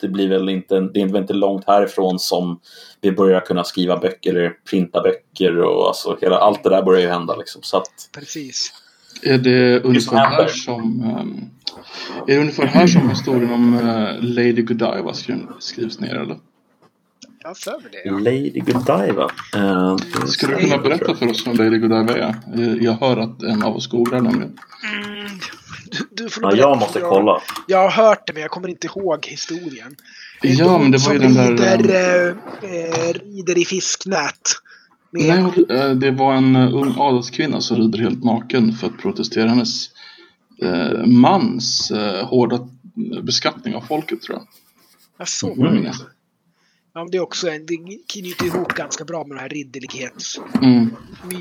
[0.00, 2.60] det blir väl inte, det är väl inte långt härifrån som
[3.00, 7.00] vi börjar kunna skriva böcker eller printa böcker och alltså hela, allt det där börjar
[7.00, 7.62] ju hända liksom.
[7.62, 8.72] Så att, Precis.
[9.22, 11.02] Är det ungefär här som...
[11.02, 11.44] ehm,
[12.26, 16.36] är det ungefär här som historien om eh, Lady Godiva skri- skrivs ner eller?
[17.46, 18.08] Jag har för mig det.
[18.08, 18.18] Ja.
[18.18, 19.30] Lady Godiva.
[19.56, 19.96] Uh,
[20.26, 22.34] Skulle du kunna berätta för oss vem Lady Godiva är?
[22.84, 24.58] Jag hör att en av oss googlar nämligen.
[24.94, 25.38] Mm,
[25.90, 27.40] du, du får nog Ja, jag måste för kolla.
[27.66, 29.96] Jag har hört det men jag kommer inte ihåg historien.
[30.42, 31.76] Ja, de men det var ju den där...
[31.78, 34.40] rider, eh, rider i fisknät.
[35.10, 39.90] Med, Nej, det var en ung adelskvinna som rider helt naken för att protestera hennes
[40.62, 42.68] eh, mans eh, hårda
[43.22, 44.46] beskattning av folket tror jag.
[45.18, 45.92] Jag såg Mm.
[46.96, 47.00] Det.
[47.00, 47.76] Ja, men det är också en, det
[48.12, 50.62] knyter ihop ganska bra med den här ridderlighetsmyten.
[50.62, 50.90] Mm,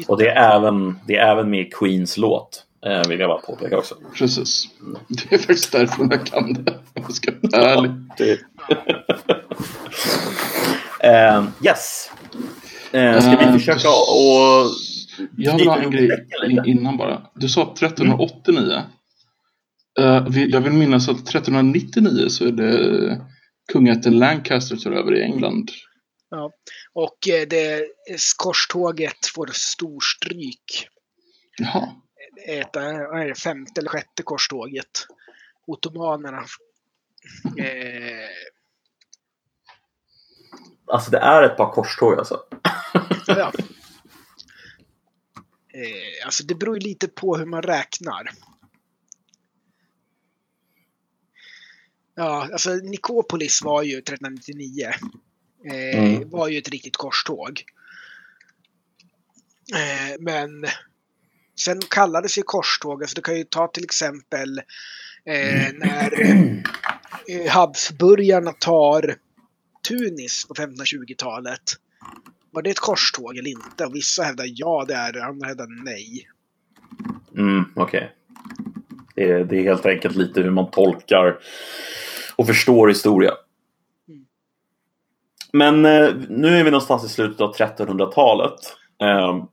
[0.08, 2.64] Och det är även, det är även med i Queens låt.
[2.86, 3.96] Eh, vill jag bara påpeka också.
[4.16, 4.64] precis.
[5.08, 6.72] Det är faktiskt därför jag kan det.
[6.72, 7.92] om Jag ska vara ärlig.
[8.18, 8.40] Det...
[11.04, 12.12] Eh, yes.
[12.92, 14.72] Eh, ska vi Eh, försöka och...
[15.38, 17.22] Jag vill ha en grej in- innan bara.
[17.36, 18.82] Du sa 1389.
[20.00, 23.22] Eh, vi- jag vill minnas att 1399 så är det
[23.72, 25.72] kungaätten Lancaster tar över i England.
[26.30, 26.52] Ja.
[26.94, 27.88] Och eh, det
[28.38, 30.88] korståget får storstryk.
[31.58, 31.96] Jaha.
[32.48, 35.08] Ett, är det, femte eller sjätte korståget.
[35.68, 36.46] Ottomanerna.
[37.58, 38.30] Eh,
[40.88, 42.40] Alltså det är ett par korståg alltså.
[43.28, 43.52] ja.
[45.74, 48.30] eh, alltså det beror ju lite på hur man räknar.
[52.16, 54.90] Ja, alltså Nikopolis var ju 1399.
[55.72, 56.30] Eh, Mm.
[56.30, 57.64] var ju ett riktigt korståg.
[59.74, 60.66] Eh, men
[61.60, 64.60] sen kallades ju korståg, alltså du kan ju ta till exempel
[65.26, 66.22] eh, när
[67.28, 69.16] eh, Habsburgarna tar
[69.88, 71.62] Tunis på 1520-talet.
[72.52, 73.86] Var det ett korståg eller inte?
[73.86, 76.30] Och vissa hävdar ja det är det, andra hävdar nej.
[77.38, 78.12] Mm, Okej.
[79.16, 81.40] Det, är, det är helt enkelt lite hur man tolkar
[82.36, 83.32] och förstår historia.
[84.08, 84.26] Mm.
[85.54, 88.54] Men eh, nu är vi någonstans i slutet av 1300-talet.
[89.02, 89.44] Eh,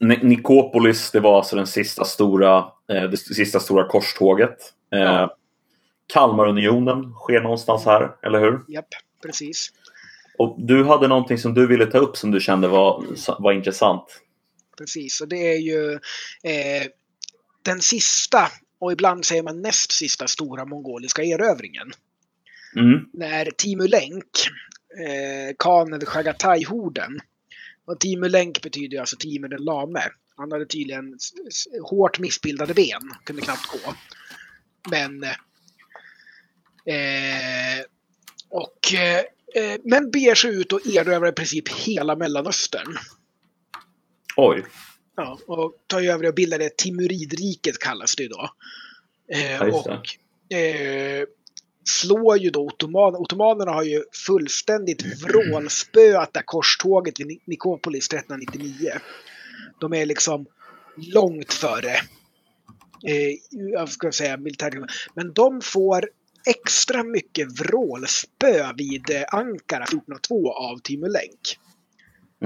[0.00, 2.58] Ni- Nikopolis, det var alltså den sista stora,
[2.92, 4.56] eh, det sista stora korståget.
[4.94, 5.36] Eh, Ja.
[6.06, 8.60] Kalmarunionen sker någonstans här, eller hur?
[8.68, 8.86] Japp,
[9.22, 9.68] precis.
[10.38, 13.04] Och du hade någonting som du ville ta upp som du kände var,
[13.42, 14.04] var intressant.
[14.78, 15.92] Precis, och det är ju
[16.42, 16.86] eh,
[17.64, 21.92] den sista, och ibland säger man näst sista stora mongoliska erövringen.
[22.76, 23.08] Mm.
[23.12, 24.48] När Timur Lenk,
[24.98, 27.20] eh, khan över Chagatai-horden.
[27.86, 30.02] Och Timur Lenk betyder alltså Timur den lame.
[30.36, 31.18] Han hade tydligen
[31.82, 33.94] hårt missbildade ben, kunde knappt gå.
[34.90, 35.24] Men...
[36.86, 37.84] Eh,
[38.48, 39.18] och, eh,
[39.54, 42.98] eh, men beger sig ut och erövrar i princip hela Mellanöstern.
[44.36, 44.64] Oj.
[45.16, 48.50] Ja, och tar ju över och bildar det Timuridriket kallas det då.
[49.32, 51.26] Eh, och eh,
[51.84, 53.18] slår ju då ottomanerna.
[53.18, 58.90] Ottomanerna har ju fullständigt vrålspöat det korståget vid Ni- Nikopolis 1399.
[59.80, 60.46] De är liksom
[60.96, 61.90] långt före
[63.06, 63.34] eh,
[63.72, 64.74] jag ska säga militärt.
[65.14, 66.08] Men de får
[66.46, 71.58] extra mycket vrålspö vid eh, Ankara 1402 av Timur Lenk.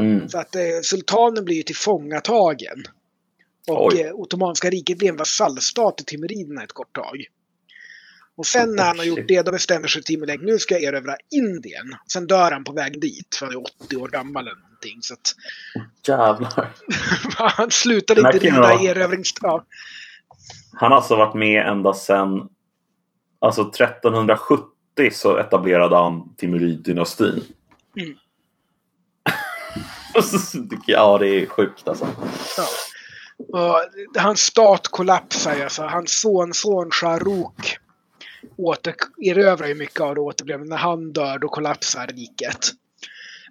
[0.00, 0.28] Mm.
[0.28, 2.84] Så att eh, sultanen blir ju tillfångatagen.
[3.68, 4.00] Och Oj.
[4.00, 7.24] eh, Ottomanska riket blir en vasallstat till Timuriderna ett kort tag.
[8.36, 10.82] Och sen när han har gjort det, då bestämmer sig Timur Lenk, nu ska jag
[10.82, 11.86] erövra Indien.
[12.12, 14.98] Sen dör han på väg dit, för han är 80 år gammal eller någonting.
[15.02, 15.34] Så att,
[16.08, 16.72] Jävlar.
[17.36, 19.32] han slutade inte rida har- erövrings...
[19.42, 19.64] Ja,
[20.72, 22.48] Han har alltså varit med ända sedan
[23.38, 24.64] alltså 1370
[25.12, 27.42] så etablerade han Timurid-dynastin.
[28.00, 28.14] Mm.
[30.86, 32.08] Ja, det är sjukt alltså.
[32.56, 32.66] ja.
[33.48, 35.60] Och hans stat kollapsar.
[35.62, 37.76] Alltså, hans sonson Shahrukh
[38.56, 40.64] återerövrar ju mycket av det återblivna.
[40.64, 42.58] När han dör då kollapsar riket.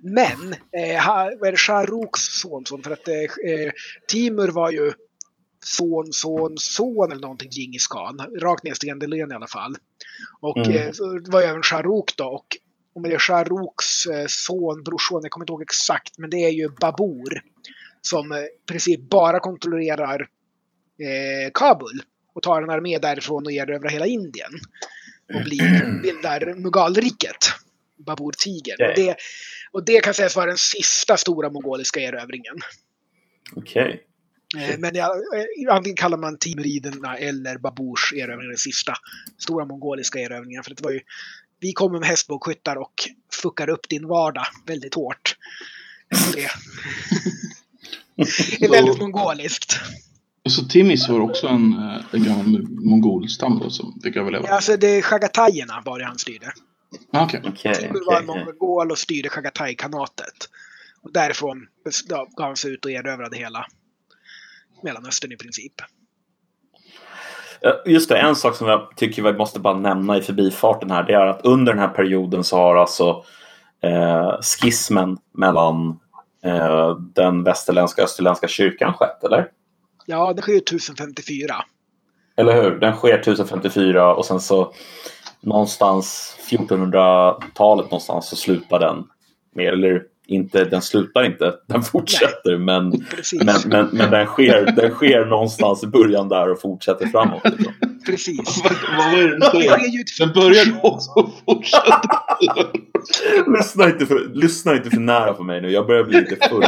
[0.01, 2.83] Men eh, Shahrukhs sonson?
[2.83, 3.15] För att eh,
[3.51, 3.71] eh,
[4.07, 4.93] Timur var ju
[5.65, 8.19] son, son, son eller någonting till Djingis khan.
[8.41, 9.75] Rakt ner till Endelén i alla fall.
[10.41, 10.77] Och Mm.
[10.77, 10.87] eh,
[11.23, 12.25] det var ju även Shahrukh då.
[12.25, 12.47] Och
[12.97, 16.49] om det är Shahrukhs eh, son, brorson, jag kommer inte ihåg exakt, men det är
[16.49, 17.41] ju Babur.
[18.01, 20.21] Som eh, i princip bara kontrollerar
[20.99, 22.01] eh, Kabul.
[22.33, 24.51] Och tar en armé därifrån och erövrar hela Indien.
[25.33, 27.37] Och blir, bildar Mughalriket.
[27.97, 28.89] Babur Tiger.
[28.89, 29.15] Och, det,
[29.71, 32.55] och det kan sägas vara den sista stora mongoliska erövringen.
[33.55, 34.03] Okej.
[34.57, 35.11] Eh, Men jag,
[35.69, 38.93] antingen kallar man Timuriderna eller Baburs erövring den sista
[39.37, 40.63] stora mongoliska erövringen.
[40.63, 40.99] För det var ju,
[41.59, 42.93] vi kommer med hästbågskyttar och
[43.41, 45.35] fuckar upp din vardag väldigt hårt.
[48.59, 49.79] Det är väldigt mongoliskt.
[50.45, 54.47] Och så Timis var också en, eh, en gammal mongolstam då som fick överleva.
[54.47, 56.53] Ja, Alltså det är Chagatajerna var det han styrde.
[57.11, 57.41] Ah, Okej.
[57.45, 60.49] Okej, Timur var okej, en mongol och styrde Chagatai-kanatet.
[61.01, 61.67] Och därifrån
[62.07, 63.65] gav han sig ut och erövrade hela
[64.83, 65.73] Mellanöstern i princip.
[67.85, 71.03] Just det, en sak som jag tycker vi måste bara nämna i förbifarten här.
[71.03, 73.23] Det är att under den här perioden så har alltså
[73.83, 75.99] eh, skismen mellan
[76.43, 79.47] eh, den västerländska och österländska kyrkan skett, eller?
[80.05, 81.55] Ja, det sker ju 1054.
[82.37, 82.79] Eller hur?
[82.79, 84.73] Den sker 1054 och sen så
[85.41, 89.03] någonstans 1400-talet någonstans så slutar den.
[89.55, 92.89] Mer eller inte, den slutar inte, den fortsätter men,
[93.45, 97.41] men, men, men den, sker, den sker någonstans i början där och fortsätter framåt.
[97.43, 97.73] Liksom.
[98.07, 98.39] Precis.
[98.63, 102.07] Vad vad var det den ett Den började och så fortsatte.
[103.57, 106.65] lyssna, inte för, lyssna inte för nära på mig nu, jag börjar bli lite full.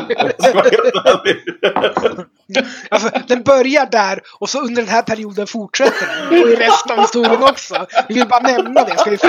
[2.89, 6.41] Alltså, den börjar där och så under den här perioden fortsätter den.
[6.41, 7.87] Och i resten av historien också.
[8.07, 8.97] Vi vill bara nämna det.
[8.97, 9.27] Ska vi, få,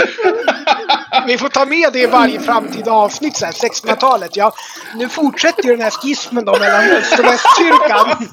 [1.27, 3.37] vi får ta med det i varje framtida avsnitt.
[3.37, 4.37] Så här, 1600-talet.
[4.37, 4.53] Ja,
[4.97, 8.27] nu fortsätter ju den här skismen då mellan öst och västkyrkan.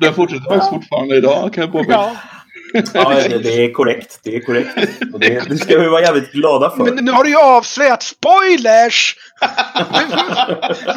[0.00, 1.92] Den fortsätter faktiskt fortfarande idag kan jag påpeka.
[1.92, 2.16] Ja,
[2.74, 3.08] Ja,
[3.42, 4.20] det, är korrekt.
[4.22, 4.68] Det är korrekt.
[5.12, 6.84] Och det, det ska vi vara jävligt glada för.
[6.84, 9.16] men nu har du ju avslöjat spoilers!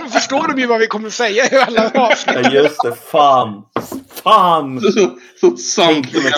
[0.04, 2.38] Nu förstår de ju vad vi kommer säga i alla avsnitt.
[2.44, 2.94] Ja, just det.
[3.12, 3.64] Fan.
[4.24, 4.82] Fan.
[4.82, 5.10] Så, så,
[5.42, 6.30] så samtliga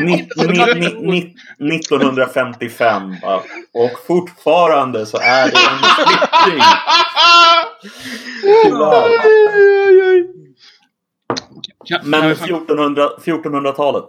[0.00, 1.34] ni-
[1.76, 3.42] 1955 va?
[3.74, 6.62] Och fortfarande så är det en splittring.
[8.62, 10.42] Tyvärr.
[11.84, 14.04] Kan, Men kan, vi, fa- 1400 1400-talet.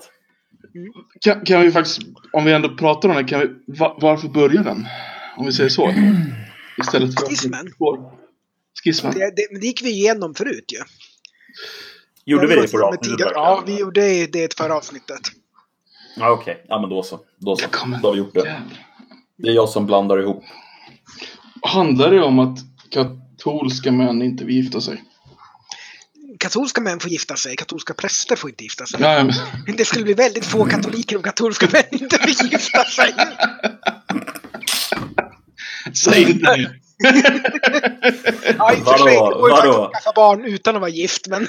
[1.21, 1.99] kan, kan vi faktiskt,
[2.33, 3.47] om vi ändå pratar om det, kan vi,
[3.79, 4.87] va, varför börjar den?
[5.37, 5.93] Om vi säger så.
[6.79, 7.25] Istället för...
[7.27, 7.67] Skismen?
[8.83, 9.13] Skismen.
[9.13, 10.77] Det, det, det gick vi igenom förut ju.
[12.25, 15.19] Gjorde vi det på rakt tidigare- Ja, vi gjorde det, det i ett förra avsnittet.
[16.15, 17.19] Ja, Okej, ja men då så.
[17.37, 17.65] Då så.
[18.01, 18.61] Då har vi gjort det.
[19.37, 20.43] Det är jag som blandar ihop.
[21.61, 22.59] Handlar det om att
[22.89, 25.03] katolska män inte vill gifta sig?
[26.43, 29.01] Katolska män får gifta sig, katolska präster får inte gifta sig.
[29.01, 29.23] Ja,
[29.65, 33.13] men, Det skulle bli väldigt få katoliker om katolska män inte fick gifta sig.
[36.03, 36.71] säg inte det.
[38.57, 39.29] Ja, i och för sig, Vadå?
[39.29, 39.83] det går ju faktiskt Vadå?
[39.85, 41.47] att skaffa barn utan att vara gift, men...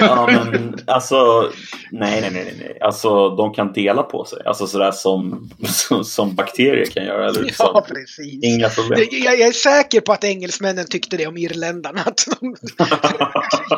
[0.00, 1.50] Ja men alltså,
[1.92, 2.78] nej nej nej nej.
[2.80, 4.38] Alltså de kan dela på sig.
[4.46, 7.28] Alltså sådär som, som, som bakterier kan göra.
[7.28, 8.44] Eller Ja, precis.
[8.44, 9.00] inga problem.
[9.10, 12.00] Jag, jag är säker på att engelsmännen tyckte det om irländarna.
[12.00, 12.46] Att de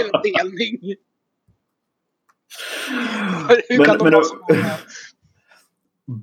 [0.04, 0.78] en delning.
[3.68, 4.70] Hur Men- kan de men vara så många?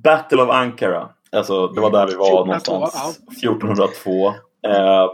[0.02, 1.08] Battle of Ankara.
[1.32, 3.18] Alltså det var där vi var 1402, någonstans.
[3.42, 4.34] 1402.
[4.66, 5.06] Eh,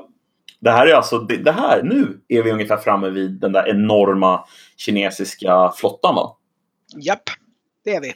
[0.61, 3.69] det här är alltså, det, det här, nu är vi ungefär framme vid den där
[3.69, 4.45] enorma
[4.77, 6.37] kinesiska flottan va?
[6.97, 7.23] Japp,
[7.85, 8.15] det är vi.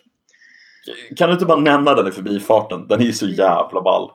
[1.17, 2.89] Kan du inte bara nämna den i förbifarten?
[2.89, 4.11] Den är ju så jävla ball.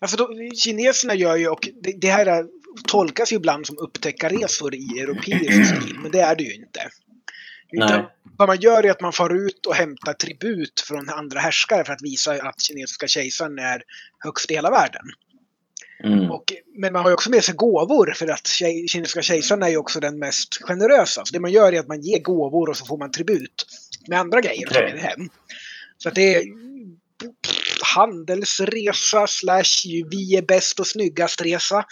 [0.00, 2.46] Alltså då, kineserna gör ju, och det, det här är-
[2.88, 6.80] tolkas ju ibland som upptäckarresor i europeisk stil, men det är det ju inte.
[7.72, 8.04] Utan.
[8.36, 11.92] Vad man gör är att man far ut och hämtar tribut från andra härskare för
[11.92, 13.82] att visa att kinesiska kejsaren är
[14.18, 15.02] högst i hela världen.
[16.04, 16.30] Mm.
[16.30, 19.68] Och, men man har ju också med sig gåvor för att tjej, kinesiska kejsaren är
[19.68, 21.24] ju också den mest generösa.
[21.24, 23.66] Så det man gör är att man ger gåvor och så får man tribut
[24.08, 24.82] med andra grejer Okej.
[24.82, 25.28] med det hem.
[25.98, 26.44] Så att det är
[27.94, 31.84] handelsresa slash vi är bäst och snyggast resa.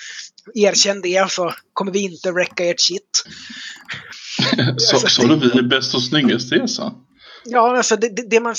[0.55, 3.25] Erkänn det så kommer vi inte räcka ert shit.
[4.77, 6.95] Så, så du vi är bäst och snyggast resa?
[7.45, 8.55] Ja, alltså det, det, det man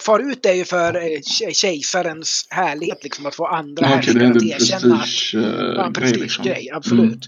[0.00, 1.20] far ut är ju för eh,
[1.52, 5.40] kejsarens härlighet, liksom att få andra Ja, det är härskare att erkänna att prestige, Ja,
[5.80, 6.44] eh, en grej liksom.
[6.44, 7.02] prestigegrej, absolut.
[7.04, 7.20] Mm.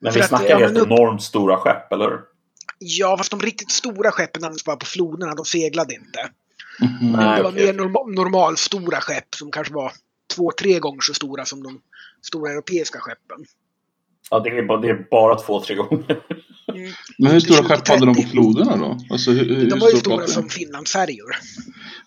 [0.00, 2.20] Men För vi snackar ja, helt men upp- enormt stora skepp, eller hur?
[2.78, 6.28] Ja, fast de riktigt stora skeppen användes bara på floderna, de seglade inte.
[6.80, 7.12] Mhm.
[7.12, 7.36] Nej.
[7.36, 7.66] Det var okej.
[7.66, 9.92] mer norma, normalstora skepp som kanske var
[10.34, 11.80] två, tre gånger så stora som de
[12.22, 13.44] stora europeiska skeppen.
[14.30, 16.20] Ja, det är bara, det är bara två, tre gånger.
[17.18, 17.64] Men hur stora 20-30.
[17.68, 18.98] skepp hade de på floderna då?
[19.10, 21.36] Alltså, hur, hur De var ju stora som Finlandsfärjor.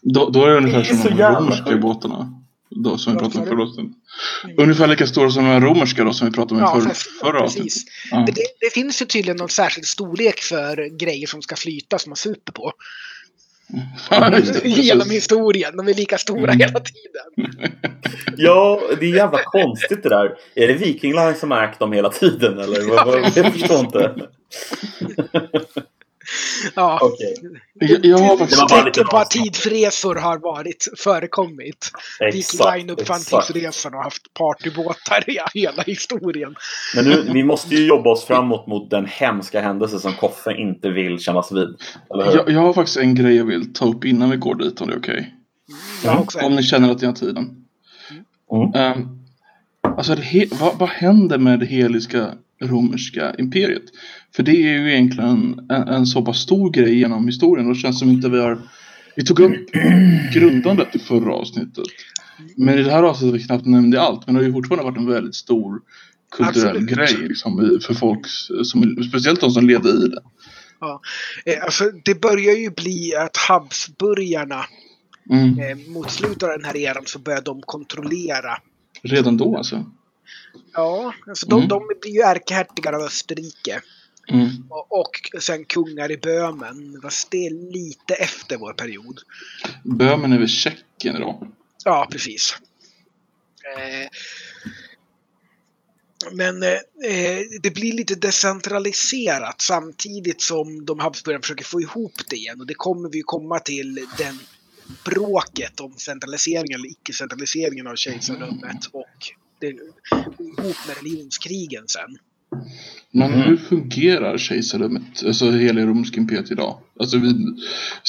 [0.01, 2.33] Då, då är det ungefär Det är som de romerska båtarna.
[2.69, 3.97] Då, som vi pratade om förra avsnittet.
[4.57, 7.63] Ungefär lika stora som de romerska då, som vi pratade om Ja, för, förra precis.
[7.63, 7.83] avsnittet.
[8.11, 8.17] Ja.
[8.17, 12.17] Det, det finns ju tydligen någon särskild storlek för grejer som ska flyta som man
[12.17, 12.71] super på.
[14.11, 15.11] Genom precis.
[15.11, 15.77] historien.
[15.77, 16.59] De är lika stora Mm.
[16.59, 17.53] hela tiden.
[18.39, 20.35] Ja, det är jävla konstigt det där.
[20.55, 22.77] Är det Viking Line som har ägt dem hela tiden, eller?
[23.35, 24.15] Jag förstår inte.
[26.75, 26.99] Ja.
[27.01, 27.35] Okej,
[27.73, 28.67] Jag, jag har faktiskt...
[28.69, 31.91] Tecken på att tidsresor har varit förekommit.
[32.19, 32.77] Viking exakt.
[32.77, 36.55] Line uppfann tidsresan och haft partybåtar i hela historien.
[36.95, 40.89] Men nu, vi måste ju jobba oss framåt mot den hemska händelse som Koffe inte
[40.89, 41.75] vill kännas vid.
[42.09, 44.87] Jag, jag har faktiskt en grej jag vill ta upp innan vi går dit om
[44.87, 45.33] det är okej.
[46.05, 47.65] Har också Om ni känner att ni har tiden.
[48.51, 48.73] Mm.
[48.73, 49.07] Ehm,
[49.97, 50.15] alltså,
[50.51, 53.83] vad, vad händer med det heliska romerska imperiet?
[54.35, 57.79] För det är ju egentligen en, en så pass stor grej genom historien och det
[57.79, 58.61] känns som inte vi har...
[59.15, 59.71] Vi tog upp
[60.33, 61.85] grundandet i förra avsnittet.
[62.55, 64.25] Men i det här avsnittet har vi knappt nämnt allt.
[64.25, 65.81] Men det har ju fortfarande varit en väldigt stor
[66.31, 66.89] kulturell Absolut.
[66.89, 68.27] grej liksom, för folk,
[68.63, 70.21] som, speciellt de som levde i det.
[71.45, 74.65] Eh, Alltså, det börjar ju bli att Habsburgarna
[75.29, 75.59] Mm.
[75.59, 78.57] eh, mot slutet av den här eran så börjar de kontrollera.
[79.01, 79.85] Redan då alltså.
[80.73, 81.67] Ja, alltså de, Mm.
[81.67, 83.79] de blir ju ärkehertigar av Österrike.
[84.29, 84.49] Mm.
[84.69, 86.99] Och, och sen kungar i Böhmen.
[87.01, 89.19] Fast det är lite efter vår period.
[89.83, 91.51] Böhmen är väl Tjeckien idag?
[91.85, 92.57] Ja, precis.
[93.77, 94.09] Eh,
[96.31, 102.59] men eh, det blir lite decentraliserat samtidigt som de Habsburgarna försöker få ihop det igen.
[102.59, 104.39] Och det kommer vi komma till den
[105.05, 112.17] bråket om centraliseringen eller icke-centraliseringen av kejsardömet och det, ihop med religionskrigen sen.
[113.11, 113.41] Men Mm.
[113.47, 116.79] hur fungerar kejsardömet, alltså hela romerska imperiet idag?
[116.99, 117.33] Alltså vi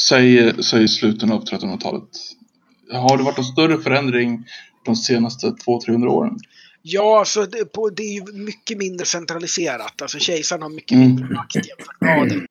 [0.08, 2.08] säger, säger slutet av 1300-talet.
[2.92, 4.44] Har det varit en större förändring
[4.84, 6.38] de senaste 200-300 åren?
[6.82, 10.02] Ja, alltså det, på, det är ju mycket mindre centraliserat.
[10.02, 11.06] Alltså kejsaren har mycket Mm.
[11.08, 12.46] mindre makt jämfört med adeln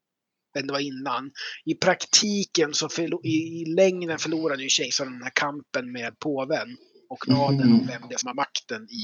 [0.59, 1.31] än det var innan.
[1.65, 6.67] I praktiken så förlo- i, i längden förlorade ju kejsaren den här kampen med påven
[7.09, 7.73] och med adeln Mm.
[7.79, 9.03] om vem det är som har makten i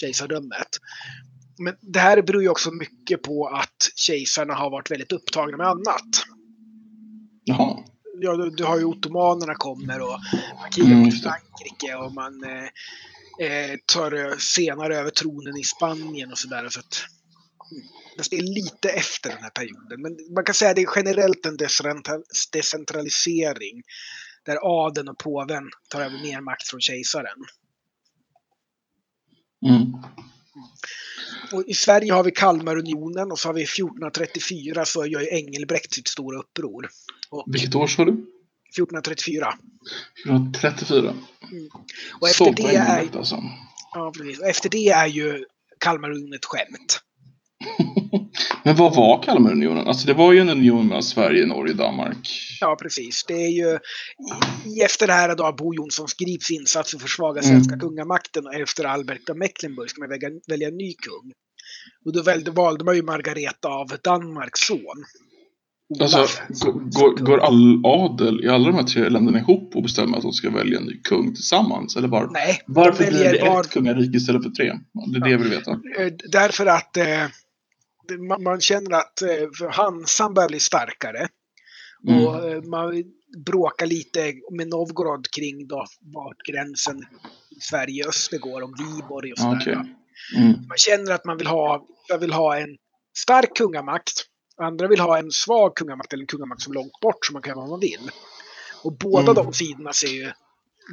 [0.00, 0.68] kejsardömet.
[1.58, 5.66] Men det här beror ju också mycket på att kejsarna har varit väldigt upptagna med
[5.66, 6.24] annat.
[7.44, 7.84] Jaha.
[8.20, 10.18] Ja, du, du har ju ottomanerna kommer och
[10.60, 11.18] man krigar Mm, mot det.
[11.20, 12.64] Frankrike och man eh,
[13.46, 16.68] eh, tar senare över tronen i Spanien och sådär.
[16.68, 17.04] Så att,
[17.72, 17.84] mm,
[18.30, 20.02] det är lite efter den här perioden.
[20.02, 22.22] Men man kan säga att det är generellt en decentra-
[22.52, 23.82] decentralisering.
[24.44, 27.38] Där adeln och påven tar över mer makt från kejsaren.
[29.68, 29.92] Mm.
[31.52, 35.92] Och I Sverige har vi Kalmarunionen och så har vi 1434 så gör ju Engelbrekt
[35.94, 36.88] sitt stora uppror.
[37.30, 38.12] Och Vilket år sa du?
[38.12, 39.54] 1434.
[40.24, 41.14] 434.
[42.20, 43.42] Och Så efter på det är, alltså.
[43.94, 44.40] ja, precis.
[44.40, 45.44] Och efter det är ju
[45.78, 47.00] Kalmarunionen ett skämt.
[48.64, 49.86] Men vad var Kalmarunionen?
[49.88, 52.28] Alltså det var ju en union mellan Sverige, Norge Danmark.
[52.60, 53.24] Ja, precis.
[53.28, 53.78] Det är ju
[54.76, 57.52] i, efter det här då Bo Jonssons Grips insats för att försvaga Mm.
[57.52, 61.32] svenska kungamakten och efter Albert av Mecklenburg ska man välja, välja en ny kung.
[62.04, 64.78] Och då valde, valde man ju Margareta av Danmarks son.
[66.00, 66.42] Alltså, Olaf.
[66.48, 70.22] går, går, går all adel i alla de här tre länderna ihop och bestämmer att
[70.22, 71.96] de ska välja en ny kung tillsammans?
[71.96, 74.72] Eller var, Nej, varför blir väljer det var- ett kungarike istället för tre?
[75.12, 75.70] Det är det jag vill veta.
[75.70, 77.04] Eh, Därför att eh,
[78.18, 81.28] man, man känner att eh, Hansan börjar bli starkare.
[82.08, 82.26] Mm.
[82.26, 83.04] Och eh, man
[83.46, 86.98] bråkar lite med Novgorod kring då, vart gränsen
[87.56, 89.58] i Sverige öster går, om Viborg och sådär.
[89.60, 89.72] Okej.
[90.36, 90.52] Mm.
[90.68, 92.76] Man känner att man vill ha, jag vill ha en
[93.16, 94.12] stark kungamakt.
[94.56, 97.42] Andra vill ha en svag kungamakt eller en kungamakt som är långt bort så man
[97.42, 98.10] kan göra vad man vill.
[98.82, 99.34] Och båda Mm.
[99.34, 100.32] de sidorna ser ju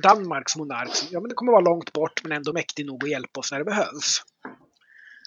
[0.04, 3.10] Danmarks monark som, ja men det kommer vara långt bort men ändå mäktig nog att
[3.10, 4.22] hjälpa oss när det behövs.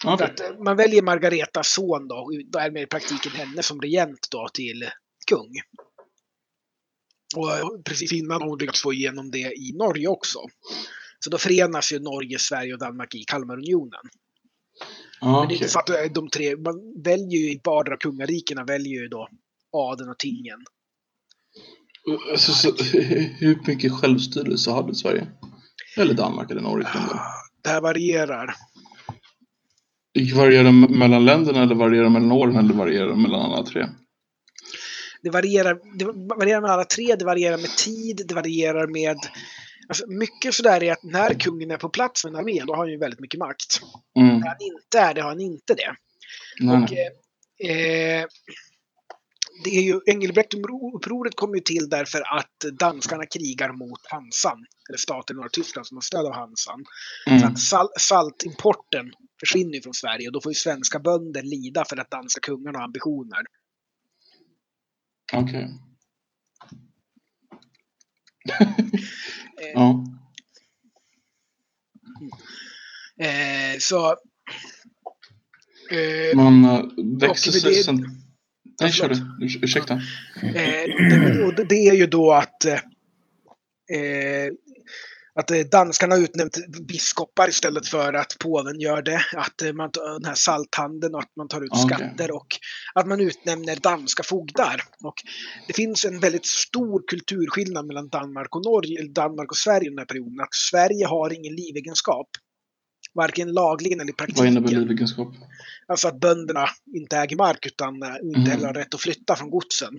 [0.04, 0.26] Okej.
[0.26, 3.80] att eh, man väljer Margaretas son då, och då är det i praktiken henne som
[3.80, 4.88] regent då till
[5.26, 5.50] kung.
[7.36, 10.38] Och precis innan har hon lyckats få igenom det i Norge också.
[11.18, 14.00] Så då förenas ju Norge, Sverige och Danmark i Kalmarunionen.
[15.20, 17.96] Ja, Men det är inte så att eh, de tre, man väljer ju i vardera
[17.96, 19.28] kungarikena väljer ju då
[19.72, 20.64] adeln och tingen.
[22.36, 22.74] Så, så,
[23.38, 25.26] hur mycket självstyrelse hade Sverige?
[25.96, 26.88] Eller Danmark eller Norge?
[26.92, 27.18] delen?
[27.62, 28.54] Det här varierar.
[30.34, 33.86] Varierar det mellan länderna eller varierar det mellan åren eller varierar det mellan alla tre?
[35.22, 36.05] Det varierar, det
[36.36, 39.16] varierar med alla tre, det varierar med tid, det varierar med...
[39.89, 42.78] Alltså mycket sådär är att när kungen är på plats med en armé, då har
[42.78, 43.80] han ju väldigt mycket makt.
[44.18, 44.39] Mm.
[44.39, 45.94] När han inte är det, har han inte det.
[46.60, 48.20] Nej, Och, nej.
[48.20, 48.26] eh,
[49.64, 54.59] det är ju, Engelbrektupproret kom ju till därför att danskarna krigar mot Hansan,
[54.89, 56.84] eller staten i norra Tyskland som har stöd av Hansan.
[57.24, 57.44] Så Mm.
[57.44, 59.12] att sal, saltimporten
[59.47, 62.78] försvinner ju från Sverige och då får ju svenska bönder lida för att danska kungarna
[62.78, 63.40] har ambitioner.
[65.32, 65.69] Okej.
[68.60, 70.05] Eh, Ja.
[73.20, 74.10] Eh, så...
[75.90, 76.82] Eh, Man äh,
[77.20, 78.06] växer det- sig sen...
[78.81, 79.14] Nej, kör du.
[79.14, 79.94] Urs- Ursäkta.
[80.43, 82.81] Eh, det, och det är ju då att, eh,
[85.34, 86.56] att eh, danskarna har utnämnt
[86.88, 89.20] biskopar istället för att påven gör det.
[89.36, 91.96] Att eh, man tar den här salthandeln och att man tar ut Okej.
[91.96, 92.46] skatter och
[92.94, 94.82] att man utnämner danska fogdar.
[95.04, 95.14] Och
[95.66, 99.98] det finns en väldigt stor kulturskillnad mellan Danmark och Norge, Danmark och Sverige i den
[99.98, 100.40] här perioden.
[100.40, 102.28] Att Sverige har ingen livegenskap.
[103.14, 104.82] Varken lagligen eller i Vad innebär praktiken.
[104.88, 105.28] livegenskap?
[105.86, 108.50] Alltså att bönderna inte äger mark utan eh, inte Mm.
[108.50, 109.98] heller har rätt att flytta från godsen.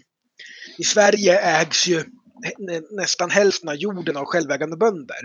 [0.78, 2.04] I Sverige ägs ju
[2.92, 5.20] nästan hälften av jorden av självägande bönder.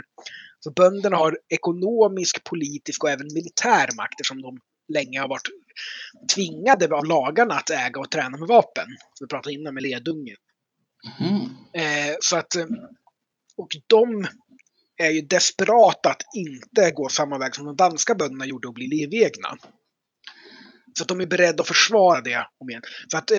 [0.61, 4.61] Så bönderna har ekonomisk, politisk och även militär makt eftersom de
[4.93, 5.49] länge har varit
[6.35, 8.87] tvingade av lagarna att äga och träna med vapen.
[9.15, 10.37] Som vi pratade innan med ledungen.
[11.21, 11.43] Mm.
[11.73, 12.67] Eh, så att, eh,
[13.57, 14.27] och de
[14.97, 18.87] är ju desperata att inte gå samma väg som de danska bönderna gjorde och bli
[18.87, 19.57] livegna.
[20.99, 22.83] Så att de är beredda att försvara det om igen.
[23.09, 23.39] Så att eh,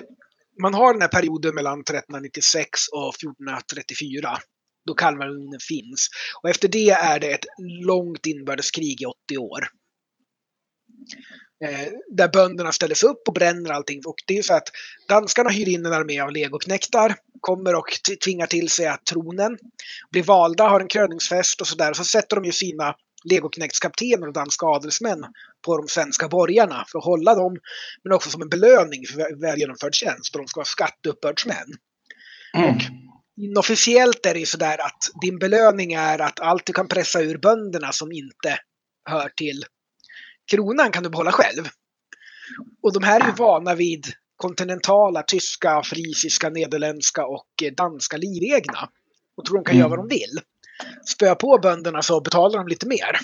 [0.60, 4.38] man har den här perioden mellan 1396 och 1434
[4.86, 6.08] då Kalmarunionen finns.
[6.42, 7.46] Och efter det är det ett
[7.86, 9.60] långt inbördeskrig i 80 år.
[11.64, 14.00] Eh, där bönderna ställer sig upp och bränner allting.
[14.06, 14.68] Och det är så att
[15.08, 17.86] danskarna hyr in en armé av legoknektar, kommer och
[18.24, 19.58] tvingar till sig att tronen,
[20.10, 21.92] blir valda, har en kröningsfest och sådär.
[21.92, 25.24] Så sätter de ju sina legoknektskaptener och danska adelsmän
[25.66, 27.56] på de svenska borgarna för att hålla dem,
[28.04, 30.34] men också som en belöning för vä- väl genomförd tjänst.
[30.34, 31.66] Och de ska vara skatteuppbördsmän.
[32.54, 32.76] Mm.
[33.36, 37.38] Inofficiellt är det ju sådär att din belöning är att allt du kan pressa ur
[37.38, 38.58] bönderna som inte
[39.04, 39.64] hör till
[40.50, 41.68] kronan kan du behålla själv.
[42.82, 44.06] Och de här är ju vana vid
[44.36, 48.88] kontinentala, tyska, frisiska, nederländska och danska livegna.
[49.36, 49.78] Och tror de kan Mm.
[49.80, 50.40] göra vad de vill.
[51.06, 53.18] Spöa på bönderna så betalar de lite mer.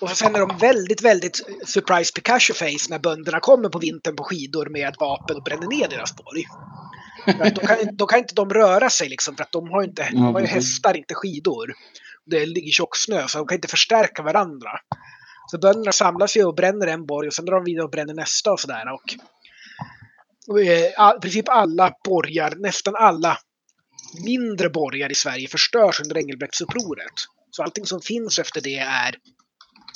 [0.00, 4.16] Och så sen är de väldigt, väldigt surprise Picasso face när bönderna kommer på vintern
[4.16, 6.44] på skidor med vapen och bränner ner deras borg.
[7.54, 10.34] Då, kan, då kan inte de röra sig liksom för att de har inte, de
[10.34, 11.74] har ju hästar, inte skidor.
[12.26, 14.70] Det ligger tjock snö så de kan inte förstärka varandra.
[15.50, 18.14] Så bönderna samlas ju och bränner en borg och sen drar de vidare och bränner
[18.14, 18.92] nästa och sådär.
[18.92, 19.14] Och,
[20.48, 23.38] och eh, i princip alla borgar, nästan alla
[24.22, 27.14] mindre borgar i Sverige förstörs under Engelbrektsupproret.
[27.50, 29.16] Så allting som finns efter det är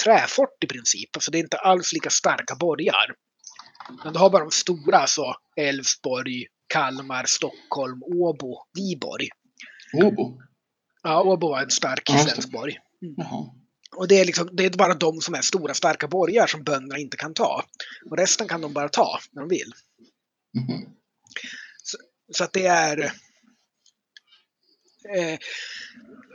[0.04, 1.16] träfort i princip.
[1.16, 3.14] Alltså det är inte alls lika starka borgar.
[4.04, 9.28] Men du har bara de stora, alltså Älvsborg, Kalmar, Stockholm, Åbo, Viborg.
[10.02, 10.42] Åbo?
[11.02, 12.78] Ja, Åbo var en stark Ja, svensk borg.
[13.16, 13.54] Jaha.
[13.96, 16.98] Och det är, liksom, det är bara de som är stora starka borgar som bönderna
[16.98, 17.64] inte kan ta.
[18.10, 19.72] Och resten kan de bara ta när de vill.
[20.54, 20.86] Mhm.
[22.32, 23.12] Så att det är...
[25.16, 25.38] Eh,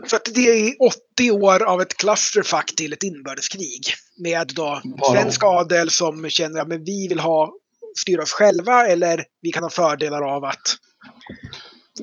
[0.07, 0.75] så att det är
[1.17, 3.81] 80 år av ett clusterfuck till ett inbördeskrig.
[4.17, 4.81] Med då
[5.11, 7.53] svensk adel som känner att men vi vill ha
[7.97, 10.77] styra oss själva eller vi kan ha fördelar av att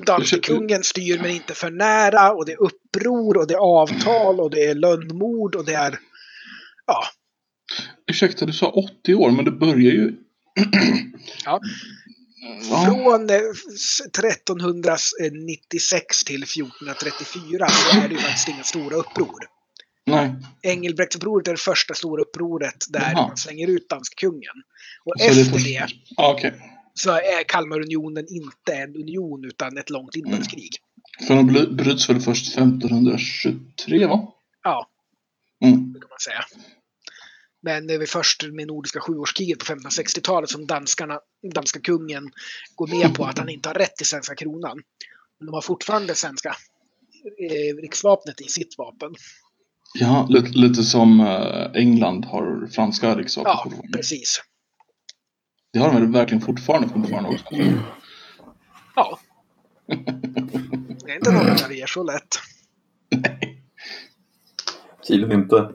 [0.05, 4.39] danske kungen styr men inte för nära och det är uppror och det är avtal
[4.39, 5.99] och det är lönnmord och det är
[6.87, 7.03] ja,
[8.07, 8.69] Ursäkta, du sa
[9.01, 10.13] 80 år, men det börjar ju...
[11.45, 11.59] Ja.
[12.69, 12.85] Ja.
[12.85, 13.35] Från eh,
[13.75, 19.39] s- 1396 till 1434 så är det ju faktiskt inga stora uppror.
[20.05, 20.33] Nej.
[20.61, 23.27] Engelbrektsupproret är det första stora upproret där Jaha.
[23.27, 24.55] man slänger ut danske kungen.
[25.05, 25.87] Och Så det efter det
[26.17, 26.53] Ja, okej.
[26.93, 30.69] så är Kalmarunionen inte en union utan ett långt inbördeskrig.
[31.27, 34.27] För de bry- bryts väl först 1523, va?
[34.63, 34.87] Ja,
[35.63, 35.93] Mm.
[35.93, 36.43] det kan man säga.
[37.63, 41.19] Men det är väl först med Nordiska sjuårskriget på 1560-talet som danskarna,
[41.53, 42.31] danska kungen
[42.75, 44.81] går med på att han inte har rätt till svenska kronan.
[45.39, 46.55] Men de har fortfarande svenska
[47.39, 49.15] eh, riksvapnet i sitt vapen.
[49.93, 53.51] Ja, lite, lite som eh, England har franska riksvapen.
[53.51, 53.97] Ja, fortfarande.
[53.97, 54.41] precis.
[55.73, 57.45] Det har de väl verkligen fortfarande fortfarande också.
[58.95, 59.19] Ja.
[61.05, 62.39] Det är inte något när det är så lätt.
[65.07, 65.69] Tydligen inte.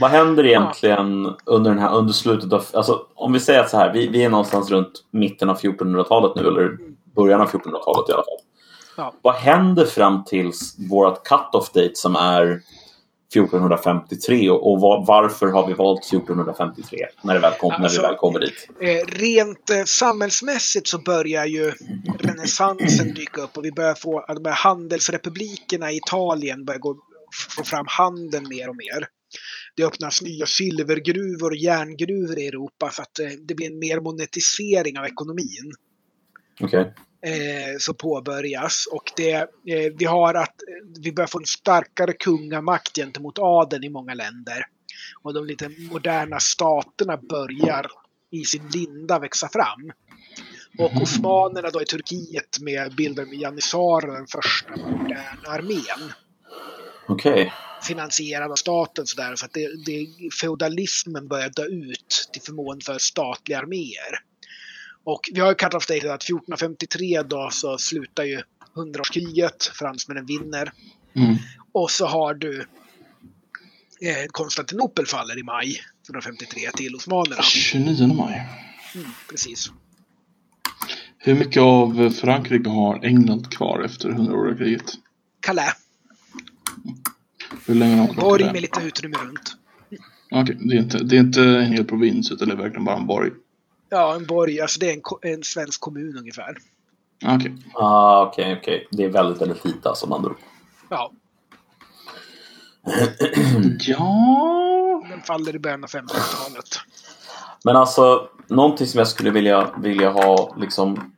[0.00, 2.64] Vad händer egentligen under, den här, under slutet av...
[2.72, 6.36] Alltså, om vi säger att så här, vi, vi är någonstans runt mitten av 1400-talet
[6.36, 6.78] nu, eller
[7.16, 8.40] början av 1400-talet i alla fall.
[8.96, 9.14] Ja.
[9.22, 12.60] Vad händer fram tills vårt cut-off date som är
[13.34, 18.06] 1453 och, var, varför har vi valt 1453 när det väl, kom, när Alltså- vi
[18.06, 18.68] väl kommer dit?
[18.80, 21.72] Eh, rent eh, samhällsmässigt så börjar ju
[22.18, 26.96] renässansen dyka upp och vi börjar få att de här handelsrepublikerna i Italien börjar gå,
[27.56, 29.06] få fram handeln mer och mer.
[29.76, 34.00] Det öppnas nya silvergruvor och järngruvor i Europa för att eh, det blir en mer
[34.00, 35.72] monetisering av ekonomin.
[36.60, 36.94] Okej.
[37.26, 38.86] eh, som påbörjas.
[38.92, 43.84] Och det, eh, vi har att eh, vi börjar få en starkare kungamakt gentemot adeln
[43.84, 44.66] i många länder.
[45.22, 47.86] Och de lite moderna staterna börjar
[48.30, 49.92] i sin linda växa fram.
[50.78, 56.12] Och osmanerna då i Turkiet med bilden med Janissar, den första moderna armén.
[57.08, 57.52] Okej.
[57.86, 59.36] Finansierad av staten sådär.
[59.36, 60.08] Så att det, det,
[60.40, 64.20] feodalismen börjar dö ut till förmån för statliga arméer.
[65.04, 68.42] Och vi har ju date att 1453 då så slutar ju
[68.74, 70.72] hundraårskriget, fransmännen vinner.
[71.16, 71.36] Mm.
[71.72, 72.60] Och så har du
[74.00, 77.42] eh, Konstantinopel faller i maj 1453 till osmanerna.
[77.42, 78.48] 29 maj.
[78.94, 79.70] Mm, precis.
[81.18, 84.92] Hur mycket av Frankrike har England kvar efter hundraåriga kriget?
[85.40, 85.74] Calais,
[87.66, 89.56] Hur länge har borg med lite utrymme runt.
[90.30, 92.96] Okej, det, är inte, det är inte en hel provins utan det är verkligen bara
[92.96, 93.30] en borg.
[93.88, 96.56] Ja, en borg, alltså det är en, en svensk kommun ungefär.
[97.24, 97.56] Okej.
[97.74, 98.88] Ah, Okej, okej.
[98.90, 100.36] Det är väldigt, väldigt lite alltså, med andra ord.
[100.88, 101.12] Ja,
[103.80, 105.04] Ja...
[105.10, 106.80] den faller i början av 1500-talet.
[107.64, 111.12] Men alltså, någonting som jag skulle vilja, vilja ha liksom...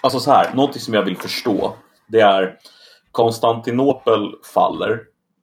[0.00, 1.76] Alltså så här, någonting som jag vill förstå.
[2.06, 2.58] Det är
[3.12, 5.00] Konstantinopel faller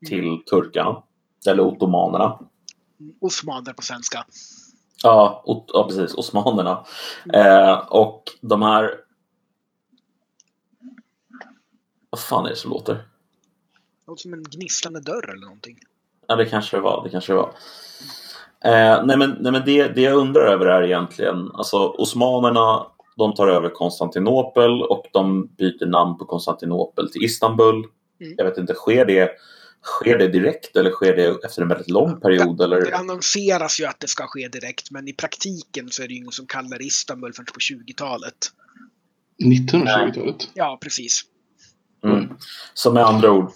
[0.08, 1.04] till turkarna.
[1.48, 2.40] Eller ottomanerna.
[3.22, 4.26] Osmaner på svenska.
[5.04, 6.14] Ja, ot- ja precis.
[6.14, 6.86] Osmanerna.
[7.34, 8.92] Eh, och de här...
[12.10, 12.98] Vad fan är det som låter?
[14.08, 15.78] Låter som en gnisslande dörr eller någonting.
[16.28, 17.04] Ja, det kanske det var.
[17.04, 17.54] Det kanske det var.
[18.64, 22.88] Eh, nej, men, nej, men det, det jag undrar över är egentligen, alltså osmanerna,
[23.18, 27.76] de tar över Konstantinopel och de byter namn på Konstantinopel till Istanbul.
[27.76, 28.36] Mm.
[28.38, 29.32] Jag vet inte, sker det,
[29.84, 32.58] sker det direkt eller sker det efter en väldigt lång period?
[32.58, 32.92] Det Eller?
[32.92, 36.32] annonseras ju att det ska ske direkt, men i praktiken så är det ju ingen
[36.32, 38.34] som kallar det Istanbul förrän på 20-talet.
[39.44, 40.50] 1920-talet.
[40.54, 41.22] Ja, precis.
[42.04, 42.30] Mm.
[42.74, 43.52] Så med andra ord,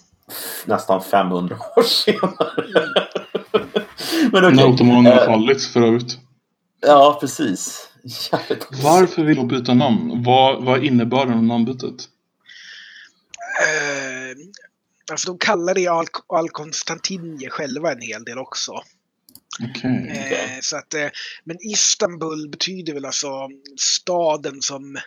[0.66, 2.64] nästan 500 år senare.
[4.32, 4.56] men okej.
[4.56, 6.18] När ottomanerna har Eh, fallit för övrigt.
[6.80, 7.88] Ja, precis.
[8.32, 10.22] Jävligt Varför vill de byta namn?
[10.22, 12.08] Vad, vad är innebörden av namnbytet?
[13.62, 14.36] Eh,
[15.10, 18.72] alltså de kallar det Al, Al Konstantinje själva en hel del också.
[19.70, 20.08] Okej.
[20.32, 21.08] Eh, så att, eh,
[21.44, 24.98] men Istanbul betyder väl alltså staden som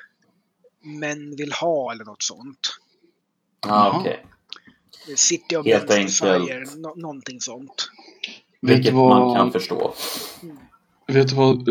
[0.84, 2.59] män vill ha eller något sånt.
[3.67, 4.26] Ah, okej.
[5.15, 6.21] City of Helt Men's enkelt.
[6.49, 7.89] Desire, nå- någonting sånt.
[8.61, 9.93] Vet Vilket man vad, kan förstå.
[11.07, 11.67] vet du vad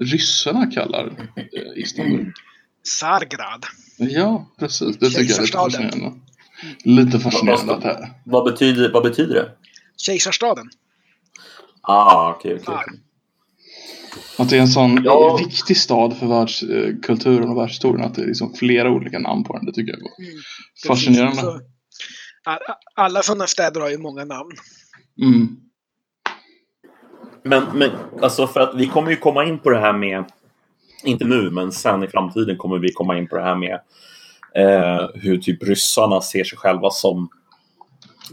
[0.00, 2.32] ryssarna kallar eh, Istanbul?
[2.82, 3.64] Sargrad.
[3.96, 4.96] Ja, precis.
[4.98, 6.20] Det tycker jag är lite fascinerande.
[6.84, 8.12] Lite fascinerande att det här.
[8.24, 9.50] Vad betyder, vad betyder det?
[9.96, 10.70] Kejsarstaden.
[11.80, 12.64] Ah, okej, okej.
[12.66, 12.82] Ja.
[12.86, 13.00] okej.
[14.38, 15.36] Att det är en sån Ja.
[15.36, 18.04] viktig stad för världskulturen och världshistorien.
[18.06, 19.64] Att det är liksom flera olika namn på den.
[19.66, 20.40] Det tycker jag är Mm,
[20.86, 21.40] fascinerande.
[21.42, 21.60] Så,
[22.94, 24.50] alla sådana städer har ju många namn.
[25.22, 25.56] Mm.
[27.42, 27.90] Men, men
[28.22, 30.24] alltså för att vi kommer ju komma in på det här med,
[31.04, 33.80] inte nu, men sen i framtiden kommer vi komma in på det här med
[34.54, 37.28] eh, hur typ ryssarna ser sig själva som,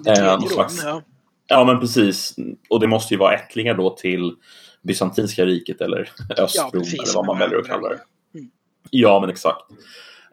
[0.08, 1.02] Eh, tredje någon slags- ja.
[1.48, 2.36] ja men precis,
[2.70, 4.36] och det måste ju vara ättlingar då till
[4.82, 8.00] Bysantinska riket eller Östrom precis, eller vad man väljer att kalla det.
[8.36, 8.50] Mm.
[8.90, 9.62] Ja men exakt.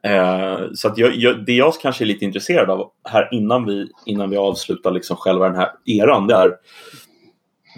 [0.02, 3.90] Eh, så att jag, jag, det jag kanske är lite intresserad av här innan vi,
[4.06, 6.56] innan vi avslutar liksom själva den här eran, det är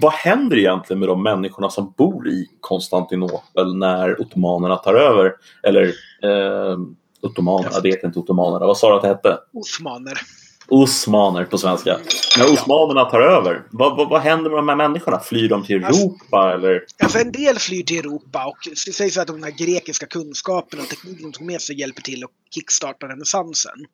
[0.01, 5.33] vad händer egentligen med de människorna som bor i Konstantinopel när ottomanerna tar över?
[5.63, 5.85] Eller
[6.23, 6.79] eh,
[7.27, 8.67] ottomanerna, det heter inte ottomanerna.
[8.67, 9.39] Vad sa du att det hette?
[9.53, 10.21] Osmaner.
[10.69, 11.99] Osmaner på svenska.
[12.39, 15.21] När osmanerna tar över, vad, vad, vad händer med de här människorna?
[15.21, 16.85] Flyr de till Alltså- Europa eller?
[17.03, 18.57] Alltså en del flyr till Europa och
[18.87, 22.25] det sägs att de här grekiska kunskaperna och tekniken de tog med sig hjälper till
[22.25, 23.87] att kickstarta renässansen.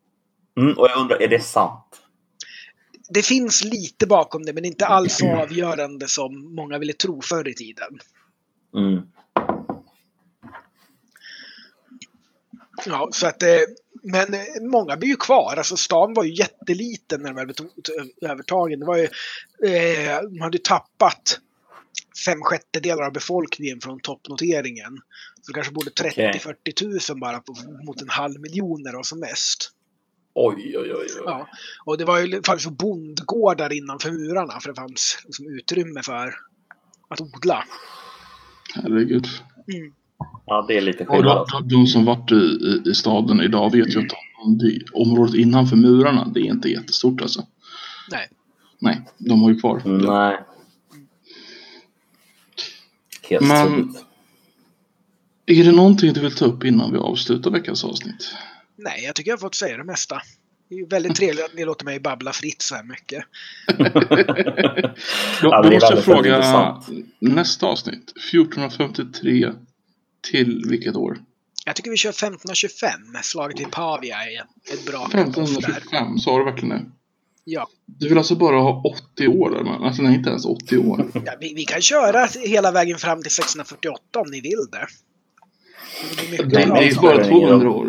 [0.61, 1.85] Mm, och jag undrar, är det sant?
[3.09, 7.49] Det finns lite bakom det men inte alls så avgörande som många ville tro förr
[7.49, 7.99] i tiden.
[8.77, 9.03] Mm.
[12.87, 13.49] Ja, så att, eh,
[14.03, 15.57] men eh, många blir ju kvar.
[15.57, 18.81] Alltså stan var ju jätteliten när de tog tog övertagen.
[18.81, 19.05] Det var ju,
[19.65, 21.41] eh, de hade ju tappat
[22.25, 24.99] fem sjättedelar av befolkningen från toppnoteringen.
[25.43, 27.55] Så det kanske borde 30-40 000 bara på,
[27.87, 29.71] mot en halv miljon när det var som mest.
[30.35, 30.95] Oj, oj, oj.
[30.95, 31.23] oj.
[31.25, 31.49] Ja.
[31.85, 36.35] Och det var ju fanns ju bondgårdar innanför murarna för det fanns liksom utrymme för
[37.09, 37.65] att odla.
[38.75, 39.27] Herregud.
[39.73, 39.93] Mm.
[40.47, 41.37] Ja, det är lite Och skillnad.
[41.37, 41.59] de, alltså.
[41.61, 46.29] de som varit i, i, staden idag vet ju att de, det, området innanför murarna,
[46.35, 47.47] det är inte jättestort alltså.
[48.11, 48.29] Nej.
[48.79, 49.83] Nej, de har ju kvar.
[49.85, 50.41] Nej.
[53.31, 53.95] Helt Men-.
[55.47, 58.35] Är det någonting du vill ta upp innan vi avslutar veckans avsnitt?
[58.77, 60.21] Nej, jag tycker jag har fått säga det mesta.
[60.69, 63.25] Det är ju väldigt trevligt att ni låter mig babbla fritt så här mycket.
[65.43, 66.89] Då, Ja, då det är måste jag fråga intressant.
[67.19, 68.13] nästa avsnitt.
[68.33, 69.53] 1453
[70.31, 71.19] till vilket år?
[71.67, 72.91] Jag tycker vi kör 1525.
[73.23, 74.43] Slaget vid Pavia är
[74.75, 75.21] ett bra cut-off där.
[75.23, 76.85] 1525, sa du verkligen det?
[77.45, 78.83] Ja, Du vill alltså bara ha
[79.15, 81.11] 80 år där, alltså nej, inte ens 80 år.
[81.27, 84.87] ja vi, vi kan köra hela vägen fram till 1648 om ni vill det.
[86.39, 86.83] Det Det, är bara
[87.25, 87.89] ingen 200 år.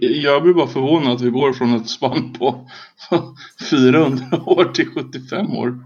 [0.00, 2.68] Jag- blir bara förvånad att vi går från ett spann på
[3.70, 5.78] 400 år till 75 år.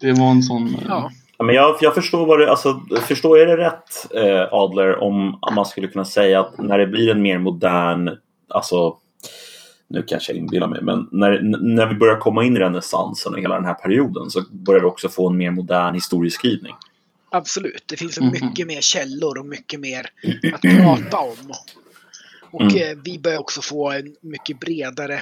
[0.00, 0.66] Det var en sån...
[0.74, 1.10] eh, Ja,
[1.42, 5.66] Men jag, jag förstår vad det, alltså, förstår jag det rätt eh, Adler om man
[5.66, 8.10] skulle kunna säga att när det blir en mer modern,
[8.48, 8.96] alltså
[9.88, 11.40] nu kanske jag inbillar mig, men när,
[11.74, 14.86] när vi börjar komma in i renässansen och hela den här perioden så börjar vi
[14.86, 16.74] också få en mer modern historieskrivning.
[17.30, 17.84] absolut.
[17.88, 18.30] Det finns Mhm.
[18.30, 20.06] mycket mer källor och mycket mer
[20.54, 21.52] att prata om.
[22.50, 22.76] Och Mm.
[22.76, 25.20] eh, vi börjar också få en mycket bredare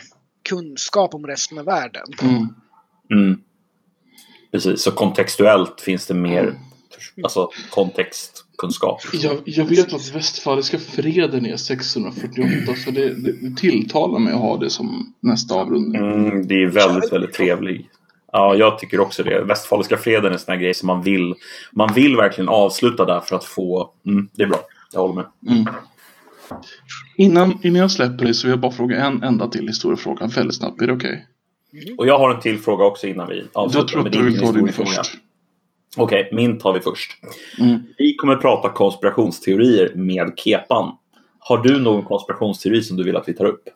[0.49, 2.07] kunskap om resten av världen.
[3.11, 3.41] Mm.
[4.53, 4.63] Mm.
[4.63, 6.55] Precis, så kontextuellt finns det mer
[7.23, 9.01] alltså, kontextkunskap.
[9.13, 14.57] Jag, jag vet att västfaliska freden är 648 så det, det, tilltalar mig att ha
[14.57, 16.03] det som nästa avrundning.
[16.03, 17.87] Mm, det är väldigt, väldigt trevligt.
[18.33, 19.45] Ja, jag tycker också det.
[19.45, 21.35] Västfaliska freden är en sån här grej som man vill.
[21.73, 23.91] Man vill verkligen avsluta där för att få...
[24.07, 24.61] Mm, det är bra.
[24.93, 25.27] Jag håller med.
[25.49, 25.67] Mm.
[27.17, 30.57] Innan, innan jag släpper dig så vill jag bara fråga en enda till historiefråga väldigt
[30.57, 30.83] snabbt.
[30.83, 31.27] Är det okej?
[31.99, 33.89] Och jag har en till fråga också innan vi Jag avslutar.
[33.89, 35.15] tror med att du vill ta din först.
[35.97, 37.11] Okej, min tar vi först.
[37.61, 37.83] Mm.
[37.99, 40.97] Vi kommer prata konspirationsteorier med Kepan.
[41.39, 43.69] Har du någon konspirationsteori som du vill att vi tar upp?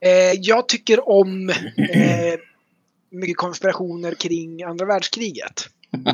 [0.00, 2.34] Eh, jag tycker om eh,
[3.10, 5.68] mycket konspirationer kring andra världskriget.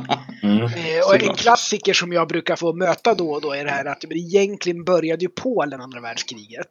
[0.43, 0.63] Mm.
[0.63, 3.85] Eh, och en klassiker som jag brukar få möta då och då är det här
[3.85, 6.69] att egentligen började ju Polen andra världskriget.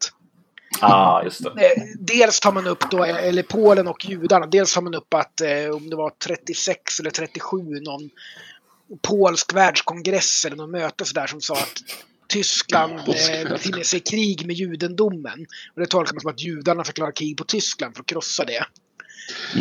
[0.82, 1.50] Ah, just det.
[1.50, 5.42] Eh, dels tar man upp då, eller Polen och judarna, dels tar man upp att
[5.42, 8.10] eh, om det var 36 eller 37 någon
[9.02, 11.84] polsk världskongress eller någon möte sådär som sa att
[12.28, 15.46] Tyskland eh, befinner sig i krig med judendomen.
[15.74, 18.66] Och det tolkar man som att judarna förklarar krig på Tyskland för att krossa det.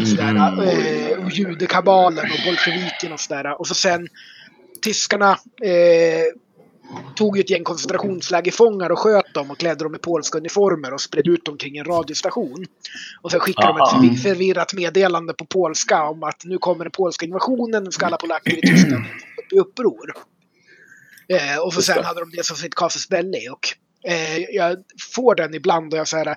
[0.07, 3.61] Sådär, eh, och judekabalen och bolsjeviken och sådär.
[3.61, 4.09] Och så sen
[4.83, 5.31] tyskarna
[5.63, 6.25] eh,
[7.17, 11.01] tog ju ett gäng koncentrationslägerfångar och sköt dem och klädde dem i polska uniformer och
[11.01, 12.67] spred ut dem kring en radiostation.
[13.23, 17.27] Och sen skickade de ett förvirrat meddelande på polska om att nu kommer den polska
[17.27, 19.05] invasionen, nu ska alla polacker i Tyskland
[19.39, 20.15] upp i uppror.
[21.29, 23.69] Eh, och så sen hade de det som sitt casus belli och
[24.11, 24.77] eh, jag
[25.15, 26.37] får den ibland och jag säger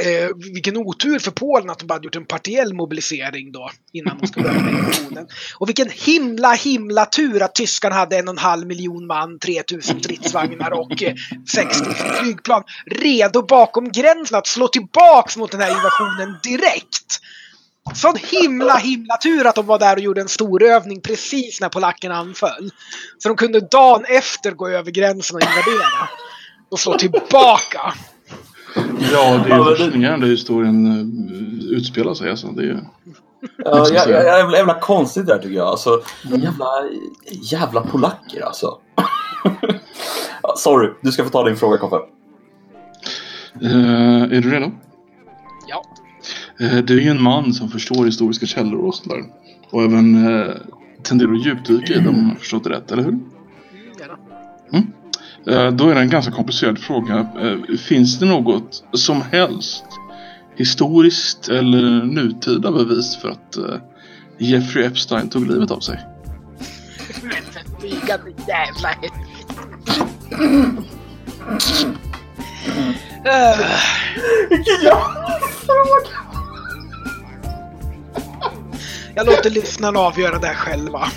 [0.00, 4.18] Eh, vilken otur för Polen att de bara hade gjort en partiell mobilisering då innan
[4.18, 5.26] de skulle börja invasionen.
[5.58, 10.00] Och vilken himla himla tur att tyskarna hade en och en halv miljon man, 3000
[10.00, 11.14] stridsvagnar och eh,
[11.52, 17.20] 60 flygplan redo bakom gränsen att slå tillbaks mot den här invasionen direkt.
[17.94, 21.68] Sån himla himla tur att de var där och gjorde en stor övning precis när
[21.68, 22.70] polackerna anföll.
[23.18, 26.08] Så de kunde dagen efter gå över gränsen och invadera.
[26.70, 27.94] Och slå tillbaka.
[28.74, 28.82] Ja,
[29.44, 32.30] det Ja, är det- fascinerande hur historien uh, utspelar sig.
[32.30, 32.46] Alltså.
[32.48, 32.80] Det är,
[33.58, 34.16] Ja, ska jag, säga.
[34.24, 35.66] jag, jävla, jävla konstigt där tycker jag.
[35.66, 36.66] Alltså, jävla,
[37.52, 38.78] jävla polacker alltså.
[40.42, 41.96] Ja, Sorry, du ska få ta din fråga Koffe.
[43.62, 44.70] Eh, är du redo?
[45.68, 45.82] Ja.
[46.66, 49.22] Uh, du är ju en man som förstår historiska källor och sådär.
[49.70, 50.52] Och även uh,
[51.02, 53.10] tenderar att djupdyka i dem om jag förstått det rätt, eller hur?
[53.12, 53.22] Mm,
[54.00, 54.14] gärna.
[54.72, 54.80] Eh,
[55.46, 57.18] Då är det en ganska komplicerad fråga.
[57.18, 59.84] Eh, Finns det något som helst
[60.56, 63.74] historiskt eller nutida bevis för att uh,
[64.38, 66.00] Jeffrey Epstein tog livet av sig.
[68.46, 68.90] Jävla
[74.50, 76.18] Vilken jävla fråga!
[79.14, 81.08] Jag låter lyssnarna avgöra det här själva.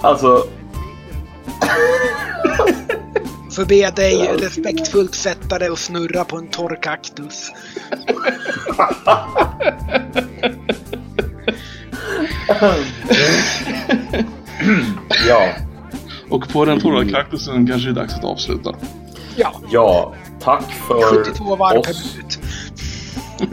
[0.00, 0.44] Alltså,
[3.52, 7.50] Får be dig respektfullt sätta dig och snurra på en torr kaktus.
[15.28, 15.48] ja.
[16.30, 18.74] Och på den torra kaktusen kanske det är dags att avsluta.
[19.36, 22.16] Ja, Ja, tack för 72 varv per oss.
[22.16, 22.38] minut.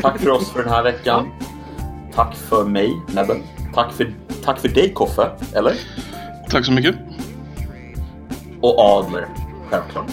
[0.01, 1.27] Tack för oss för den här veckan.
[2.15, 3.43] Tack för mig, Nebben.
[3.73, 4.13] Tack för,
[4.45, 5.29] tack för dig, Koffe.
[5.55, 5.73] Eller?
[6.49, 6.95] Tack så mycket.
[8.63, 9.27] Och Adler,
[9.69, 10.11] självklart.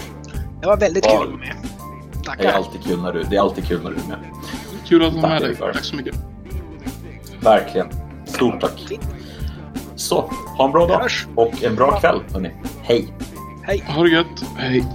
[0.61, 1.55] Det var väldigt kul att vara med.
[2.11, 2.51] Det är Tackar.
[2.51, 4.19] alltid kul när du, det är alltid kul när du är med.
[4.87, 5.73] Kul att vara med Tack dig.
[5.73, 6.15] Tack så mycket.
[7.41, 7.87] Verkligen.
[8.25, 8.99] Stort tack.
[9.95, 11.01] Så, ha en bra dag
[11.35, 12.51] och en bra kväll, hörni.
[12.81, 13.13] Hej!
[13.63, 13.83] Hej.
[13.87, 14.45] Ha det gött.
[14.57, 14.85] Hej.